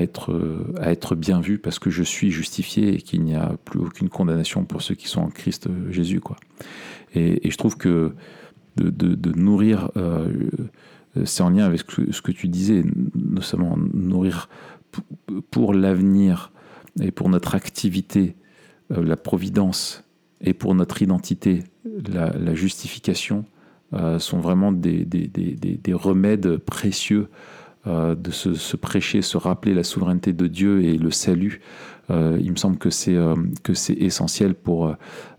être, 0.00 0.32
euh, 0.32 0.74
à 0.80 0.90
être 0.90 1.14
bien 1.14 1.40
vu 1.40 1.58
parce 1.58 1.78
que 1.78 1.90
je 1.90 2.02
suis 2.02 2.30
justifié 2.30 2.94
et 2.94 2.98
qu'il 2.98 3.22
n'y 3.22 3.34
a 3.34 3.54
plus 3.64 3.80
aucune 3.80 4.08
condamnation 4.08 4.64
pour 4.64 4.82
ceux 4.82 4.94
qui 4.94 5.08
sont 5.08 5.22
en 5.22 5.30
Christ 5.30 5.68
euh, 5.68 5.90
Jésus. 5.90 6.20
Quoi. 6.20 6.36
Et, 7.14 7.48
je 7.48 7.56
trouve 7.56 7.76
que 7.76 8.12
de, 8.76 9.32
nourrir, 9.32 9.90
euh, 9.96 10.50
euh, 11.16 11.24
c'est 11.24 11.42
en 11.42 11.50
lien 11.50 11.64
avec 11.64 11.80
ce 11.80 12.22
que, 12.22 12.32
tu 12.32 12.48
disais, 12.48 12.84
notamment 13.14 13.76
nourrir 13.92 14.48
pour 15.50 15.74
l'avenir 15.74 16.52
et 17.00 17.10
pour 17.10 17.28
notre 17.28 17.54
activité, 17.54 18.36
euh, 18.92 19.02
la 19.02 19.16
providence, 19.16 20.04
et 20.40 20.54
pour 20.54 20.74
notre 20.74 21.02
identité, 21.02 21.64
la, 21.84 22.54
justification, 22.54 23.40
euh, 23.40 23.59
sont 24.18 24.40
vraiment 24.40 24.72
des, 24.72 25.04
des- 25.04 25.26
des- 25.28 25.54
des- 25.54 25.76
des 25.76 25.92
remèdes 25.94 26.56
précieux 26.58 27.28
euh, 27.86 28.14
de 28.14 28.30
se, 28.30 28.76
prêcher, 28.76 29.22
se 29.22 29.36
rappeler 29.38 29.72
la 29.74 29.84
souveraineté 29.84 30.32
de 30.32 30.46
Dieu 30.46 30.82
et 30.84 30.98
le 30.98 31.10
salut. 31.10 31.60
Euh, 32.10 32.38
il 32.40 32.50
me 32.50 32.56
semble 32.56 32.76
que 32.76 32.90
c'est 32.90 33.14
euh, 33.16 33.34
que 33.62 33.72
essentiel 34.02 34.54
pour 34.54 34.88
euh, 34.88 34.94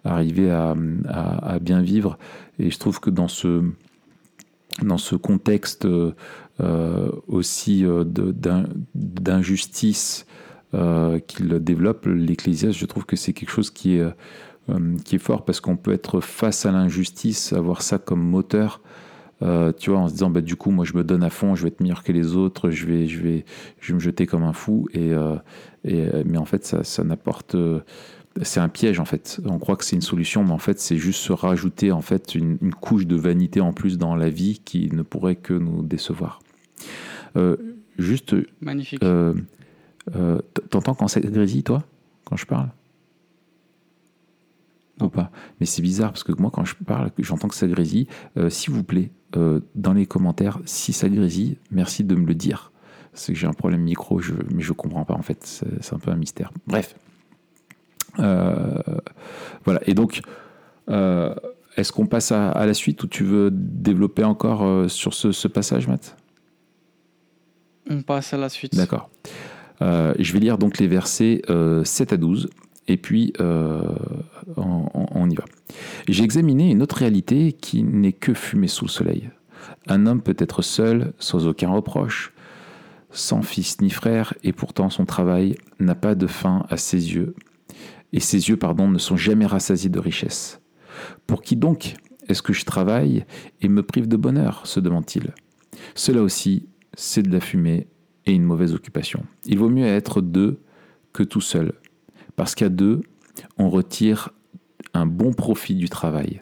arriver 0.05 0.49
à, 0.49 0.75
à- 1.07 1.59
bien 1.59 1.81
vivre. 1.81 2.17
Et 2.59 2.71
je 2.71 2.79
trouve 2.79 2.99
que 2.99 3.09
dans 3.09 3.27
ce 3.27 3.61
dans 4.81 4.97
ce 4.97 5.15
contexte 5.15 5.85
euh, 5.85 6.13
euh, 6.61 7.09
aussi 7.27 7.85
euh, 7.85 8.03
d'injustice 8.95 10.25
euh, 10.73 11.19
qu'il 11.19 11.49
développe, 11.59 12.05
l'Ecclésiaste, 12.05 12.77
je 12.77 12.85
trouve 12.85 13.05
que 13.05 13.15
c'est 13.17 13.33
quelque 13.33 13.49
chose 13.51 13.69
qui 13.69 13.95
est, 13.95 13.99
euh, 13.99 14.11
qui 15.03 15.15
est 15.15 15.19
fort 15.19 15.45
parce 15.45 15.59
qu'on 15.59 15.77
peut 15.77 15.91
être 15.93 16.21
face 16.21 16.65
à 16.65 16.71
l'injustice, 16.71 17.53
avoir 17.53 17.81
ça 17.81 17.97
comme 17.97 18.21
moteur, 18.21 18.81
euh, 19.41 19.71
tu 19.71 19.89
vois, 19.89 19.99
en 19.99 20.07
se 20.07 20.13
disant, 20.13 20.29
bah, 20.29 20.41
du 20.41 20.55
coup, 20.55 20.69
moi, 20.71 20.85
je 20.85 20.93
me 20.95 21.03
donne 21.03 21.23
à 21.23 21.29
fond, 21.29 21.55
je 21.55 21.63
vais 21.63 21.69
être 21.69 21.79
meilleur 21.81 22.03
que 22.03 22.11
les 22.11 22.35
autres, 22.35 22.69
je 22.69 22.85
vais, 22.85 23.07
je 23.07 23.21
vais, 23.21 23.45
je 23.79 23.87
vais 23.87 23.95
me 23.95 23.99
jeter 23.99 24.27
comme 24.27 24.43
un 24.43 24.53
fou. 24.53 24.87
Et, 24.93 25.13
euh, 25.13 25.35
et, 25.83 26.01
euh, 26.01 26.23
mais 26.25 26.37
en 26.37 26.45
fait, 26.45 26.63
ça, 26.65 26.83
ça 26.83 27.03
n'apporte. 27.03 27.55
euh, 27.55 27.79
c'est 28.43 28.59
un 28.59 28.69
piège, 28.69 28.99
en 28.99 29.05
fait. 29.05 29.41
On 29.45 29.57
croit 29.59 29.75
que 29.75 29.83
c'est 29.83 29.95
une 29.95 30.01
solution, 30.01 30.43
mais 30.43 30.51
en 30.51 30.57
fait, 30.59 30.79
c'est 30.79 30.95
juste 30.97 31.19
se 31.21 31.33
rajouter 31.33 31.91
en 31.91 32.01
fait, 32.01 32.33
une, 32.35 32.57
une 32.61 32.73
couche 32.73 33.05
de 33.07 33.15
vanité 33.15 33.59
en 33.61 33.73
plus 33.73 33.97
dans 33.97 34.15
la 34.15 34.29
vie 34.29 34.61
qui 34.63 34.89
ne 34.93 35.01
pourrait 35.01 35.35
que 35.35 35.53
nous 35.53 35.81
décevoir. 35.83 36.39
Euh, 37.35 37.57
juste, 37.97 38.35
Magnifique. 38.61 39.03
euh, 39.03 39.33
euh, 40.15 40.39
t'entends 40.69 40.93
quand 40.93 41.07
ça 41.07 41.19
grésille, 41.19 41.63
toi, 41.63 41.83
quand 42.25 42.37
je 42.37 42.45
parle? 42.45 42.69
Ou 45.03 45.09
pas. 45.09 45.31
Mais 45.59 45.65
c'est 45.65 45.81
bizarre 45.81 46.11
parce 46.11 46.23
que 46.23 46.31
moi, 46.33 46.51
quand 46.51 46.65
je 46.65 46.75
parle, 46.75 47.11
j'entends 47.19 47.47
que 47.47 47.55
ça 47.55 47.67
grésille. 47.67 48.07
Euh, 48.37 48.49
S'il 48.49 48.73
vous 48.73 48.83
plaît, 48.83 49.11
euh, 49.35 49.59
dans 49.75 49.93
les 49.93 50.05
commentaires, 50.05 50.59
si 50.65 50.93
ça 50.93 51.09
grésille, 51.09 51.57
merci 51.71 52.03
de 52.03 52.15
me 52.15 52.25
le 52.25 52.35
dire. 52.35 52.71
C'est 53.13 53.33
que 53.33 53.39
j'ai 53.39 53.47
un 53.47 53.53
problème 53.53 53.81
micro, 53.81 54.19
je, 54.19 54.33
mais 54.53 54.61
je 54.61 54.73
comprends 54.73 55.03
pas 55.05 55.13
en 55.13 55.21
fait. 55.21 55.63
C'est 55.81 55.93
un 55.93 55.99
peu 55.99 56.11
un 56.11 56.15
mystère. 56.15 56.51
Bref. 56.67 56.95
Euh, 58.19 58.77
voilà. 59.65 59.81
Et 59.85 59.93
donc, 59.93 60.21
est-ce 60.87 61.91
qu'on 61.91 62.05
passe 62.07 62.31
à, 62.31 62.51
à 62.51 62.65
la 62.65 62.73
suite 62.73 63.03
ou 63.03 63.07
tu 63.07 63.23
veux 63.23 63.49
développer 63.51 64.23
encore 64.23 64.89
sur 64.89 65.13
ce, 65.13 65.31
ce 65.31 65.47
passage, 65.47 65.87
Matt? 65.87 66.17
On 67.89 68.01
passe 68.01 68.33
à 68.33 68.37
la 68.37 68.49
suite. 68.49 68.75
D'accord. 68.75 69.09
Je 69.81 70.33
vais 70.33 70.39
lire 70.39 70.57
donc 70.57 70.77
les 70.77 70.87
versets 70.87 71.41
euh, 71.49 71.83
7 71.83 72.13
à 72.13 72.17
12 72.17 72.49
et 72.87 72.97
puis 72.97 73.33
euh, 73.39 73.81
on, 74.57 75.29
y 75.29 75.35
va. 75.35 75.45
J'ai 76.07 76.23
examiné 76.23 76.71
une 76.71 76.81
autre 76.81 76.97
réalité 76.97 77.53
qui 77.53 77.83
n'est 77.83 78.13
que 78.13 78.33
fumée 78.33 78.67
sous 78.67 78.85
le 78.85 78.89
soleil. 78.89 79.29
Un 79.87 80.05
homme 80.05 80.21
peut 80.21 80.35
être 80.37 80.61
seul, 80.61 81.13
sans 81.19 81.47
aucun 81.47 81.69
reproche, 81.69 82.33
sans 83.11 83.41
fils 83.41 83.81
ni 83.81 83.89
frère, 83.89 84.33
et 84.43 84.53
pourtant 84.53 84.89
son 84.89 85.05
travail 85.05 85.55
n'a 85.79 85.95
pas 85.95 86.15
de 86.15 86.27
fin 86.27 86.65
à 86.69 86.77
ses 86.77 87.13
yeux, 87.13 87.35
et 88.13 88.19
ses 88.19 88.49
yeux, 88.49 88.57
pardon, 88.57 88.89
ne 88.89 88.97
sont 88.97 89.17
jamais 89.17 89.45
rassasiés 89.45 89.89
de 89.89 89.99
richesse. 89.99 90.59
Pour 91.27 91.41
qui 91.41 91.55
donc 91.55 91.95
est-ce 92.27 92.41
que 92.41 92.53
je 92.53 92.65
travaille 92.65 93.25
et 93.61 93.67
me 93.67 93.83
prive 93.83 94.07
de 94.07 94.17
bonheur 94.17 94.65
se 94.65 94.79
demande-t-il. 94.79 95.33
Cela 95.95 96.21
aussi, 96.21 96.67
c'est 96.93 97.23
de 97.23 97.31
la 97.31 97.39
fumée 97.39 97.87
et 98.25 98.33
une 98.33 98.43
mauvaise 98.43 98.73
occupation. 98.73 99.25
Il 99.45 99.57
vaut 99.57 99.69
mieux 99.69 99.85
être 99.85 100.21
deux 100.21 100.61
que 101.13 101.23
tout 101.23 101.41
seul, 101.41 101.73
parce 102.35 102.55
qu'à 102.55 102.69
deux, 102.69 103.01
on 103.57 103.69
retire 103.69 104.29
un 104.93 105.05
bon 105.05 105.33
profit 105.33 105.75
du 105.75 105.89
travail. 105.89 106.41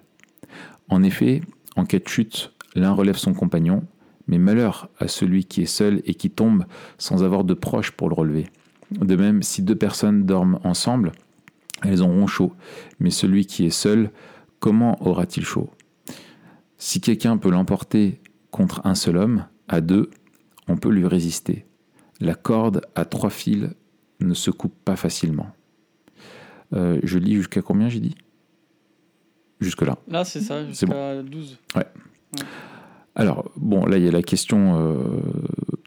En 0.90 1.04
effet, 1.04 1.42
en 1.76 1.86
cas 1.86 2.00
de 2.00 2.08
chute, 2.08 2.54
l'un 2.76 2.92
relève 2.92 3.18
son 3.18 3.34
compagnon, 3.34 3.84
mais 4.28 4.38
malheur 4.38 4.90
à 5.00 5.08
celui 5.08 5.46
qui 5.46 5.62
est 5.62 5.66
seul 5.66 6.02
et 6.06 6.14
qui 6.14 6.30
tombe 6.30 6.66
sans 6.98 7.24
avoir 7.24 7.44
de 7.44 7.54
proches 7.54 7.92
pour 7.92 8.10
le 8.10 8.16
relever. 8.16 8.48
De 8.92 9.16
même, 9.16 9.44
si 9.44 9.62
deux 9.62 9.76
personnes 9.76 10.26
dorment 10.26 10.60
ensemble, 10.64 11.12
elles 11.84 12.02
auront 12.02 12.28
chaud, 12.28 12.54
mais 13.00 13.12
celui 13.12 13.46
qui 13.46 13.66
est 13.66 13.70
seul, 13.70 14.12
comment 14.60 15.02
aura-t-il 15.06 15.46
chaud? 15.46 15.70
Si 16.78 17.02
quelqu'un 17.02 17.38
peut 17.38 17.52
l'emporter 17.52 18.20
contre 18.52 18.82
un 18.86 18.96
seul 18.96 19.18
homme, 19.18 19.46
à 19.68 19.82
deux, 19.82 20.10
on 20.68 20.78
peut 20.78 20.90
lui 20.90 21.06
résister. 21.06 21.66
La 22.20 22.36
corde 22.36 22.82
à 22.96 23.06
trois 23.06 23.30
fils 23.30 23.70
ne 24.20 24.34
se 24.34 24.52
coupe 24.52 24.76
pas 24.84 24.96
facilement. 24.96 25.52
Euh, 26.74 27.00
je 27.04 27.18
lis 27.18 27.36
jusqu'à 27.36 27.62
combien 27.62 27.90
j'ai 27.90 28.00
dit? 28.00 28.16
Jusque-là. 29.60 29.98
Là, 30.08 30.24
c'est 30.24 30.42
ça, 30.42 30.64
C'est 30.72 30.88
jusqu'à 30.88 31.22
12. 31.24 31.60
Alors, 33.16 33.52
bon, 33.58 33.86
là, 33.86 33.98
il 33.98 34.06
y 34.06 34.08
a 34.08 34.12
la 34.12 34.22
question, 34.22 34.80
euh, 34.80 35.20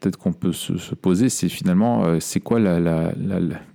peut-être 0.00 0.18
qu'on 0.18 0.34
peut 0.34 0.52
se, 0.52 0.76
se 0.76 0.94
poser, 0.94 1.30
c'est 1.30 1.48
finalement, 1.48 2.04
euh, 2.04 2.20
c'est 2.20 2.40
quoi 2.40 2.60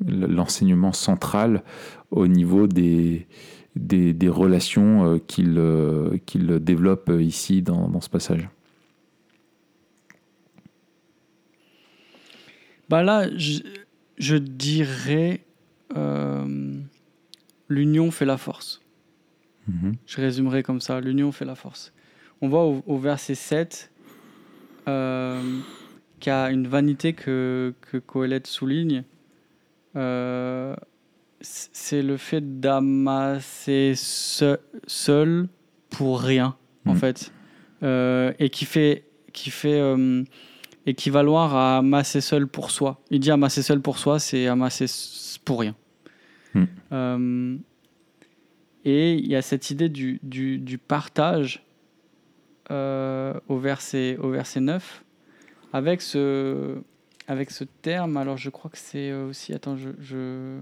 l'enseignement 0.06 0.92
central 0.92 1.64
au 2.12 2.28
niveau 2.28 2.68
des, 2.68 3.26
des, 3.76 4.14
des 4.14 4.30
relations 4.30 5.14
euh, 5.14 5.18
qu'il 5.18 6.60
développe 6.60 7.12
ici 7.20 7.64
dans, 7.64 7.88
dans 7.88 8.02
ce 8.02 8.10
passage? 8.10 8.48
Bah 12.90 13.02
là, 13.02 13.28
je, 13.36 13.62
je 14.20 14.36
dirais 14.36 15.42
l'union 17.70 18.12
fait 18.12 18.26
la 18.26 18.38
force. 18.38 18.82
Mhm. 19.68 19.96
Je 20.06 20.22
résumerai 20.22 20.64
comme 20.64 20.80
ça, 20.82 21.02
l'union 21.02 21.32
fait 21.32 21.46
la 21.46 21.56
force. 21.56 21.94
On 22.42 22.48
voit 22.50 22.64
au, 22.66 22.84
au 22.86 22.98
verset 22.98 23.36
7 23.36 23.92
euh, 24.88 25.42
qu'il 26.20 26.30
y 26.32 26.34
a 26.34 26.50
une 26.52 26.68
vanité 26.68 27.14
que, 27.14 27.74
que 27.82 27.98
Coëlette 27.98 28.48
souligne. 28.48 29.04
Euh, 29.96 30.76
c'est 31.42 32.02
le 32.02 32.18
fait 32.18 32.60
d'amasser 32.60 33.94
se- 33.96 34.60
seul 34.88 35.48
pour 35.90 36.22
rien, 36.22 36.56
en 36.86 36.94
Mhm. 36.94 36.98
fait. 37.00 37.32
Euh, 37.84 38.34
et 38.40 38.50
qui 38.50 38.66
fait, 38.66 39.06
qui 39.34 39.52
fait 39.52 39.80
euh, 39.80 40.24
équivaloir 40.86 41.56
à 41.56 41.78
amasser 41.80 42.22
seul 42.22 42.48
pour 42.48 42.72
soi. 42.72 43.02
Il 43.12 43.20
dit 43.20 43.30
amasser 43.32 43.62
seul 43.62 43.82
pour 43.82 43.98
soi, 44.00 44.20
c'est 44.20 44.48
amasser 44.48 44.86
pour 45.46 45.60
rien. 45.60 45.76
Mhm. 46.54 46.68
Euh, 46.92 47.58
et 48.86 49.14
il 49.16 49.28
y 49.28 49.36
a 49.36 49.42
cette 49.42 49.70
idée 49.70 49.90
du, 49.90 50.20
du, 50.24 50.58
du 50.60 50.78
partage 50.78 51.66
euh, 52.72 53.34
au, 53.48 53.58
verset, 53.58 54.18
au 54.18 54.30
verset 54.30 54.60
9, 54.60 55.04
avec 55.74 56.02
ce, 56.02 56.78
avec 57.28 57.52
ce 57.52 57.64
terme. 57.64 58.18
Alors, 58.18 58.38
je 58.38 58.50
crois 58.50 58.72
que 58.72 58.78
c'est 58.78 59.10
euh, 59.12 59.30
aussi. 59.30 59.54
Attends, 59.54 59.78
je. 59.78 59.90
je... 60.00 60.60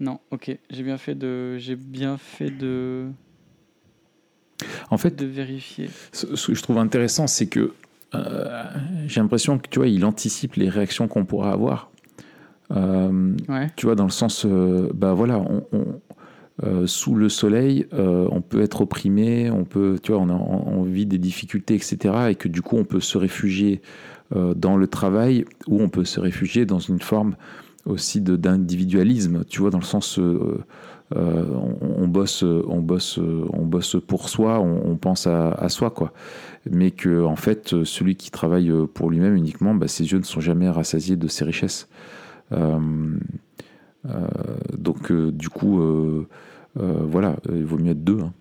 Non, 0.00 0.20
ok, 0.30 0.56
j'ai 0.70 0.82
bien 0.84 0.96
fait 0.96 1.16
de, 1.16 1.58
j'ai 1.58 1.74
bien 1.74 2.18
fait 2.18 2.50
de, 2.50 3.08
En 4.90 4.96
fait, 4.96 5.16
de 5.16 5.26
vérifier. 5.26 5.90
ce, 6.12 6.36
ce 6.36 6.46
que 6.46 6.54
je 6.54 6.62
trouve 6.62 6.78
intéressant, 6.78 7.26
c'est 7.26 7.48
que 7.48 7.74
euh, 8.14 8.64
j'ai 9.06 9.20
l'impression 9.20 9.58
que 9.58 9.68
tu 9.68 9.80
vois, 9.80 9.88
il 9.88 10.04
anticipe 10.04 10.54
les 10.54 10.68
réactions 10.68 11.08
qu'on 11.08 11.24
pourra 11.24 11.52
avoir. 11.52 11.90
Euh, 12.70 13.34
Ouais. 13.48 13.68
tu 13.76 13.86
vois, 13.86 13.94
dans 13.94 14.04
le 14.04 14.10
sens, 14.10 14.44
euh, 14.46 14.88
bah 14.94 15.14
voilà, 15.14 15.38
on, 15.38 15.64
on- 15.72 16.00
euh, 16.64 16.86
sous 16.88 17.14
le 17.14 17.28
soleil, 17.28 17.86
on 17.92 18.40
peut 18.40 18.60
être 18.62 18.80
opprimé, 18.80 19.48
on 19.48 19.64
peut, 19.64 19.96
tu 20.02 20.10
vois, 20.10 20.20
on, 20.20 20.28
a, 20.28 20.32
on 20.34 20.82
vit 20.82 21.06
des 21.06 21.18
difficultés, 21.18 21.74
etc. 21.76 21.96
Et 22.30 22.34
que 22.34 22.48
du 22.48 22.62
coup, 22.62 22.76
on 22.76 22.84
peut 22.84 22.98
se 23.00 23.16
réfugier 23.16 23.80
dans 24.34 24.76
le 24.76 24.86
travail 24.88 25.44
ou 25.68 25.80
on 25.80 25.88
peut 25.88 26.04
se 26.04 26.18
réfugier 26.18 26.66
dans 26.66 26.80
une 26.80 27.00
forme 27.00 27.36
aussi 27.86 28.20
d'individualisme, 28.20 29.44
tu 29.48 29.60
vois, 29.60 29.70
dans 29.70 29.78
le 29.78 29.84
sens, 29.84 30.18
euh, 30.18 30.58
euh, 31.16 31.44
on, 31.80 32.02
on 32.02 32.08
bosse, 32.08 32.42
on 32.42 32.80
bosse, 32.80 33.18
on 33.52 33.64
bosse 33.64 33.96
pour 34.06 34.28
soi, 34.28 34.58
on, 34.60 34.90
on 34.90 34.96
pense 34.96 35.28
à, 35.28 35.52
à 35.52 35.68
soi, 35.68 35.90
quoi. 35.90 36.12
Mais 36.68 36.90
que 36.90 37.22
en 37.24 37.36
fait, 37.36 37.84
celui 37.84 38.16
qui 38.16 38.30
travaille 38.32 38.72
pour 38.94 39.10
lui-même 39.10 39.36
uniquement, 39.36 39.74
bah, 39.74 39.86
ses 39.86 40.10
yeux 40.10 40.18
ne 40.18 40.24
sont 40.24 40.40
jamais 40.40 40.68
rassasiés 40.68 41.16
de 41.16 41.28
ses 41.28 41.44
richesses. 41.44 41.88
Euh, 42.52 43.18
euh, 44.08 44.26
donc, 44.76 45.10
euh, 45.10 45.30
du 45.32 45.48
coup, 45.48 45.80
voilà, 46.74 47.36
il 47.50 47.64
vaut 47.64 47.78
mieux 47.78 47.92
être 47.92 48.04
deux. 48.04 48.20
hein. 48.20 48.32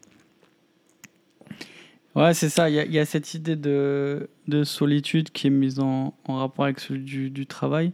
Ouais, 2.16 2.34
c'est 2.34 2.50
ça. 2.50 2.70
Il 2.70 2.76
y, 2.76 2.80
a- 2.80 2.86
il 2.86 2.92
y 2.94 3.00
a 3.00 3.06
cette 3.06 3.34
idée 3.36 3.56
de, 3.56 4.28
de 4.48 4.64
solitude 4.64 5.30
qui 5.32 5.48
est 5.48 5.52
mise 5.52 5.80
en, 5.80 6.16
en 6.26 6.36
rapport 6.38 6.66
avec 6.66 6.80
celui 6.80 7.04
du, 7.04 7.30
du 7.30 7.46
travail. 7.46 7.92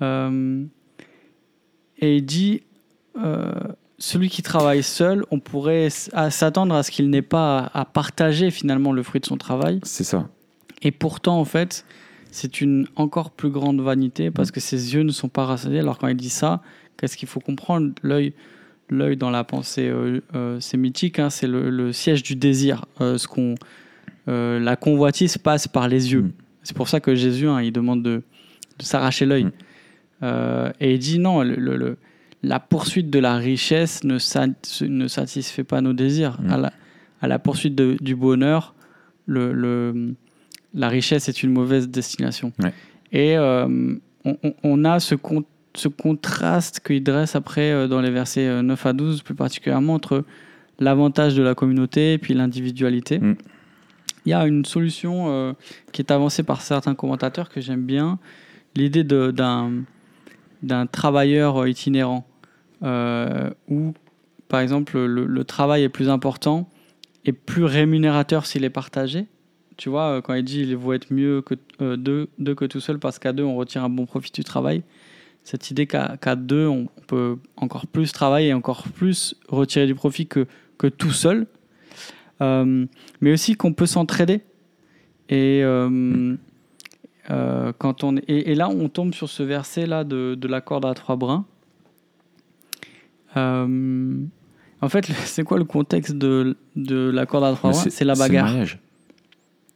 Euh, 0.00 0.64
et 1.98 2.16
il 2.16 2.24
dit 2.24 2.62
euh, 3.22 3.52
celui 3.98 4.30
qui 4.30 4.42
travaille 4.42 4.82
seul, 4.82 5.24
on 5.30 5.40
pourrait 5.40 5.90
s'attendre 5.90 6.74
à 6.74 6.82
ce 6.82 6.90
qu'il 6.90 7.10
n'ait 7.10 7.22
pas 7.22 7.58
à, 7.74 7.80
à 7.80 7.84
partager 7.84 8.50
finalement 8.50 8.92
le 8.92 9.02
fruit 9.02 9.20
de 9.20 9.26
son 9.26 9.36
travail. 9.36 9.78
C'est 9.82 10.04
ça. 10.04 10.28
Et 10.80 10.90
pourtant, 10.90 11.38
en 11.38 11.44
fait, 11.44 11.84
c'est 12.36 12.60
une 12.60 12.88
encore 12.96 13.30
plus 13.30 13.50
grande 13.50 13.80
vanité 13.80 14.30
parce 14.32 14.50
que 14.50 14.58
ses 14.58 14.92
yeux 14.94 15.02
ne 15.04 15.12
sont 15.12 15.28
pas 15.28 15.44
rassasiés. 15.44 15.78
Alors, 15.78 15.98
quand 15.98 16.08
il 16.08 16.16
dit 16.16 16.30
ça, 16.30 16.62
qu'est-ce 16.96 17.16
qu'il 17.16 17.28
faut 17.28 17.40
comprendre? 17.40 17.92
L'œil. 18.02 18.32
L'œil 18.90 19.16
dans 19.16 19.30
la 19.30 19.44
pensée 19.44 19.88
euh, 19.88 20.20
euh, 20.34 20.60
sémitique, 20.60 21.18
hein, 21.18 21.30
c'est 21.30 21.46
le, 21.46 21.70
le 21.70 21.92
siège 21.92 22.22
du 22.22 22.36
désir. 22.36 22.84
Euh, 23.00 23.16
ce 23.16 23.26
qu'on, 23.26 23.54
la 24.26 24.76
convoitise 24.76 25.38
passe 25.38 25.68
par 25.68 25.86
les 25.88 26.12
yeux. 26.12 26.22
Mm. 26.22 26.32
C'est 26.64 26.76
pour 26.76 26.88
ça 26.88 27.00
que 27.00 27.14
Jésus, 27.14 27.46
hein, 27.48 27.62
il 27.62 27.72
demande 27.72 28.02
de, 28.02 28.22
de 28.78 28.84
s'arracher 28.84 29.26
l'œil. 29.26 29.44
Mm. 29.44 29.52
Et 30.80 30.94
il 30.94 30.98
dit 30.98 31.18
non, 31.18 31.42
le, 31.42 31.54
le- 31.54 31.76
le- 31.76 31.96
la 32.42 32.60
poursuite 32.60 33.08
de 33.10 33.18
la 33.20 33.36
richesse 33.36 34.04
ne, 34.04 34.18
sa- 34.18 34.48
ne 34.82 35.08
satisfait 35.08 35.64
pas 35.64 35.80
nos 35.80 35.92
désirs. 35.94 36.38
Mm. 36.42 36.50
À, 36.52 36.58
la, 36.58 36.72
à 37.22 37.28
la 37.28 37.38
poursuite 37.38 37.74
de- 37.74 37.96
du 38.00 38.14
bonheur, 38.16 38.74
le- 39.26 40.14
la 40.74 40.88
richesse 40.88 41.28
est 41.28 41.42
une 41.42 41.52
mauvaise 41.52 41.88
destination. 41.88 42.52
Ouais. 42.62 42.72
Et 43.12 43.36
euh, 43.36 43.94
on, 44.62 44.84
a 44.84 45.00
ce, 45.00 45.14
con- 45.14 45.44
ce 45.74 45.88
contraste 45.88 46.80
qu'il 46.80 47.02
dresse 47.02 47.36
après 47.36 47.70
euh, 47.70 47.86
dans 47.86 48.00
les 48.00 48.10
versets 48.10 48.46
euh, 48.46 48.62
9 48.62 48.86
à 48.86 48.92
12, 48.92 49.22
plus 49.22 49.34
particulièrement 49.34 49.94
entre 49.94 50.24
l'avantage 50.80 51.34
de 51.36 51.42
la 51.42 51.54
communauté 51.54 52.14
et 52.14 52.18
puis 52.18 52.34
l'individualité. 52.34 53.18
Mm. 53.20 53.36
Il 54.26 54.30
y 54.30 54.32
a 54.32 54.46
une 54.46 54.64
solution 54.64 55.26
euh, 55.28 55.52
qui 55.92 56.02
est 56.02 56.10
avancée 56.10 56.42
par 56.42 56.62
certains 56.62 56.94
commentateurs 56.94 57.50
que 57.50 57.60
j'aime 57.60 57.84
bien, 57.84 58.18
l'idée 58.74 59.04
d'un 59.04 59.84
travailleur 60.90 61.62
euh, 61.62 61.68
itinérant, 61.68 62.26
euh, 62.82 63.50
où, 63.68 63.92
par 64.48 64.60
exemple, 64.60 64.98
le, 64.98 65.26
le 65.26 65.44
travail 65.44 65.82
est 65.84 65.88
plus 65.88 66.08
important 66.08 66.68
et 67.24 67.32
plus 67.32 67.64
rémunérateur 67.64 68.46
s'il 68.46 68.64
est 68.64 68.70
partagé. 68.70 69.26
Tu 69.76 69.88
vois, 69.88 70.16
euh, 70.16 70.20
quand 70.20 70.34
il 70.34 70.44
dit 70.44 70.60
il 70.60 70.76
vaut 70.76 70.92
être 70.92 71.12
mieux 71.12 71.42
que 71.42 71.54
euh, 71.80 71.96
deux, 71.96 72.28
deux 72.38 72.54
que 72.54 72.64
tout 72.64 72.80
seul 72.80 72.98
parce 72.98 73.18
qu'à 73.18 73.32
deux, 73.32 73.42
on 73.42 73.56
retire 73.56 73.84
un 73.84 73.88
bon 73.88 74.06
profit 74.06 74.30
du 74.32 74.44
travail. 74.44 74.82
Cette 75.42 75.70
idée 75.70 75.86
qu'à 75.86 76.36
deux, 76.36 76.66
on 76.66 76.86
peut 77.06 77.36
encore 77.56 77.86
plus 77.86 78.12
travailler, 78.12 78.54
encore 78.54 78.84
plus 78.84 79.34
retirer 79.48 79.86
du 79.86 79.94
profit 79.94 80.26
que, 80.26 80.46
que 80.78 80.86
tout 80.86 81.10
seul. 81.10 81.46
Euh, 82.40 82.86
mais 83.20 83.32
aussi 83.32 83.54
qu'on 83.54 83.74
peut 83.74 83.84
s'entraider. 83.84 84.40
Et, 85.28 85.60
euh, 85.62 86.34
quand 87.78 88.04
on, 88.04 88.16
et, 88.16 88.52
et 88.52 88.54
là, 88.54 88.70
on 88.70 88.88
tombe 88.88 89.12
sur 89.12 89.28
ce 89.28 89.42
verset-là 89.42 90.04
de, 90.04 90.34
de 90.34 90.48
la 90.48 90.62
corde 90.62 90.86
à 90.86 90.94
trois 90.94 91.16
brins. 91.16 91.44
En 93.36 94.88
fait, 94.88 95.04
c'est 95.24 95.44
quoi 95.44 95.58
le 95.58 95.64
contexte 95.64 96.14
de, 96.14 96.56
de 96.76 97.10
la 97.10 97.26
corde 97.26 97.44
à 97.44 97.52
trois 97.52 97.70
brins? 97.72 97.84
C'est 97.90 98.04
la 98.04 98.14
bagarre. 98.14 98.50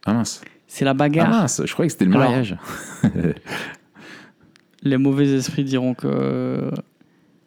Ah 0.06 0.14
mince. 0.14 0.40
C'est 0.66 0.84
la 0.84 0.90
Ah 0.92 0.94
bagarre. 0.94 1.30
mince, 1.30 1.62
je 1.64 1.72
croyais 1.72 1.88
que 1.88 1.92
c'était 1.92 2.04
le 2.04 2.12
Alors, 2.14 2.24
mariage. 2.28 2.56
Les 4.82 4.96
mauvais 4.96 5.26
esprits 5.34 5.64
diront 5.64 5.94
que 5.94 6.70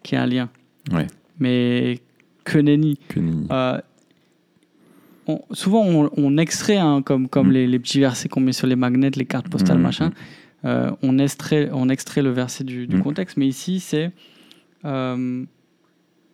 qu'il 0.03 0.17
y 0.17 0.19
a 0.19 0.23
un 0.23 0.27
lien. 0.27 0.49
Ouais. 0.91 1.07
Mais 1.39 1.99
que 2.43 2.57
nenni. 2.57 2.97
Que 3.07 3.19
nenni. 3.19 3.47
Euh, 3.51 3.79
on- 5.27 5.41
souvent, 5.51 5.85
on, 5.85 6.09
on 6.17 6.37
extrait, 6.37 6.77
hein, 6.77 7.01
comme, 7.03 7.29
comme 7.29 7.49
Mm. 7.49 7.51
les, 7.51 7.67
les 7.67 7.79
petits 7.79 7.99
versets 7.99 8.27
qu'on 8.27 8.41
met 8.41 8.51
sur 8.51 8.67
les 8.67 8.75
magnets, 8.75 9.11
les 9.11 9.25
cartes 9.25 9.47
postales, 9.49 9.77
Mm, 9.77 9.81
machin. 9.81 10.11
Euh, 10.65 10.91
on, 11.03 11.17
extrait, 11.19 11.69
on 11.71 11.89
extrait 11.89 12.21
le 12.21 12.31
verset 12.31 12.63
du, 12.63 12.87
du 12.87 12.97
Mm. 12.97 13.03
contexte. 13.03 13.37
Mais 13.37 13.47
ici, 13.47 13.79
c'est 13.79 14.11
euh, 14.83 15.45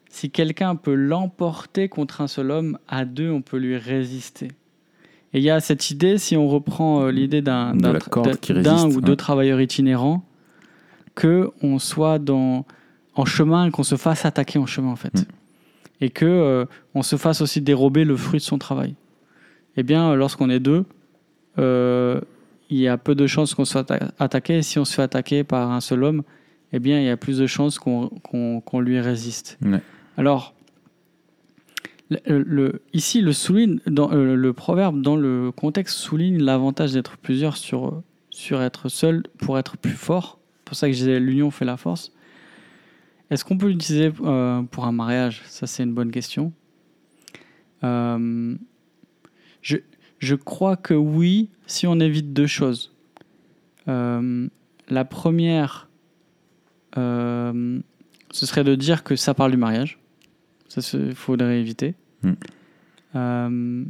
si 0.09 0.31
quelqu'un 0.31 0.75
peut 0.77 0.95
l'emporter 0.95 1.89
contre 1.89 2.21
un 2.21 2.27
seul 2.27 2.49
homme, 2.51 2.79
à 2.87 3.03
deux, 3.05 3.29
on 3.29 3.41
peut 3.41 3.57
lui 3.57 3.77
résister. 3.77 4.47
Et 5.33 5.39
il 5.39 5.43
y 5.43 5.49
a 5.49 5.59
cette 5.59 5.91
idée, 5.91 6.17
si 6.17 6.37
on 6.37 6.47
reprend 6.47 7.03
euh, 7.03 7.11
l'idée 7.11 7.41
d'un 7.41 7.73
ou 8.89 9.01
deux 9.01 9.15
travailleurs 9.15 9.59
itinérants, 9.59 10.23
que 11.15 11.51
on 11.61 11.79
soit 11.79 12.19
dans, 12.19 12.65
en 13.15 13.25
chemin, 13.25 13.69
qu'on 13.71 13.83
se 13.83 13.95
fasse 13.97 14.25
attaquer 14.25 14.59
en 14.59 14.65
chemin, 14.65 14.89
en 14.89 14.95
fait. 14.95 15.13
Mm. 15.21 15.25
Et 16.01 16.09
que 16.11 16.25
euh, 16.25 16.65
on 16.93 17.01
se 17.01 17.15
fasse 17.15 17.41
aussi 17.41 17.59
dérober 17.61 18.05
le 18.05 18.15
fruit 18.15 18.39
de 18.39 18.43
son 18.45 18.57
travail. 18.57 18.95
Eh 19.75 19.83
bien, 19.83 20.15
lorsqu'on 20.15 20.49
est 20.49 20.59
deux, 20.59 20.85
euh, 21.59 22.21
il 22.69 22.77
y 22.77 22.87
a 22.87 22.97
peu 22.97 23.15
de 23.15 23.27
chances 23.27 23.53
qu'on 23.55 23.65
soit 23.65 23.81
atta- 23.81 24.11
attaqué. 24.19 24.59
Et 24.59 24.61
si 24.61 24.79
on 24.79 24.85
se 24.85 24.93
fait 24.93 25.01
attaquer 25.01 25.43
par 25.43 25.71
un 25.71 25.81
seul 25.81 26.03
homme, 26.03 26.23
eh 26.71 26.79
bien, 26.79 26.99
il 26.99 27.05
y 27.05 27.09
a 27.09 27.17
plus 27.17 27.39
de 27.39 27.47
chances 27.47 27.79
qu'on 27.79 28.79
lui 28.79 28.99
résiste. 28.99 29.57
Alors, 30.17 30.53
ici, 32.93 33.21
euh, 33.21 34.35
le 34.35 34.53
proverbe, 34.53 35.01
dans 35.01 35.15
le 35.15 35.51
contexte, 35.51 35.97
souligne 35.97 36.41
l'avantage 36.41 36.93
d'être 36.93 37.17
plusieurs 37.17 37.57
sur, 37.57 38.01
sur 38.29 38.61
être 38.61 38.89
seul 38.89 39.23
pour 39.37 39.59
être 39.59 39.77
plus 39.77 39.91
fort. 39.91 40.39
C'est 40.57 40.65
pour 40.65 40.75
ça 40.75 40.87
que 40.87 40.93
je 40.93 40.99
disais 40.99 41.19
l'union 41.19 41.51
fait 41.51 41.65
la 41.65 41.77
force. 41.77 42.13
Est-ce 43.29 43.43
qu'on 43.43 43.57
peut 43.57 43.67
l'utiliser 43.67 44.11
euh, 44.21 44.61
pour 44.63 44.85
un 44.85 44.91
mariage? 44.91 45.41
Ça, 45.45 45.67
c'est 45.67 45.83
une 45.83 45.93
bonne 45.93 46.11
question. 46.11 46.53
Euh, 47.83 48.55
je, 49.61 49.77
je 50.19 50.35
crois 50.35 50.77
que 50.77 50.93
oui, 50.93 51.49
si 51.65 51.87
on 51.87 51.99
évite 51.99 52.33
deux 52.33 52.47
choses. 52.47 52.93
La 53.85 55.05
première, 55.05 55.89
ce 56.95 57.81
serait 58.31 58.63
de 58.65 58.75
dire 58.75 59.03
que 59.03 59.15
ça 59.15 59.33
parle 59.33 59.51
du 59.51 59.57
mariage. 59.57 59.99
Ça, 60.69 60.81
il 60.97 61.15
faudrait 61.15 61.59
éviter. 61.59 61.95
Mm. 62.23 62.31
Euh, 63.15 63.85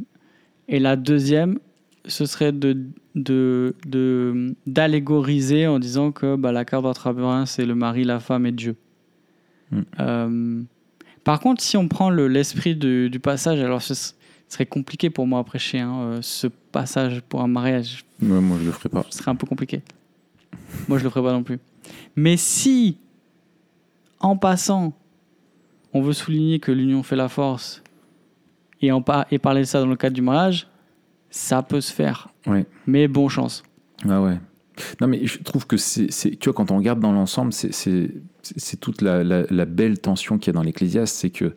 et 0.68 0.78
la 0.78 0.96
deuxième, 0.96 1.58
ce 2.06 2.24
serait 2.26 2.52
de 2.52 2.76
d'allégoriser 4.66 5.66
en 5.66 5.78
disant 5.78 6.12
que 6.12 6.36
bah, 6.36 6.52
la 6.52 6.64
carte 6.64 6.84
d'entrabrun, 6.84 7.46
c'est 7.46 7.66
le 7.66 7.74
mari, 7.74 8.04
la 8.04 8.20
femme 8.20 8.46
et 8.46 8.52
Dieu. 8.52 8.76
Mm. 9.70 9.80
Euh, 10.00 10.62
par 11.24 11.40
contre, 11.40 11.62
si 11.62 11.76
on 11.76 11.88
prend 11.88 12.10
le- 12.10 12.28
l'esprit 12.28 12.74
du, 12.76 13.10
du 13.10 13.18
passage, 13.20 13.60
alors 13.60 13.82
ce 13.82 13.94
serait 14.48 14.66
compliqué 14.66 15.10
pour 15.10 15.26
moi 15.26 15.40
à 15.40 15.44
prêcher 15.44 15.78
hein, 15.80 15.94
euh, 16.00 16.18
ce 16.22 16.46
passage 16.46 17.20
pour 17.28 17.42
un 17.42 17.48
mariage 17.48 18.04
Ouais, 18.22 18.40
moi, 18.40 18.56
je 18.60 18.66
le 18.66 18.72
ferai 18.72 18.88
pas. 18.88 19.04
ce 19.10 19.18
serait 19.18 19.30
un 19.30 19.34
peu 19.36 19.46
compliqué. 19.46 19.82
Moi, 20.88 20.98
je 20.98 21.04
le 21.04 21.10
ferai 21.10 21.22
pas 21.22 21.32
non 21.32 21.42
plus. 21.42 21.58
Mais 22.16 22.36
si, 22.36 22.96
en 24.20 24.36
passant, 24.36 24.92
on 25.94 26.02
veut 26.02 26.12
souligner 26.12 26.58
que 26.60 26.72
l'union 26.72 27.02
fait 27.02 27.16
la 27.16 27.28
force 27.28 27.82
et, 28.80 28.92
en 28.92 29.02
par- 29.02 29.26
et 29.30 29.38
parler 29.38 29.60
de 29.62 29.66
ça 29.66 29.80
dans 29.80 29.86
le 29.86 29.96
cadre 29.96 30.14
du 30.14 30.22
mariage, 30.22 30.68
ça 31.30 31.62
peut 31.62 31.80
se 31.80 31.92
faire. 31.92 32.28
Ouais. 32.46 32.66
Mais 32.86 33.08
bon 33.08 33.28
chance. 33.28 33.62
Ah 34.08 34.22
ouais. 34.22 34.38
Non, 35.00 35.08
mais 35.08 35.26
je 35.26 35.42
trouve 35.42 35.66
que 35.66 35.76
c'est. 35.76 36.06
Tu 36.08 36.44
vois, 36.44 36.52
quand 36.52 36.70
on 36.70 36.76
regarde 36.76 37.00
dans 37.00 37.12
l'ensemble, 37.12 37.52
c'est- 37.52 38.10
toute 38.80 39.02
la, 39.02 39.24
la- 39.24 39.44
la 39.50 39.64
belle 39.64 39.98
tension 39.98 40.38
qu'il 40.38 40.48
y 40.48 40.50
a 40.50 40.58
dans 40.58 40.62
l'Ecclésiaste. 40.62 41.16
C'est 41.16 41.30
que. 41.30 41.54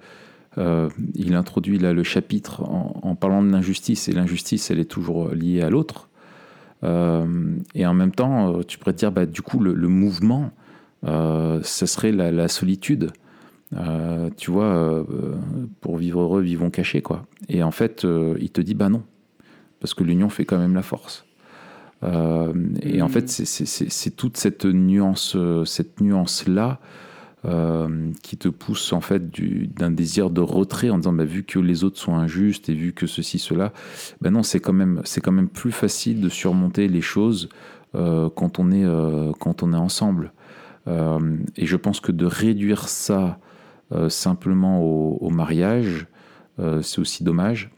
euh, 0.58 0.90
il 1.16 1.36
introduit 1.36 1.78
là 1.80 1.94
le 1.94 2.04
chapitre 2.04 2.64
en, 2.64 3.00
en 3.04 3.16
parlant 3.16 3.42
de 3.44 3.50
l'injustice, 3.52 4.10
et 4.10 4.12
l'injustice, 4.12 4.70
elle 4.72 4.80
est 4.80 4.86
toujours 4.90 5.30
liée 5.30 5.62
à 5.62 5.70
l'autre. 5.70 6.10
Euh, 6.84 7.56
et 7.76 7.86
en 7.86 7.94
même 7.94 8.12
temps, 8.12 8.58
euh, 8.58 8.64
tu 8.64 8.78
pourrais 8.78 8.94
te 8.94 8.98
dire, 8.98 9.12
bah, 9.12 9.26
du 9.26 9.42
coup, 9.42 9.60
le, 9.60 9.74
le 9.74 9.88
mouvement, 9.88 10.52
euh, 11.06 11.62
ça 11.64 11.86
serait 11.88 12.12
la, 12.12 12.32
la 12.32 12.48
solitude. 12.48 13.12
Euh, 13.78 14.30
tu 14.38 14.52
vois, 14.52 14.66
euh, 14.66 15.04
pour 15.80 15.98
vivre 15.98 16.22
heureux, 16.22 16.42
vivons 16.42 16.70
cachés, 16.70 17.02
quoi. 17.02 17.26
Et 17.48 17.64
en 17.64 17.72
fait, 17.72 18.04
euh, 18.06 18.36
il 18.40 18.50
te 18.50 18.60
dit, 18.62 18.74
bah 18.74 18.90
non, 18.90 19.04
parce 19.80 19.94
que 19.94 20.04
l'union 20.04 20.30
fait 20.30 20.46
quand 20.46 20.58
même 20.58 20.76
la 20.76 20.82
force. 20.84 21.26
Euh, 22.04 22.54
et 22.82 23.02
en 23.02 23.08
fait, 23.08 23.30
c'est- 23.30 23.46
c'est 23.66 24.12
toute 24.12 24.36
cette 24.38 24.66
nuance, 24.66 25.36
euh, 25.36 25.66
cette 25.66 26.02
nuance 26.02 26.48
là, 26.48 26.80
qui 28.22 28.38
te 28.38 28.50
pousse 28.50 28.94
en 28.94 29.02
fait 29.02 29.32
du- 29.32 29.66
d'un 29.66 29.90
désir 29.90 30.30
de 30.30 30.42
retrait 30.42 30.92
en 30.92 30.98
disant, 31.00 31.12
bah, 31.14 31.26
vu 31.26 31.44
que 31.44 31.58
les 31.58 31.84
autres 31.84 31.98
sont 31.98 32.14
injustes 32.16 32.70
et 32.70 32.76
vu 32.76 32.94
que 32.94 33.08
ceci 33.08 33.40
cela, 33.40 33.74
ben 34.22 34.30
non, 34.32 34.44
c'est 34.44 34.60
quand 34.60 34.74
même 34.74 35.02
c'est 35.06 35.22
quand 35.22 35.32
même 35.32 35.48
plus 35.50 35.72
facile 35.72 36.22
de 36.22 36.30
surmonter 36.30 36.88
les 36.88 37.02
choses 37.02 37.50
euh, 37.96 38.30
quand 38.30 38.60
on 38.60 38.72
est 38.72 38.86
euh, 38.86 39.32
quand 39.40 39.64
on 39.64 39.74
est 39.74 39.78
ensemble. 39.78 40.34
Euh, 40.88 41.20
et 41.58 41.66
je 41.66 41.78
pense 41.78 42.00
que 42.00 42.12
de 42.12 42.26
réduire 42.28 42.88
ça 42.88 43.24
euh, 43.24 43.32
simplement 44.10 44.82
au, 44.82 45.30
mariage, 45.30 46.08
euh, 46.60 46.82
c'est 46.82 47.00
aussi 47.00 47.24
dommage. 47.24 47.72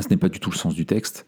Ce 0.00 0.08
n'est 0.08 0.16
pas 0.16 0.28
du 0.28 0.40
tout 0.40 0.50
le 0.50 0.56
sens 0.56 0.74
du 0.74 0.86
texte, 0.86 1.24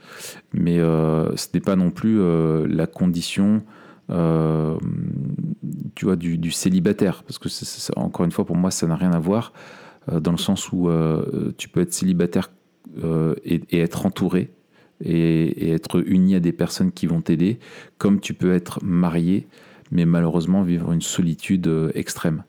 mais 0.53 0.81
euh, 0.81 1.35
ce 1.37 1.47
n'est 1.55 1.61
pas 1.61 1.77
non 1.77 1.91
plus 1.91 2.21
euh, 2.21 2.67
la 2.69 2.89
condition, 2.89 3.63
euh, 4.11 4.77
tu 5.95 6.05
vois, 6.07 6.17
du, 6.17 6.51
célibataire, 6.51 7.23
parce 7.23 7.39
que 7.39 7.49
c'est- 7.49 7.97
encore 7.97 8.25
une 8.25 8.33
fois, 8.33 8.45
pour 8.45 8.57
moi, 8.57 8.73
ça 8.73 8.89
n'a 8.89 8.97
rien 8.97 9.13
à 9.13 9.21
voir, 9.21 9.53
euh, 10.11 10.19
dans 10.19 10.33
le 10.33 10.39
sens 10.39 10.73
où 10.73 10.89
euh, 10.89 11.53
tu 11.59 11.69
peux 11.69 11.81
être 11.81 11.93
célibataire 11.93 12.51
euh, 13.05 13.35
et, 13.45 13.79
être 13.79 14.05
entouré 14.05 14.51
et, 15.01 15.69
et 15.69 15.71
être 15.71 16.03
uni 16.05 16.35
à 16.35 16.41
des 16.41 16.53
personnes 16.53 16.91
qui 16.91 17.07
vont 17.07 17.21
t'aider, 17.21 17.61
comme 17.99 18.19
tu 18.19 18.35
peux 18.35 18.53
être 18.53 18.83
marié, 18.83 19.47
mais 19.93 20.07
malheureusement 20.07 20.63
vivre 20.63 20.91
une 20.93 21.03
solitude 21.03 21.69
euh, 21.69 21.93
extrême. 21.95 22.43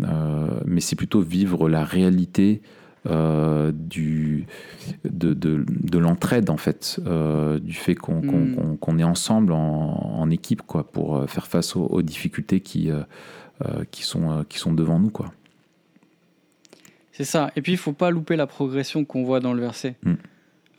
Euh, 0.00 0.60
mais 0.64 0.80
c'est 0.80 0.96
plutôt 0.96 1.20
vivre 1.20 1.68
la 1.68 1.84
réalité 1.84 2.62
euh, 3.06 3.72
du, 3.74 4.46
de, 5.04 5.34
de, 5.34 5.64
de 5.68 5.98
l'entraide, 5.98 6.50
en 6.50 6.56
fait, 6.56 7.00
euh, 7.06 7.58
du 7.58 7.72
fait 7.74 7.94
qu'on 7.96 8.22
Mm. 8.22 8.54
qu'on- 8.54 8.76
qu'on 8.76 8.98
est 8.98 9.04
ensemble 9.04 9.52
en, 9.52 9.58
en 9.60 10.30
équipe 10.30 10.62
quoi, 10.62 10.84
pour 10.90 11.28
faire 11.28 11.46
face 11.48 11.74
aux, 11.76 11.84
aux 11.86 12.02
difficultés 12.02 12.60
qui, 12.60 12.90
euh, 12.90 13.02
qui, 13.90 14.02
sont, 14.04 14.44
qui 14.48 14.58
sont 14.58 14.72
devant 14.72 14.98
nous. 15.00 15.10
Quoi. 15.10 15.32
C'est 17.12 17.24
ça. 17.24 17.50
Et 17.56 17.62
puis, 17.62 17.72
il 17.72 17.78
faut 17.78 17.92
pas 17.92 18.10
louper 18.10 18.36
la 18.36 18.46
progression 18.46 19.04
qu'on 19.04 19.24
voit 19.24 19.40
dans 19.40 19.52
le 19.52 19.60
verset. 19.60 19.96
Mm. 20.04 20.12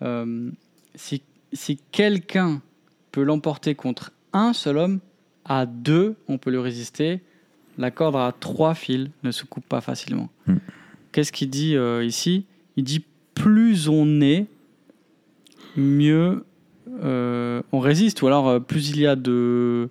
Euh, 0.02 0.50
si 0.96 1.22
si 1.54 1.78
quelqu'un 1.92 2.62
peut 3.12 3.22
l'emporter 3.24 3.76
contre 3.76 4.12
un 4.34 4.54
seul 4.54 4.78
homme, 4.78 5.00
à 5.46 5.66
deux, 5.68 6.16
on 6.28 6.38
peut 6.40 6.50
lui 6.50 6.58
résister. 6.58 7.22
La 7.78 7.92
corde 7.92 8.16
à 8.16 8.34
trois 8.40 8.76
fils 8.76 9.10
ne 9.24 9.32
se 9.32 9.46
coupe 9.46 9.66
pas 9.66 9.82
facilement. 9.82 10.30
Mm. 10.48 10.56
Qu'est-ce 11.12 11.32
qu'il 11.32 11.50
dit 11.50 11.76
euh, 11.76 12.04
ici? 12.04 12.46
Il 12.76 12.84
dit 12.84 13.04
plus 13.36 13.88
on 13.88 14.22
est, 14.22 14.48
mieux 15.76 16.46
euh, 17.04 17.62
on 17.72 17.80
résiste, 17.80 18.22
ou 18.22 18.28
alors 18.28 18.48
euh, 18.48 18.60
plus 18.60 18.90
il 18.90 19.00
y 19.00 19.08
a 19.08 19.16
de, 19.16 19.90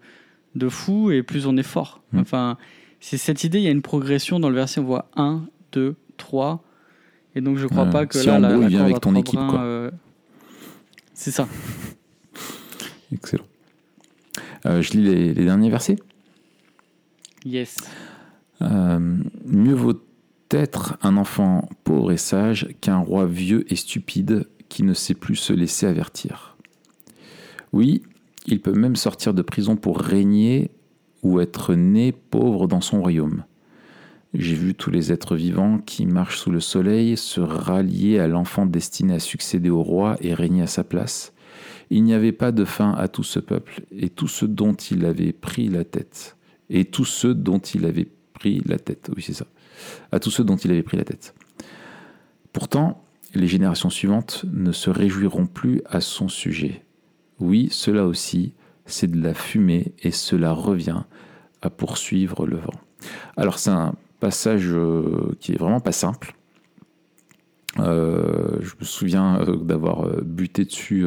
de 0.55 0.68
fous 0.68 1.11
et 1.11 1.22
plus 1.22 1.47
on 1.47 1.57
est 1.57 1.64
fort. 1.64 2.03
Mm. 2.12 2.18
Enfin, 2.20 2.57
c'est 3.01 3.18
cette 3.18 3.45
idée, 3.45 3.59
il 3.59 3.64
y 3.64 3.68
a 3.68 3.72
une 3.72 3.83
progression 3.83 4.39
dans 4.39 4.49
le 4.49 4.55
verset, 4.55 4.80
on 4.80 4.85
voit 4.85 5.11
1, 5.16 5.43
2, 5.72 5.97
3. 6.18 6.62
Et 7.35 7.41
donc 7.41 7.57
je 7.57 7.66
crois 7.66 7.87
Euh, 7.87 7.91
pas 7.91 8.07
que 8.07 8.18
si 8.18 8.26
là, 8.26 8.39
la, 8.39 8.57
vient 8.59 8.83
avec 8.83 9.01
ton 9.01 9.14
équipe, 9.16 9.41
c'est 11.14 11.30
ça. 11.30 11.49
Excellent. 13.12 13.45
Je 14.64 14.91
lis 14.93 15.03
les, 15.03 15.35
les 15.35 15.45
derniers 15.45 15.70
versets. 15.70 15.97
Yes. 17.45 17.76
Euh, 18.61 19.18
mieux 19.45 19.74
vaut 19.74 20.01
être 20.51 20.97
un 21.03 21.16
enfant 21.16 21.68
pauvre 21.84 22.12
et 22.12 22.16
sage 22.16 22.68
qu'un 22.80 22.99
roi 22.99 23.26
vieux 23.26 23.64
et 23.72 23.76
stupide 23.76 24.49
qui 24.68 24.82
ne 24.82 24.95
sait 24.95 25.14
plus 25.14 25.36
se 25.36 25.53
laisser 25.53 25.86
avertir. 25.86 26.57
Oui, 27.72 28.03
il 28.47 28.61
peut 28.61 28.72
même 28.72 28.97
sortir 28.97 29.34
de 29.34 29.43
prison 29.43 29.76
pour 29.76 29.99
régner 29.99 30.70
ou 31.22 31.40
être 31.40 31.74
né 31.74 32.12
pauvre 32.12 32.66
dans 32.66 32.80
son 32.80 33.01
royaume. 33.01 33.45
J'ai 34.34 34.55
vu 34.55 34.74
tous 34.74 34.90
les 34.90 35.12
êtres 35.12 35.36
vivants 35.36 35.78
qui 35.78 36.07
marchent 36.07 36.38
sous 36.38 36.51
le 36.51 36.61
soleil 36.61 37.16
se 37.16 37.40
rallier 37.40 38.18
à 38.18 38.26
l'enfant 38.26 38.64
destiné 38.64 39.14
à 39.14 39.18
succéder 39.18 39.68
au 39.68 39.82
roi 39.82 40.16
et 40.20 40.32
régner 40.32 40.62
à 40.62 40.66
sa 40.66 40.84
place. 40.84 41.34
Il 41.90 42.03
n'y 42.05 42.14
avait 42.14 42.32
pas 42.32 42.53
de 42.53 42.64
fin 42.64 42.93
à 42.93 43.09
tout 43.09 43.24
ce 43.24 43.38
peuple 43.38 43.82
et 43.90 44.09
tout 44.09 44.28
ce 44.28 44.47
dont 44.47 44.72
il 44.72 45.05
avait 45.05 45.32
pris 45.32 45.68
la 45.68 45.84
tête. 45.84 46.36
Et 46.73 46.87
tous 46.87 47.05
ceux 47.05 47.35
dont 47.35 47.59
il 47.59 47.85
avait 47.85 48.09
pris 48.33 48.62
la 48.66 48.79
tête. 48.79 49.11
Oui, 49.14 49.23
c'est 49.23 49.35
ça. 49.35 49.47
À 50.11 50.18
tous 50.18 50.31
ceux 50.31 50.43
dont 50.43 50.57
il 50.57 50.70
avait 50.70 50.83
pris 50.83 50.97
la 50.97 51.05
tête. 51.05 51.35
Pourtant, 52.53 53.05
les 53.35 53.47
générations 53.47 53.91
suivantes 53.91 54.45
ne 54.51 54.73
se 54.73 54.91
réjouiront 54.91 55.47
plus 55.47 55.83
à 55.87 56.01
son 56.01 56.29
sujet. 56.29 56.85
Oui, 57.39 57.68
cela 57.70 58.07
aussi, 58.07 58.55
c'est 58.87 59.11
de 59.11 59.23
la 59.23 59.35
fumée 59.35 59.93
et 60.03 60.11
cela 60.11 60.53
revient 60.53 61.03
à 61.61 61.70
poursuivre 61.70 62.47
le 62.47 62.57
vent. 62.57 62.81
Alors 63.37 63.59
c'est 63.59 63.70
un 63.70 63.95
passage 64.20 64.68
euh, 64.68 65.35
qui 65.41 65.53
est 65.53 65.59
vraiment 65.59 65.81
pas 65.81 65.93
simple. 65.93 66.35
Euh, 67.79 68.59
je 68.61 68.75
me 68.79 68.85
souviens 68.85 69.41
euh, 69.41 69.57
d'avoir 69.57 70.07
buté 70.23 70.64
dessus 70.64 71.07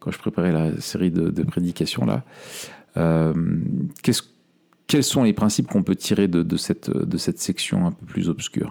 quand 0.00 0.10
je 0.10 0.18
préparais 0.18 0.52
la 0.52 0.80
série 0.80 1.10
de, 1.10 1.42
prédications 1.42 2.04
là. 2.04 2.24
Quels 4.86 5.04
sont 5.04 5.22
les 5.22 5.32
principes 5.32 5.66
qu'on 5.66 5.82
peut 5.82 5.96
tirer 5.96 6.28
de, 6.28 6.56
cette, 6.56 6.90
de 6.90 7.16
cette 7.16 7.38
section 7.38 7.86
un 7.86 7.92
peu 7.92 8.06
plus 8.06 8.28
obscure? 8.28 8.70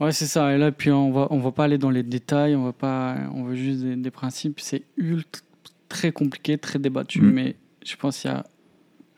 Ouais, 0.00 0.12
c'est 0.12 0.26
ça. 0.26 0.54
Et 0.54 0.58
là, 0.58 0.72
puis 0.72 0.90
on 0.90 1.12
va, 1.12 1.26
on 1.30 1.38
va 1.38 1.52
pas 1.52 1.64
aller 1.64 1.76
dans 1.76 1.90
les 1.90 2.02
détails, 2.02 2.56
on 2.56 2.64
va 2.64 2.72
pas, 2.72 3.16
on 3.34 3.44
veut 3.44 3.54
juste 3.54 3.82
des, 3.82 4.10
principes. 4.10 4.58
C'est 4.60 4.82
ultra, 4.96 5.42
très 5.88 6.10
compliqué, 6.10 6.56
très 6.56 6.78
débattu, 6.78 7.20
mm. 7.20 7.30
mais 7.30 7.56
je 7.84 7.96
pense 7.96 8.18
qu'il 8.18 8.30
y 8.30 8.34
a 8.34 8.46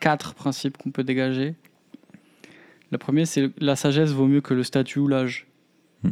quatre 0.01 0.33
principes 0.33 0.77
qu'on 0.77 0.91
peut 0.91 1.05
dégager. 1.05 1.55
Le 2.91 2.97
premier, 2.97 3.25
c'est 3.25 3.49
la 3.59 3.77
sagesse 3.77 4.11
vaut 4.11 4.27
mieux 4.27 4.41
que 4.41 4.53
le 4.53 4.63
statut 4.63 4.99
ou 4.99 5.07
l'âge. 5.07 5.47
Mm. 6.03 6.09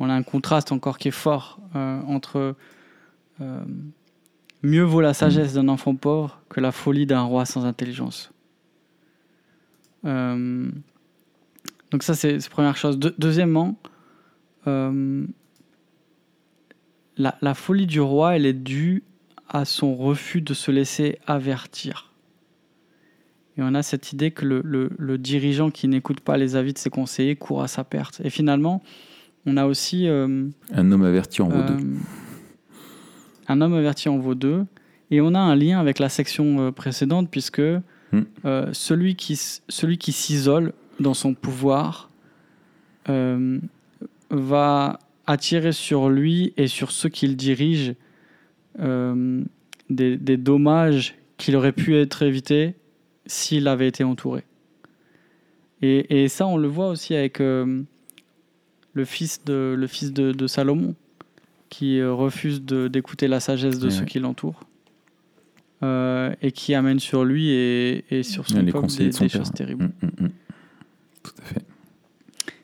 On 0.00 0.10
a 0.10 0.14
un 0.14 0.22
contraste 0.22 0.70
encore 0.70 0.98
qui 0.98 1.08
est 1.08 1.12
fort 1.12 1.60
euh, 1.74 2.00
entre 2.02 2.56
euh, 3.40 3.64
mieux 4.64 4.82
vaut 4.82 5.00
la 5.00 5.14
sagesse 5.14 5.54
d'un 5.54 5.68
enfant 5.68 5.94
pauvre 5.94 6.40
que 6.48 6.60
la 6.60 6.72
folie 6.72 7.06
d'un 7.06 7.22
roi 7.22 7.44
sans 7.44 7.64
intelligence. 7.64 8.32
Euh, 10.04 10.68
donc 11.90 12.02
ça, 12.02 12.14
c'est 12.14 12.32
la 12.32 12.48
première 12.50 12.76
chose. 12.76 12.98
deuxièmement, 12.98 13.76
la, 14.66 14.98
la, 17.40 17.54
folie 17.54 17.86
du 17.86 18.00
roi, 18.00 18.36
elle 18.36 18.46
est 18.46 18.52
due 18.52 19.04
à 19.48 19.64
son 19.64 19.94
refus 19.94 20.40
de 20.40 20.54
se 20.54 20.70
laisser 20.70 21.18
avertir. 21.26 22.10
Et 23.56 23.62
on 23.62 23.74
a 23.74 23.82
cette 23.82 24.12
idée 24.12 24.32
que 24.32 24.44
le, 24.44 24.90
le, 24.98 25.18
dirigeant 25.18 25.70
qui 25.70 25.86
n'écoute 25.86 26.20
pas 26.20 26.36
les 26.36 26.56
avis 26.56 26.72
de 26.72 26.78
ses 26.78 26.90
conseillers 26.90 27.36
court 27.36 27.62
à 27.62 27.68
sa 27.68 27.84
perte. 27.84 28.20
Et 28.24 28.30
finalement, 28.30 28.82
on 29.46 29.56
a 29.56 29.66
aussi... 29.66 30.08
Euh, 30.08 30.48
un 30.72 30.92
homme 30.92 31.04
averti 31.04 31.40
en 31.40 31.48
vaut 31.48 31.62
deux. 31.62 31.78
Euh, 33.48 33.52
un 33.52 33.60
homme 33.60 33.74
averti 33.74 34.08
en 34.08 34.18
vaut 34.18 34.34
deux. 34.34 34.64
Et 35.10 35.20
on 35.20 35.34
a 35.34 35.38
un 35.38 35.54
lien 35.54 35.78
avec 35.80 35.98
la 35.98 36.08
section 36.08 36.60
euh, 36.60 36.70
précédente, 36.70 37.30
puisque 37.30 37.60
hmm. 38.12 38.22
celui 38.72 39.16
qui, 39.16 39.38
celui 39.68 39.98
qui 39.98 40.12
s'isole 40.12 40.72
dans 41.00 41.14
son 41.14 41.34
pouvoir 41.34 42.10
va 44.30 44.98
attirer 45.26 45.72
sur 45.72 46.08
lui 46.08 46.54
et 46.56 46.68
sur 46.68 46.90
ceux 46.90 47.08
qu'il 47.08 47.36
dirige 47.36 47.94
des, 48.78 50.16
des 50.16 50.36
dommages 50.36 51.16
qu'il 51.36 51.56
aurait 51.56 51.72
pu 51.72 51.96
être 51.96 52.22
évités 52.22 52.74
s'il 53.26 53.68
avait 53.68 53.88
été 53.88 54.04
entouré. 54.04 54.44
Et, 55.82 56.22
et, 56.22 56.28
ça, 56.28 56.46
on 56.46 56.56
le 56.56 56.68
voit 56.68 56.88
aussi 56.88 57.14
avec 57.14 57.40
euh, 57.40 57.82
le 58.92 59.04
fils 59.04 59.44
de, 59.44 59.74
le 59.76 59.86
fils 59.86 60.12
de, 60.12 60.46
Salomon, 60.46 60.94
qui 61.74 61.98
euh, 61.98 62.12
refuse 62.12 62.62
d'écouter 62.62 63.26
la 63.26 63.40
sagesse 63.40 63.80
de 63.80 63.90
ceux 63.90 64.04
qui 64.04 64.20
l'entourent. 64.20 64.60
Euh, 65.82 66.32
et 66.40 66.52
qui 66.52 66.72
amène 66.72 67.00
sur 67.00 67.24
lui 67.24 67.50
et, 67.50 68.04
et 68.08 68.22
sur 68.22 68.48
son 68.48 68.64
peuple 68.64 68.86
des, 68.86 69.10
des 69.10 69.28
choses 69.28 69.50
terribles. 69.50 69.84
Mm, 69.84 70.06
mm, 70.06 70.24
mm. 70.26 70.30
Tout 71.24 71.32
à 71.42 71.44
fait. 71.44 71.64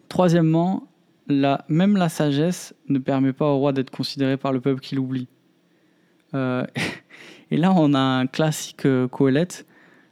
Troisièmement, 0.08 0.88
la, 1.26 1.64
même 1.68 1.96
la 1.96 2.08
sagesse 2.08 2.72
ne 2.88 2.98
permet 2.98 3.32
pas 3.32 3.46
au 3.46 3.58
roi 3.58 3.72
d'être 3.72 3.90
considéré 3.90 4.36
par 4.36 4.52
le 4.52 4.60
peuple 4.60 4.80
qui 4.80 4.94
l'oublie. 4.94 5.26
et 6.32 7.56
là, 7.56 7.72
on 7.74 7.92
a 7.92 7.98
un 7.98 8.26
classique 8.28 8.86
euh, 8.86 9.08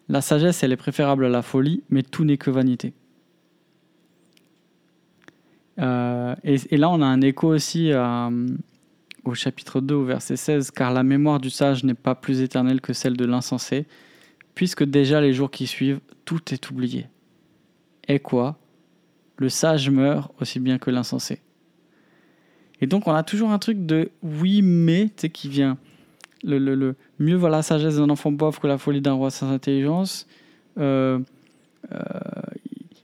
la 0.09 0.21
sagesse, 0.21 0.65
elle 0.65 0.73
est 0.73 0.77
préférable 0.77 1.25
à 1.25 1.29
la 1.29 1.43
folie, 1.43 1.85
mais 1.89 2.03
tout 2.03 2.25
n'est 2.25 2.37
que 2.37 2.51
vanité. 2.51 2.95
Euh, 5.79 6.35
et, 6.43 6.77
là, 6.77 6.91
on 6.91 7.01
a 7.01 7.07
un 7.07 7.21
écho 7.21 7.55
aussi 7.55 7.93
euh, 7.93 8.31
au 9.29 9.35
chapitre 9.35 9.81
2, 9.81 9.95
au 9.95 10.05
verset 10.05 10.37
16, 10.37 10.71
car 10.71 10.93
la 10.93 11.03
mémoire 11.03 11.41
du 11.41 11.51
sage 11.51 11.85
n'est 11.85 11.95
pas 11.95 12.15
plus 12.15 12.41
éternelle 12.41 12.81
que 12.81 12.93
celle 12.93 13.17
de 13.17 13.25
l'insensé, 13.25 13.87
puisque 14.55 14.85
déjà 14.85 15.21
les 15.21 15.33
jours 15.33 15.51
qui 15.51 15.67
suivent, 15.67 16.01
tout 16.25 16.53
est 16.53 16.71
oublié. 16.71 17.07
Et 18.09 18.19
quoi? 18.19 18.59
Le 19.37 19.49
sage 19.49 19.91
meurt 19.91 20.33
aussi 20.41 20.61
bien 20.61 20.79
que 20.79 20.91
l'insensé. 20.91 21.41
Et 22.81 22.87
donc, 22.87 23.07
on 23.07 23.15
a 23.15 23.23
toujours 23.23 23.51
un 23.51 23.59
truc 23.59 23.87
de 23.87 24.11
oui, 24.23 24.63
mais, 24.63 25.11
qui 25.11 25.49
vient 25.49 25.79
le, 26.45 26.95
mieux 27.19 27.37
va 27.37 27.49
la 27.49 27.63
sagesse 27.63 27.97
d'un 27.97 28.11
enfant 28.11 28.35
pauvre 28.35 28.61
que 28.61 28.67
la 28.67 28.79
folie 28.79 29.01
d'un 29.01 29.13
roi 29.13 29.31
sans 29.31 29.51
intelligence. 29.51 30.27
Euh, 30.79 31.19
euh, 31.93 31.99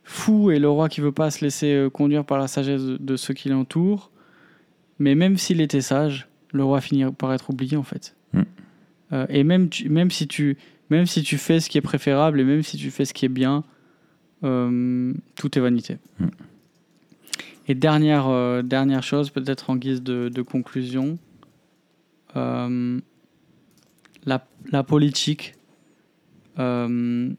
fou 0.04 0.50
est 0.50 0.58
le 0.58 0.68
roi 0.68 0.88
qui 0.88 1.00
veut 1.00 1.12
pas 1.12 1.30
se 1.30 1.44
laisser 1.44 1.72
euh, 1.72 1.90
conduire 1.90 2.24
par 2.24 2.38
la 2.38 2.48
sagesse 2.48 2.82
de, 2.82 3.16
ceux 3.16 3.34
qui 3.34 3.48
l'entourent. 3.48 4.10
Mais 4.98 5.14
même 5.14 5.36
s'il 5.36 5.60
était 5.60 5.80
sage, 5.80 6.28
le 6.52 6.64
roi 6.64 6.80
finit 6.80 7.04
par 7.12 7.32
être 7.32 7.50
oublié 7.50 7.76
en 7.76 7.82
fait. 7.82 8.16
Mm. 8.32 8.42
et 9.28 9.44
même, 9.44 9.68
même, 9.88 10.10
si 10.10 10.26
tu, 10.26 10.56
même 10.90 11.06
si 11.06 11.22
tu 11.22 11.38
fais 11.38 11.60
ce 11.60 11.68
qui 11.68 11.78
est 11.78 11.82
préférable 11.82 12.40
et 12.40 12.44
même 12.44 12.62
si 12.62 12.76
tu 12.76 12.90
fais 12.90 13.04
ce 13.04 13.14
qui 13.14 13.24
est 13.24 13.28
bien, 13.28 13.64
tout 14.40 15.58
est 15.58 15.60
vanité. 15.60 15.98
Mm. 16.18 16.26
Et 17.66 17.74
dernière, 17.74 18.62
dernière 18.62 19.02
chose, 19.02 19.30
peut-être 19.30 19.70
en 19.70 19.76
guise 19.76 20.02
de, 20.02 20.28
de 20.28 20.42
conclusion, 20.42 21.18
la, 24.24 24.82
politique 24.82 25.54
euh, 26.58 27.30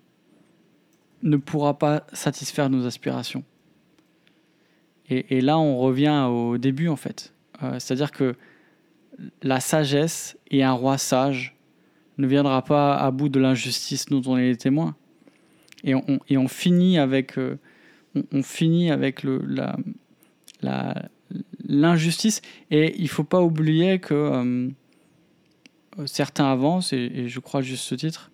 ne 1.23 1.37
pourra 1.37 1.77
pas 1.77 2.05
satisfaire 2.13 2.69
nos 2.69 2.85
aspirations. 2.85 3.43
Et, 5.07 5.39
là, 5.41 5.59
on 5.59 5.77
revient 5.77 6.27
au 6.31 6.57
début, 6.57 6.87
en 6.87 6.95
fait. 6.95 7.34
Euh, 7.65 7.79
c'est-à-dire 7.79 8.11
que 8.11 8.35
la 9.43 9.59
sagesse 9.59 10.37
et 10.51 10.63
un 10.63 10.73
roi 10.73 10.97
sage 10.97 11.55
ne 12.17 12.27
viendra 12.27 12.63
pas 12.63 12.95
à 12.95 13.11
bout 13.11 13.29
de 13.29 13.39
l'injustice 13.39 14.05
dont 14.07 14.21
on 14.25 14.37
est 14.37 14.49
les 14.49 14.57
témoins. 14.57 14.95
Et 15.83 15.93
on, 15.93 16.47
finit 16.47 16.97
avec, 16.97 17.37
euh, 17.37 17.59
on, 18.31 18.41
finit 18.41 18.89
avec 18.89 19.21
le, 19.21 19.43
la, 19.45 19.75
l'injustice. 21.67 22.41
Et 22.71 22.95
il 22.97 23.03
ne 23.03 23.07
faut 23.07 23.23
pas 23.23 23.41
oublier 23.41 23.99
que 23.99 24.13
euh, 24.13 24.69
certains 26.05 26.51
avancent, 26.51 26.93
et, 26.93 27.27
je 27.27 27.39
crois 27.39 27.61
juste 27.61 27.83
ce 27.83 27.95
titre, 27.95 28.31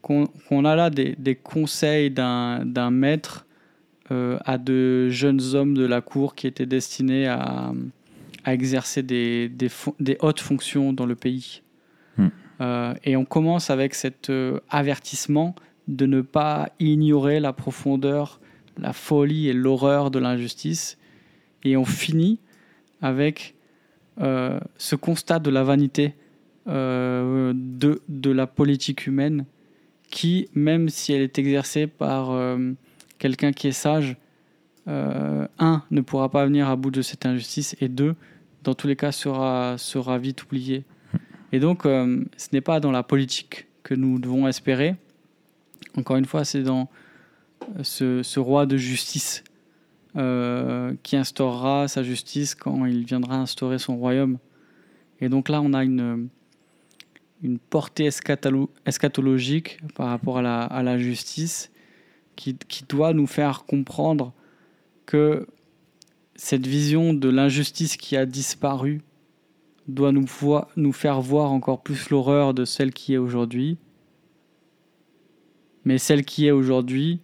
qu'on 0.00 0.64
a 0.64 0.76
là 0.76 0.88
des, 0.88 1.34
conseils 1.34 2.10
d'un 2.10 2.90
maître 2.90 3.46
euh, 4.12 4.38
à 4.44 4.56
de 4.56 5.08
jeunes 5.10 5.42
hommes 5.54 5.74
de 5.74 5.84
la 5.84 6.00
cour 6.00 6.36
qui 6.36 6.46
étaient 6.46 6.66
destinés 6.66 7.26
à, 7.26 7.72
exercer 8.52 9.02
des, 9.02 9.48
des, 9.48 10.16
hautes 10.20 10.40
fonctions 10.40 10.92
dans 10.92 11.06
le 11.06 11.14
pays. 11.14 11.62
Hmm. 12.16 12.28
Euh, 12.60 12.94
et 13.04 13.16
on 13.16 13.24
commence 13.24 13.70
avec 13.70 13.94
cet 13.94 14.30
avertissement 14.70 15.54
de 15.88 16.06
ne 16.06 16.20
pas 16.20 16.70
ignorer 16.80 17.40
la 17.40 17.52
profondeur, 17.52 18.40
la 18.78 18.92
folie 18.92 19.48
et 19.48 19.52
l'horreur 19.52 20.10
de 20.10 20.18
l'injustice. 20.18 20.98
Et 21.64 21.76
on 21.76 21.84
finit 21.84 22.38
avec 23.02 23.54
ce 24.18 24.94
constat 24.96 25.38
de 25.38 25.50
la 25.50 25.62
vanité 25.62 26.14
euh, 26.68 27.52
de, 27.54 28.02
de 28.08 28.30
la 28.32 28.48
politique 28.48 29.06
humaine 29.06 29.44
qui, 30.10 30.48
même 30.52 30.88
si 30.88 31.12
elle 31.12 31.22
est 31.22 31.38
exercée 31.38 31.86
par 31.86 32.32
euh, 32.32 32.72
quelqu'un 33.18 33.52
qui 33.52 33.68
est 33.68 33.72
sage, 33.72 34.16
euh, 34.88 35.46
un, 35.60 35.84
ne 35.92 36.00
pourra 36.00 36.28
pas 36.28 36.44
venir 36.44 36.68
à 36.68 36.74
bout 36.74 36.90
de 36.90 37.02
cette 37.02 37.24
injustice, 37.24 37.76
et 37.80 37.88
deux, 37.88 38.16
dans 38.66 38.74
tous 38.74 38.88
les 38.88 38.96
cas, 38.96 39.12
sera, 39.12 39.78
sera 39.78 40.18
vite 40.18 40.42
oublié. 40.42 40.84
Et 41.52 41.60
donc, 41.60 41.84
ce 41.84 42.48
n'est 42.52 42.60
pas 42.60 42.80
dans 42.80 42.90
la 42.90 43.04
politique 43.04 43.68
que 43.84 43.94
nous 43.94 44.18
devons 44.18 44.48
espérer. 44.48 44.96
Encore 45.96 46.16
une 46.16 46.24
fois, 46.24 46.44
c'est 46.44 46.64
dans 46.64 46.90
ce, 47.82 48.24
ce, 48.24 48.40
roi 48.40 48.66
de 48.66 48.76
justice 48.76 49.44
qui 50.14 51.16
instaurera 51.16 51.86
sa 51.86 52.02
justice 52.02 52.56
quand 52.56 52.84
il 52.86 53.04
viendra 53.04 53.36
instaurer 53.36 53.78
son 53.78 53.96
royaume. 53.96 54.38
Et 55.20 55.28
donc 55.28 55.48
là, 55.48 55.62
on 55.62 55.72
a 55.72 55.84
une, 55.84 56.28
une 57.42 57.58
portée 57.58 58.08
eschatolo- 58.08 58.70
eschatologique 58.84 59.78
par 59.94 60.08
rapport 60.08 60.38
à 60.38 60.42
la, 60.42 60.64
à 60.64 60.82
la 60.82 60.98
justice 60.98 61.70
qui, 62.34 62.56
qui 62.56 62.84
doit 62.84 63.12
nous 63.12 63.28
faire 63.28 63.64
comprendre 63.64 64.32
que 65.06 65.46
cette 66.36 66.66
vision 66.66 67.14
de 67.14 67.28
l'injustice 67.28 67.96
qui 67.96 68.16
a 68.16 68.26
disparu 68.26 69.02
doit 69.88 70.12
nous, 70.12 70.92
faire 70.92 71.20
voir 71.20 71.52
encore 71.52 71.82
plus 71.82 72.10
l'horreur 72.10 72.54
de 72.54 72.64
celle 72.64 72.92
qui 72.92 73.14
est 73.14 73.18
aujourd'hui. 73.18 73.78
Mais 75.84 75.98
celle 75.98 76.24
qui 76.24 76.46
est 76.46 76.50
aujourd'hui 76.50 77.20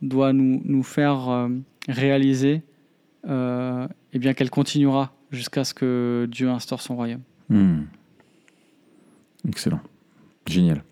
doit 0.00 0.32
nous, 0.32 0.82
faire 0.82 1.28
euh, 1.28 1.48
réaliser 1.88 2.62
euh, 3.26 3.88
eh 4.12 4.34
qu'elle 4.34 4.50
continuera 4.50 5.12
jusqu'à 5.30 5.64
ce 5.64 5.74
que 5.74 6.28
Dieu 6.30 6.48
instaure 6.48 6.80
son 6.80 6.94
royaume. 6.96 7.22
Hmm. 7.48 7.82
Excellent. 9.48 9.80
Génial. 10.46 10.84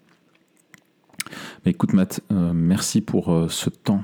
Mais 1.65 1.71
écoute, 1.71 1.93
Matt, 1.93 2.21
euh, 2.33 2.53
merci 2.53 3.01
pour 3.01 3.47
ce 3.49 3.71
temps 3.71 4.03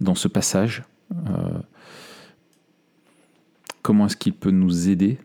dans 0.00 0.14
ce 0.14 0.28
passage. 0.28 0.84
Euh, 1.28 1.60
comment 3.82 4.06
est-ce 4.06 4.16
qu'il 4.16 4.34
peut 4.34 4.50
nous 4.50 4.88
aider 4.88 5.18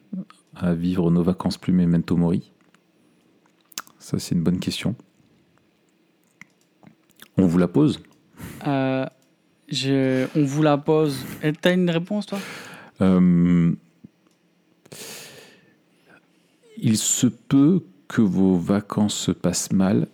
à 0.56 0.74
vivre 0.74 1.12
nos 1.12 1.24
vacances 1.24 1.58
plus 1.58 1.74
memento 1.74 2.16
mori? 2.18 2.52
Ça, 4.00 4.20
c'est 4.20 4.36
une 4.36 4.44
bonne 4.44 4.60
question. 4.60 4.96
On 7.38 7.46
vous 7.46 7.58
la 7.58 7.68
pose? 7.68 8.00
Euh, 8.66 9.06
je- 9.70 10.28
on 10.36 10.44
vous 10.46 10.64
la 10.64 10.78
pose. 10.78 11.18
T'as 11.62 11.74
une 11.74 11.90
réponse, 11.90 12.26
toi? 12.26 12.40
Euh, 13.02 13.74
il 16.78 16.98
se 16.98 17.28
peut 17.28 17.84
que 18.08 18.22
vos 18.22 18.56
vacances 18.58 19.16
se 19.16 19.32
passent 19.32 19.72
mal. 19.72 20.08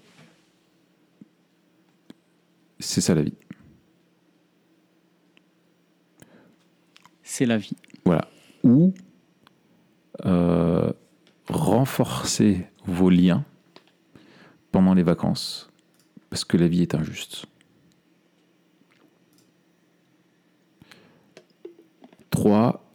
C'est 2.80 3.02
ça 3.02 3.14
la 3.16 3.22
vie. 3.22 3.34
C'est 7.36 7.48
la 7.48 7.58
vie. 7.58 7.76
Voilà. 8.06 8.28
Ou 8.64 8.94
euh, 10.24 10.94
renforcer 11.50 12.68
vos 12.86 13.10
liens 13.10 13.44
pendant 14.72 14.94
les 14.94 15.02
vacances 15.02 15.68
parce 16.30 16.46
que 16.46 16.58
la 16.58 16.68
vie 16.68 16.84
est 16.84 16.94
injuste. 16.94 17.48
Trois, 22.30 22.86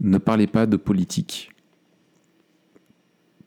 ne 0.00 0.18
parlez 0.18 0.46
pas 0.46 0.66
de 0.66 0.76
politique 0.76 1.52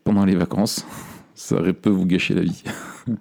pendant 0.04 0.26
les 0.26 0.36
vacances. 0.36 0.84
Ça 1.36 1.62
peut 1.74 1.91
vous 1.91 2.08
gâcher 2.08 2.34
la 2.34 2.41
vie. 2.41 2.64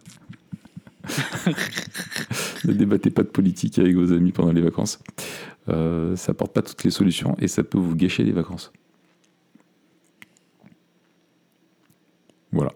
ne 2.64 2.72
débattez 2.72 3.10
pas 3.10 3.22
de 3.22 3.28
politique 3.28 3.78
avec 3.78 3.94
vos 3.94 4.12
amis 4.14 4.32
pendant 4.32 4.52
les 4.52 4.62
vacances. 4.62 4.98
Euh, 5.68 6.16
ça 6.16 6.32
apporte 6.32 6.52
pas 6.52 6.62
toutes 6.62 6.82
les 6.84 6.90
solutions 6.90 7.36
et 7.38 7.48
ça 7.48 7.62
peut 7.62 7.78
vous 7.78 7.94
gâcher 7.94 8.24
les 8.24 8.32
vacances. 8.32 8.72
Voilà, 12.50 12.72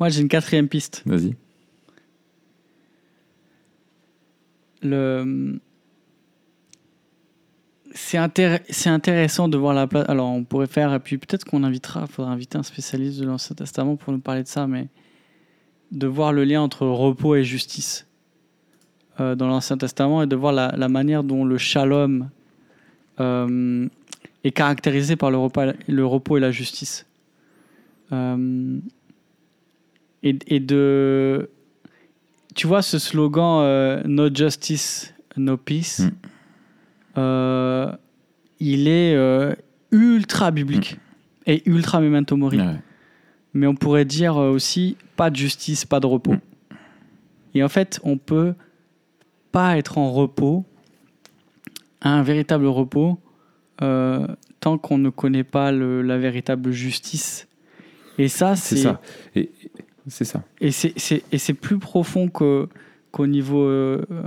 Moi, 0.00 0.08
j'ai 0.08 0.22
une 0.22 0.28
quatrième 0.28 0.66
piste. 0.66 1.02
vas-y. 1.06 1.36
Le... 4.82 5.60
C'est 7.92 8.16
intér- 8.18 8.62
c'est 8.70 8.88
intéressant 8.88 9.48
de 9.48 9.58
voir 9.58 9.74
la 9.74 9.86
place. 9.86 10.08
Alors, 10.08 10.30
on 10.30 10.42
pourrait 10.44 10.66
faire, 10.68 10.94
et 10.94 11.00
puis 11.00 11.18
peut-être 11.18 11.44
qu'on 11.44 11.62
invitera, 11.64 12.06
il 12.08 12.12
faudra 12.12 12.32
inviter 12.32 12.56
un 12.56 12.62
spécialiste 12.62 13.20
de 13.20 13.26
l'Ancien 13.26 13.54
Testament 13.54 13.96
pour 13.96 14.12
nous 14.12 14.20
parler 14.20 14.42
de 14.42 14.48
ça, 14.48 14.66
mais 14.66 14.88
de 15.92 16.06
voir 16.06 16.32
le 16.32 16.44
lien 16.44 16.62
entre 16.62 16.86
repos 16.86 17.34
et 17.36 17.44
justice 17.44 18.06
euh, 19.20 19.34
dans 19.34 19.46
l'Ancien 19.48 19.76
Testament 19.76 20.22
et 20.22 20.26
de 20.26 20.34
voir 20.36 20.52
la, 20.52 20.74
la 20.76 20.88
manière 20.88 21.22
dont 21.22 21.44
le 21.44 21.58
shalom 21.58 22.28
euh, 23.20 23.86
est 24.44 24.50
caractérisé 24.52 25.16
par 25.16 25.30
le, 25.30 25.36
repas- 25.36 25.74
le 25.86 26.06
repos 26.06 26.36
et 26.38 26.40
la 26.40 26.50
justice. 26.50 27.06
Euh, 28.12 28.78
et, 30.22 30.36
et 30.46 30.60
de. 30.60 31.48
Tu 32.54 32.66
vois 32.66 32.82
ce 32.82 32.98
slogan 32.98 34.02
No 34.06 34.28
justice, 34.34 35.14
no 35.36 35.56
peace 35.56 36.00
Mm. 36.02 36.10
euh, 37.18 37.92
il 38.60 38.88
est 38.88 39.16
ultra 39.90 40.50
biblique 40.50 40.98
et 41.46 41.62
ultra 41.68 42.00
memento 42.00 42.36
mori. 42.36 42.58
Ouais. 42.60 42.76
Mais 43.54 43.66
on 43.66 43.74
pourrait 43.74 44.04
dire 44.04 44.36
aussi 44.36 44.96
pas 45.16 45.30
de 45.30 45.36
justice, 45.36 45.84
pas 45.84 46.00
de 46.00 46.06
repos. 46.06 46.32
Mm. 46.34 46.40
Et 47.54 47.62
en 47.64 47.68
fait, 47.68 48.00
on 48.04 48.16
peut 48.16 48.54
pas 49.52 49.76
être 49.78 49.98
en 49.98 50.12
repos, 50.12 50.64
un 52.02 52.22
véritable 52.22 52.66
repos, 52.66 53.18
euh, 53.82 54.26
tant 54.60 54.78
qu'on 54.78 54.98
ne 54.98 55.10
connaît 55.10 55.44
pas 55.44 55.72
le- 55.72 56.02
la 56.02 56.18
véritable 56.18 56.70
justice. 56.72 57.48
Et 58.18 58.28
ça, 58.28 58.56
C'est 58.56 58.76
c'est 58.76 58.82
ça. 58.82 59.00
Et 59.34 59.50
c'est 60.06 60.24
ça. 60.24 60.44
et 60.60 60.70
c'est- 60.70 60.92
c'est 60.98 61.22
et 61.32 61.38
c'est 61.38 61.54
plus 61.54 61.78
profond 61.78 62.28
qu'au 62.28 63.26
niveau 63.26 63.62
euh, 63.62 64.04
euh, 64.10 64.22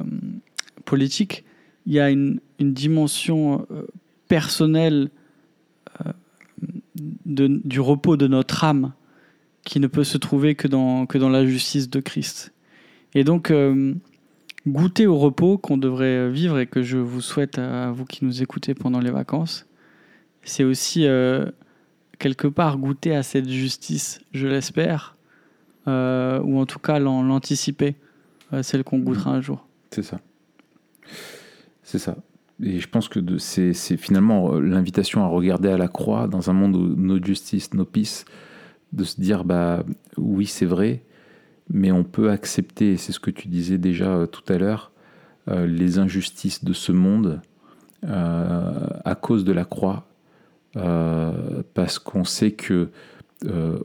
politique. 0.85 1.43
Il 1.85 1.93
y 1.93 1.99
a 1.99 2.09
une, 2.09 2.39
une 2.59 2.73
dimension 2.73 3.67
euh, 3.71 3.85
personnelle 4.27 5.09
de- 7.25 7.61
du 7.63 7.79
repos 7.79 8.17
de 8.17 8.27
notre 8.27 8.63
âme 8.63 8.93
qui 9.65 9.79
ne 9.79 9.87
peut 9.87 10.03
se 10.03 10.17
trouver 10.17 10.55
que 10.55 10.67
dans, 10.67 11.05
que 11.05 11.17
dans 11.17 11.29
la 11.29 11.45
justice 11.45 11.89
de 11.89 11.99
Christ. 11.99 12.53
Et 13.15 13.23
donc, 13.23 13.51
goûter 14.67 15.07
au 15.07 15.17
repos 15.17 15.57
qu'on 15.57 15.77
devrait 15.77 16.29
vivre 16.29 16.59
et 16.59 16.67
que 16.67 16.81
je 16.83 16.97
vous 16.97 17.21
souhaite 17.21 17.57
à 17.59 17.91
vous 17.91 18.05
qui 18.05 18.23
nous 18.25 18.41
écoutez 18.41 18.73
pendant 18.73 18.99
les 18.99 19.11
vacances, 19.11 19.65
c'est 20.43 20.63
aussi 20.63 21.05
euh, 21.05 21.45
quelque 22.19 22.47
part 22.47 22.77
goûter 22.77 23.15
à 23.15 23.23
cette 23.23 23.49
justice, 23.49 24.21
je 24.33 24.47
l'espère, 24.47 25.17
euh, 25.87 26.39
ou 26.41 26.59
en 26.59 26.65
tout 26.65 26.79
cas 26.79 26.99
l'an- 26.99 27.23
l'anticiper, 27.23 27.95
euh, 28.53 28.63
celle 28.63 28.83
qu'on 28.83 28.99
goûtera 28.99 29.31
un 29.31 29.41
jour. 29.41 29.67
C'est 29.91 30.03
ça. 30.03 30.19
C'est 31.83 31.99
ça. 31.99 32.15
Et 32.61 32.79
je 32.79 32.87
pense 32.87 33.09
que 33.09 33.19
c'est 33.39 33.73
finalement 33.97 34.53
l'invitation 34.59 35.23
à 35.23 35.27
regarder 35.27 35.69
à 35.69 35.77
la 35.77 35.87
croix 35.89 36.27
dans 36.27 36.49
un 36.49 36.53
monde 36.53 36.75
où 36.75 36.95
no 36.95 37.21
justice, 37.21 37.73
no 37.73 37.83
peace, 37.83 38.23
de 38.93 39.03
se 39.03 39.19
dire 39.19 39.43
bah 39.43 39.83
oui 40.17 40.45
c'est 40.45 40.65
vrai, 40.67 41.03
mais 41.69 41.91
on 41.91 42.03
peut 42.03 42.29
accepter, 42.29 42.93
et 42.93 42.97
c'est 42.97 43.11
ce 43.11 43.19
que 43.19 43.31
tu 43.31 43.47
disais 43.47 43.77
déjà 43.77 44.15
euh, 44.15 44.25
tout 44.25 44.51
à 44.51 44.57
l'heure, 44.57 44.91
euh, 45.47 45.65
les 45.65 45.99
injustices 45.99 46.63
de 46.63 46.73
ce 46.73 46.91
monde 46.91 47.41
euh, 48.05 48.87
à 49.05 49.15
cause 49.15 49.43
de 49.43 49.51
la 49.51 49.65
croix, 49.65 50.07
parce 51.75 51.99
qu'on 51.99 52.23
sait 52.23 52.51
que 52.51 52.89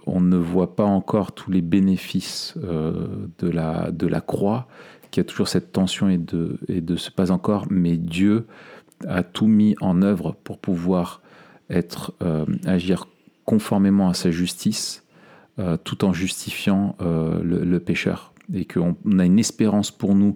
on 0.06 0.20
ne 0.22 0.38
voit 0.38 0.74
pas 0.74 0.86
encore 0.86 1.32
tous 1.32 1.50
les 1.50 1.60
bénéfices 1.60 2.54
de, 2.56 3.48
la, 3.50 3.90
de 3.90 4.06
la 4.06 4.22
croix, 4.22 4.68
qu'il 5.10 5.20
y 5.20 5.26
a 5.26 5.28
toujours 5.28 5.48
cette 5.48 5.70
tension 5.70 6.08
et 6.08 6.16
de, 6.16 6.58
et 6.66 6.80
de 6.80 6.96
ce 6.96 7.10
pas 7.10 7.30
encore, 7.30 7.66
mais 7.68 7.98
Dieu 7.98 8.46
a 9.06 9.22
tout 9.22 9.48
mis 9.48 9.76
en 9.82 10.00
œuvre 10.00 10.34
pour 10.44 10.58
pouvoir 10.58 11.20
être, 11.68 12.14
agir 12.64 13.06
conformément 13.44 14.08
à 14.08 14.14
sa 14.14 14.30
justice, 14.30 15.04
euh, 15.58 15.76
tout 15.82 16.04
en 16.04 16.12
justifiant 16.12 16.94
euh, 17.00 17.40
le, 17.42 17.80
pécheur. 17.80 18.32
Et 18.54 18.64
qu'on 18.64 18.96
on 19.04 19.18
a 19.18 19.24
une 19.24 19.40
espérance 19.40 19.90
pour 19.90 20.14
nous 20.14 20.34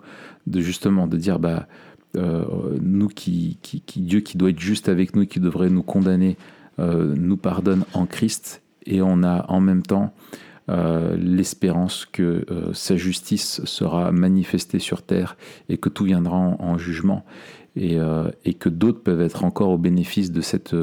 de 0.48 0.60
justement 0.60 1.06
de 1.06 1.16
dire, 1.16 1.38
bah, 1.38 1.68
euh, 2.16 2.44
nous 2.80 3.06
qui, 3.06 3.58
qui, 3.62 4.00
Dieu 4.00 4.18
qui 4.18 4.36
doit 4.36 4.50
être 4.50 4.58
juste 4.58 4.88
avec 4.88 5.14
nous 5.14 5.22
et 5.22 5.26
qui 5.28 5.38
devrait 5.38 5.70
nous 5.70 5.84
condamner, 5.84 6.36
nous 6.78 7.36
pardonne 7.36 7.84
en 7.92 8.06
Christ. 8.06 8.62
Et 8.86 9.02
on 9.02 9.22
a 9.22 9.46
en 9.48 9.60
même 9.60 9.82
temps 9.82 10.12
l'espérance 10.66 12.06
que 12.10 12.44
sa 12.72 12.96
justice 12.96 13.64
sera 13.64 14.10
manifestée 14.10 14.80
sur 14.80 15.02
terre 15.02 15.36
et 15.68 15.78
que 15.78 15.88
tout 15.88 16.04
viendra 16.04 16.36
en, 16.36 16.56
en 16.58 16.78
jugement 16.78 17.24
et, 17.76 17.98
et 18.44 18.54
que 18.54 18.68
d'autres 18.68 19.02
peuvent 19.02 19.20
être 19.20 19.44
encore 19.44 19.68
au 19.68 19.78
bénéfice 19.78 20.32
de 20.32 20.40
cette, 20.40 20.74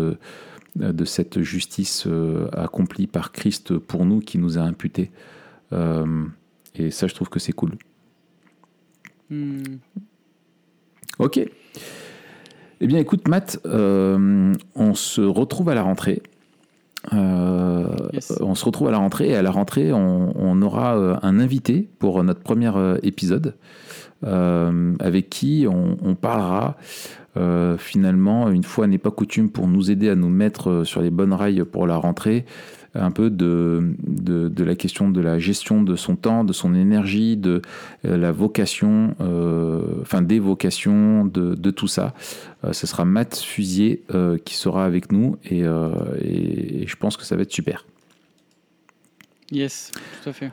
de 0.79 1.05
cette 1.05 1.41
justice 1.41 2.05
euh, 2.07 2.47
accomplie 2.53 3.07
par 3.07 3.31
Christ 3.31 3.77
pour 3.77 4.05
nous 4.05 4.19
qui 4.19 4.37
nous 4.37 4.57
a 4.57 4.61
imputé. 4.61 5.11
Euh, 5.73 6.25
et 6.75 6.91
ça, 6.91 7.07
je 7.07 7.15
trouve 7.15 7.29
que 7.29 7.39
c'est 7.39 7.51
cool. 7.51 7.75
Hmm. 9.29 9.61
Ok. 11.19 11.39
Eh 12.81 12.87
bien, 12.87 12.99
écoute, 12.99 13.27
Matt, 13.27 13.59
euh, 13.65 14.53
on 14.75 14.93
se 14.95 15.21
retrouve 15.21 15.69
à 15.69 15.75
la 15.75 15.83
rentrée. 15.83 16.23
Euh, 17.13 17.85
Yes. 18.13 18.33
On 18.41 18.55
se 18.55 18.65
retrouve 18.65 18.87
à 18.87 18.91
la 18.91 18.97
rentrée 18.97 19.29
et 19.29 19.35
à 19.35 19.41
la 19.41 19.51
rentrée, 19.51 19.93
on, 19.93 20.33
on 20.35 20.61
aura 20.61 20.97
euh, 20.97 21.15
un 21.21 21.39
invité 21.39 21.89
pour 21.99 22.23
notre 22.23 22.41
premier 22.41 22.71
euh, 22.75 22.97
épisode 23.03 23.55
euh, 24.25 24.93
avec 24.99 25.29
qui 25.29 25.65
on, 25.69 25.97
on 26.03 26.15
parlera 26.15 26.75
euh, 27.37 27.77
finalement, 27.77 28.49
une 28.49 28.63
fois 28.63 28.87
n'est 28.87 28.97
pas 28.97 29.11
coutume, 29.11 29.49
pour 29.49 29.67
nous 29.67 29.91
aider 29.91 30.09
à 30.09 30.15
nous 30.15 30.29
mettre 30.29 30.83
sur 30.83 31.01
les 31.01 31.11
bonnes 31.11 31.33
rails 31.33 31.63
pour 31.63 31.87
la 31.87 31.95
rentrée, 31.95 32.45
un 32.95 33.11
peu 33.11 33.29
de, 33.29 33.93
de, 34.07 34.49
de 34.49 34.63
la 34.63 34.75
question 34.75 35.09
de 35.09 35.21
la 35.21 35.37
gestion 35.39 35.81
de 35.83 35.95
son 35.95 36.15
temps, 36.15 36.43
de 36.43 36.53
son 36.53 36.73
énergie, 36.73 37.37
de 37.37 37.61
euh, 38.05 38.17
la 38.17 38.31
vocation, 38.31 39.15
euh, 39.21 39.81
enfin 40.01 40.21
des 40.21 40.39
vocations, 40.39 41.25
de, 41.25 41.53
de 41.55 41.71
tout 41.71 41.87
ça. 41.87 42.13
Euh, 42.63 42.73
ce 42.73 42.87
sera 42.87 43.05
Matt 43.05 43.37
Fusier 43.37 44.03
euh, 44.13 44.37
qui 44.37 44.55
sera 44.55 44.85
avec 44.85 45.11
nous 45.11 45.37
et, 45.45 45.59
et- 46.21 46.81
et 46.83 46.87
je 46.87 46.95
pense 46.95 47.15
que 47.17 47.23
ça 47.23 47.35
va 47.35 47.43
être 47.43 47.51
super. 47.53 47.85
Yes, 49.51 49.91
tout 50.23 50.29
à 50.29 50.33
fait. 50.33 50.51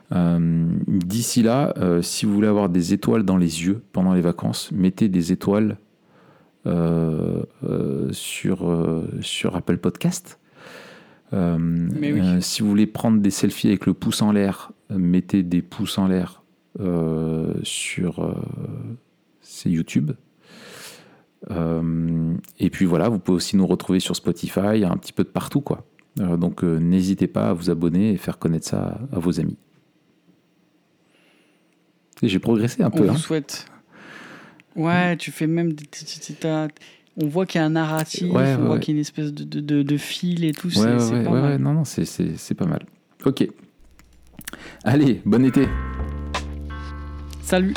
D'ici 0.88 1.42
là, 1.42 1.74
si 2.00 2.24
vous 2.24 2.32
voulez 2.32 2.48
avoir 2.48 2.68
des 2.70 2.94
étoiles 2.94 3.24
dans 3.24 3.36
les 3.36 3.64
yeux 3.64 3.82
pendant 3.92 4.14
les 4.14 4.22
vacances, 4.22 4.70
mettez 4.72 5.08
des 5.10 5.32
étoiles 5.32 5.76
euh, 6.66 7.42
euh, 7.64 8.08
sur, 8.12 8.68
euh, 8.70 9.06
sur 9.20 9.54
Apple 9.54 9.76
Podcast. 9.76 10.38
Euh, 11.32 11.58
Mais 11.58 12.12
oui. 12.12 12.20
euh, 12.20 12.40
si 12.40 12.62
vous 12.62 12.68
voulez 12.68 12.86
prendre 12.86 13.20
des 13.20 13.30
selfies 13.30 13.68
avec 13.68 13.86
le 13.86 13.94
pouce 13.94 14.22
en 14.22 14.32
l'air, 14.32 14.72
euh, 14.90 14.98
mettez 14.98 15.42
des 15.42 15.62
pouces 15.62 15.98
en 15.98 16.06
l'air 16.08 16.42
sur 17.62 18.36
c'est 19.40 19.70
YouTube. 19.70 20.12
Euh, 21.50 22.34
et 22.58 22.70
puis 22.70 22.84
voilà, 22.84 23.08
vous 23.08 23.18
pouvez 23.18 23.36
aussi 23.36 23.56
nous 23.56 23.66
retrouver 23.66 24.00
sur 24.00 24.16
Spotify, 24.16 24.84
un 24.84 24.96
petit 24.96 25.12
peu 25.12 25.24
de 25.24 25.28
partout, 25.28 25.60
quoi. 25.60 25.86
Euh, 26.20 26.36
donc 26.36 26.64
euh, 26.64 26.78
n'hésitez 26.78 27.26
pas 27.26 27.50
à 27.50 27.52
vous 27.52 27.70
abonner 27.70 28.10
et 28.12 28.16
faire 28.16 28.38
connaître 28.38 28.66
ça 28.66 28.98
à, 29.12 29.16
à 29.16 29.18
vos 29.18 29.38
amis. 29.38 29.56
Et 32.22 32.28
j'ai 32.28 32.38
progressé 32.38 32.82
un 32.82 32.88
On 32.88 32.90
peu. 32.90 33.04
vous 33.04 33.10
hein. 33.10 33.16
souhaite. 33.16 33.66
Ouais, 34.74 35.16
tu 35.16 35.30
fais 35.30 35.46
même. 35.46 35.72
On 37.18 37.28
voit 37.28 37.46
qu'il 37.46 37.60
y 37.60 37.62
a 37.62 37.66
un 37.66 37.70
narratif, 37.70 38.30
Ouais, 38.30 38.54
on 38.58 38.62
ouais, 38.62 38.66
voit 38.66 38.78
qu'il 38.78 38.92
y 38.94 38.96
a 38.96 38.98
une 38.98 39.00
espèce 39.00 39.32
de, 39.32 39.44
de, 39.44 39.60
de- 39.60 39.82
de 39.82 39.96
fil 39.96 40.44
et 40.44 40.52
tout. 40.52 40.68
Ouais, 40.78 40.98
c'est 40.98 41.24
pas 41.24 41.30
ouais, 41.30 41.40
mal. 41.40 41.58
non, 41.58 41.72
non, 41.72 41.84
c'est- 41.84 42.04
c'est 42.04 42.36
c'est 42.36 42.54
pas 42.54 42.66
mal. 42.66 42.84
Ok. 43.24 43.48
Allez, 44.84 45.22
bon 45.24 45.44
été. 45.44 45.66
Salut 47.42 47.74